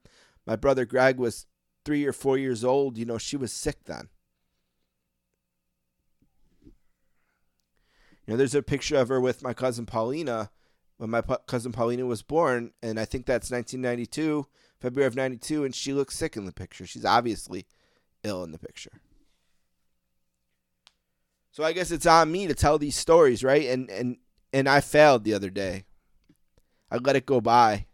[0.46, 1.46] my brother Greg was
[1.84, 4.08] three or four years old, you know, she was sick then.
[8.26, 10.50] You know, there's a picture of her with my cousin Paulina
[10.98, 14.46] when my cousin Paulina was born, and I think that's 1992,
[14.80, 16.86] February of 92, and she looks sick in the picture.
[16.86, 17.66] She's obviously
[18.22, 19.00] ill in the picture.
[21.50, 23.66] So I guess it's on me to tell these stories, right?
[23.68, 24.18] And and
[24.52, 25.84] and I failed the other day.
[26.90, 27.86] I let it go by.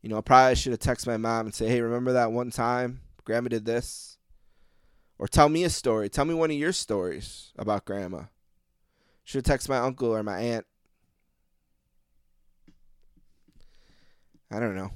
[0.00, 2.50] You know, I probably should have texted my mom and say, "Hey, remember that one
[2.50, 4.16] time grandma did this?"
[5.18, 6.08] Or tell me a story.
[6.08, 8.24] Tell me one of your stories about grandma.
[9.22, 10.66] Should have texted my uncle or my aunt
[14.52, 14.90] I don't know.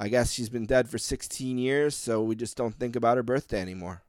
[0.00, 3.22] I guess she's been dead for 16 years, so we just don't think about her
[3.22, 4.02] birthday anymore.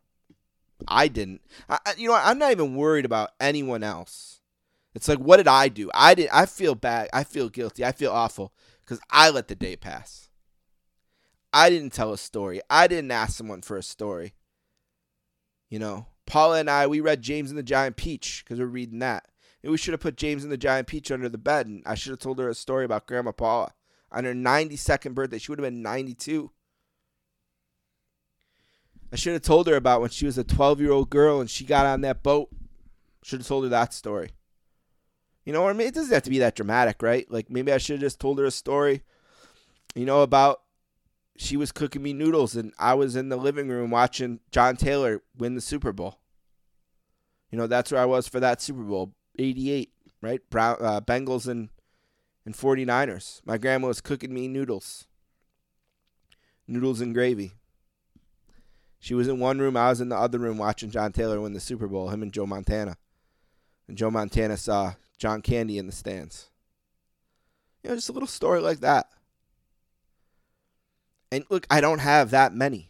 [0.88, 1.41] I didn't.
[1.70, 4.41] I, you know, I'm not even worried about anyone else.
[4.94, 5.90] It's like, what did I do?
[5.94, 6.30] I did.
[6.32, 7.10] I feel bad.
[7.14, 7.84] I feel guilty.
[7.84, 10.30] I feel awful because I let the day pass.
[11.54, 12.62] I didn't tell a story.
[12.70, 14.34] I didn't ask someone for a story.
[15.70, 18.99] You know, Paula and I, we read James and the Giant Peach because we're reading
[18.99, 19.28] that.
[19.63, 22.11] We should have put James and the Giant Peach under the bed, and I should
[22.11, 23.73] have told her a story about Grandma Paula
[24.11, 25.38] on her 92nd birthday.
[25.38, 26.51] She would have been 92.
[29.11, 31.49] I should have told her about when she was a 12 year old girl and
[31.49, 32.49] she got on that boat.
[33.23, 34.31] Should have told her that story.
[35.45, 37.29] You know, I mean, it doesn't have to be that dramatic, right?
[37.31, 39.03] Like maybe I should have just told her a story,
[39.95, 40.61] you know, about
[41.38, 45.21] she was cooking me noodles and I was in the living room watching John Taylor
[45.38, 46.19] win the Super Bowl.
[47.51, 49.91] You know, that's where I was for that Super Bowl, 88,
[50.22, 50.41] right?
[50.49, 51.69] Brown, uh, Bengals and,
[52.45, 53.41] and 49ers.
[53.45, 55.07] My grandma was cooking me noodles.
[56.68, 57.53] Noodles and gravy.
[58.99, 61.53] She was in one room, I was in the other room watching John Taylor win
[61.53, 62.97] the Super Bowl, him and Joe Montana.
[63.88, 66.49] And Joe Montana saw John Candy in the stands.
[67.84, 69.07] You know, just a little story like that.
[71.31, 72.89] And look, I don't have that many.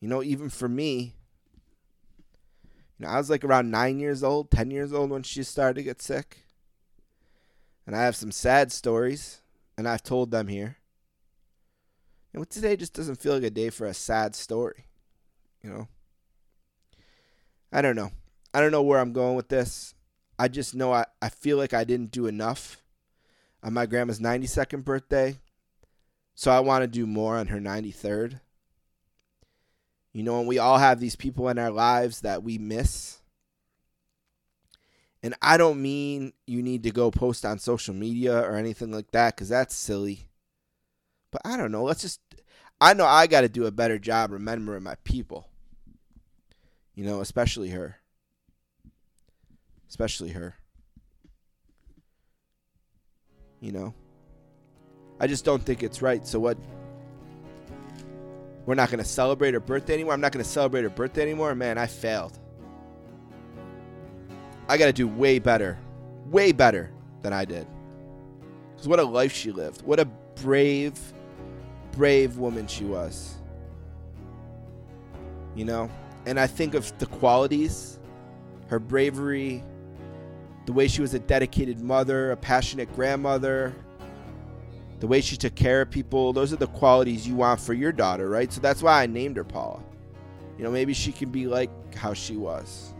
[0.00, 1.14] You know, even for me,
[2.98, 5.74] you know, I was like around nine years old, 10 years old when she started
[5.74, 6.38] to get sick.
[7.86, 9.42] And I have some sad stories,
[9.76, 10.78] and I've told them here.
[12.32, 14.86] And today just doesn't feel like a day for a sad story.
[15.62, 15.88] You know?
[17.72, 18.10] I don't know.
[18.52, 19.94] I don't know where I'm going with this.
[20.38, 22.82] I just know I, I feel like I didn't do enough
[23.62, 25.38] on my grandma's 92nd birthday.
[26.34, 28.40] So I want to do more on her 93rd.
[30.16, 33.20] You know, and we all have these people in our lives that we miss.
[35.22, 39.10] And I don't mean you need to go post on social media or anything like
[39.10, 40.30] that because that's silly.
[41.30, 41.84] But I don't know.
[41.84, 42.22] Let's just.
[42.80, 45.50] I know I got to do a better job remembering my people.
[46.94, 47.98] You know, especially her.
[49.86, 50.56] Especially her.
[53.60, 53.94] You know?
[55.20, 56.26] I just don't think it's right.
[56.26, 56.56] So what?
[58.66, 60.12] We're not going to celebrate her birthday anymore.
[60.12, 61.54] I'm not going to celebrate her birthday anymore.
[61.54, 62.38] Man, I failed.
[64.68, 65.78] I got to do way better.
[66.26, 66.90] Way better
[67.22, 67.66] than I did.
[68.72, 69.82] Because what a life she lived.
[69.82, 70.04] What a
[70.42, 70.98] brave,
[71.92, 73.36] brave woman she was.
[75.54, 75.88] You know?
[76.26, 78.00] And I think of the qualities,
[78.66, 79.62] her bravery,
[80.66, 83.72] the way she was a dedicated mother, a passionate grandmother,
[85.00, 86.32] the way she took care of people.
[86.32, 88.52] Those are the qualities you want for your daughter, right?
[88.52, 89.82] So that's why I named her Paula.
[90.56, 92.94] You know, maybe she can be like how she was.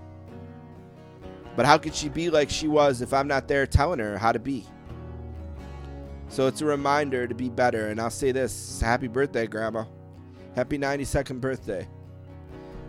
[1.57, 4.33] But how could she be like she was if I'm not there telling her how
[4.33, 4.67] to be?
[6.29, 7.89] So it's a reminder to be better.
[7.89, 9.85] And I'll say this happy birthday, Grandma.
[10.55, 11.89] Happy 92nd birthday.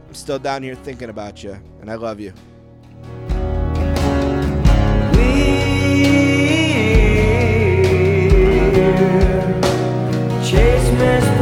[0.08, 2.34] I'm still down here thinking about you, and I love you.
[10.98, 11.37] Chase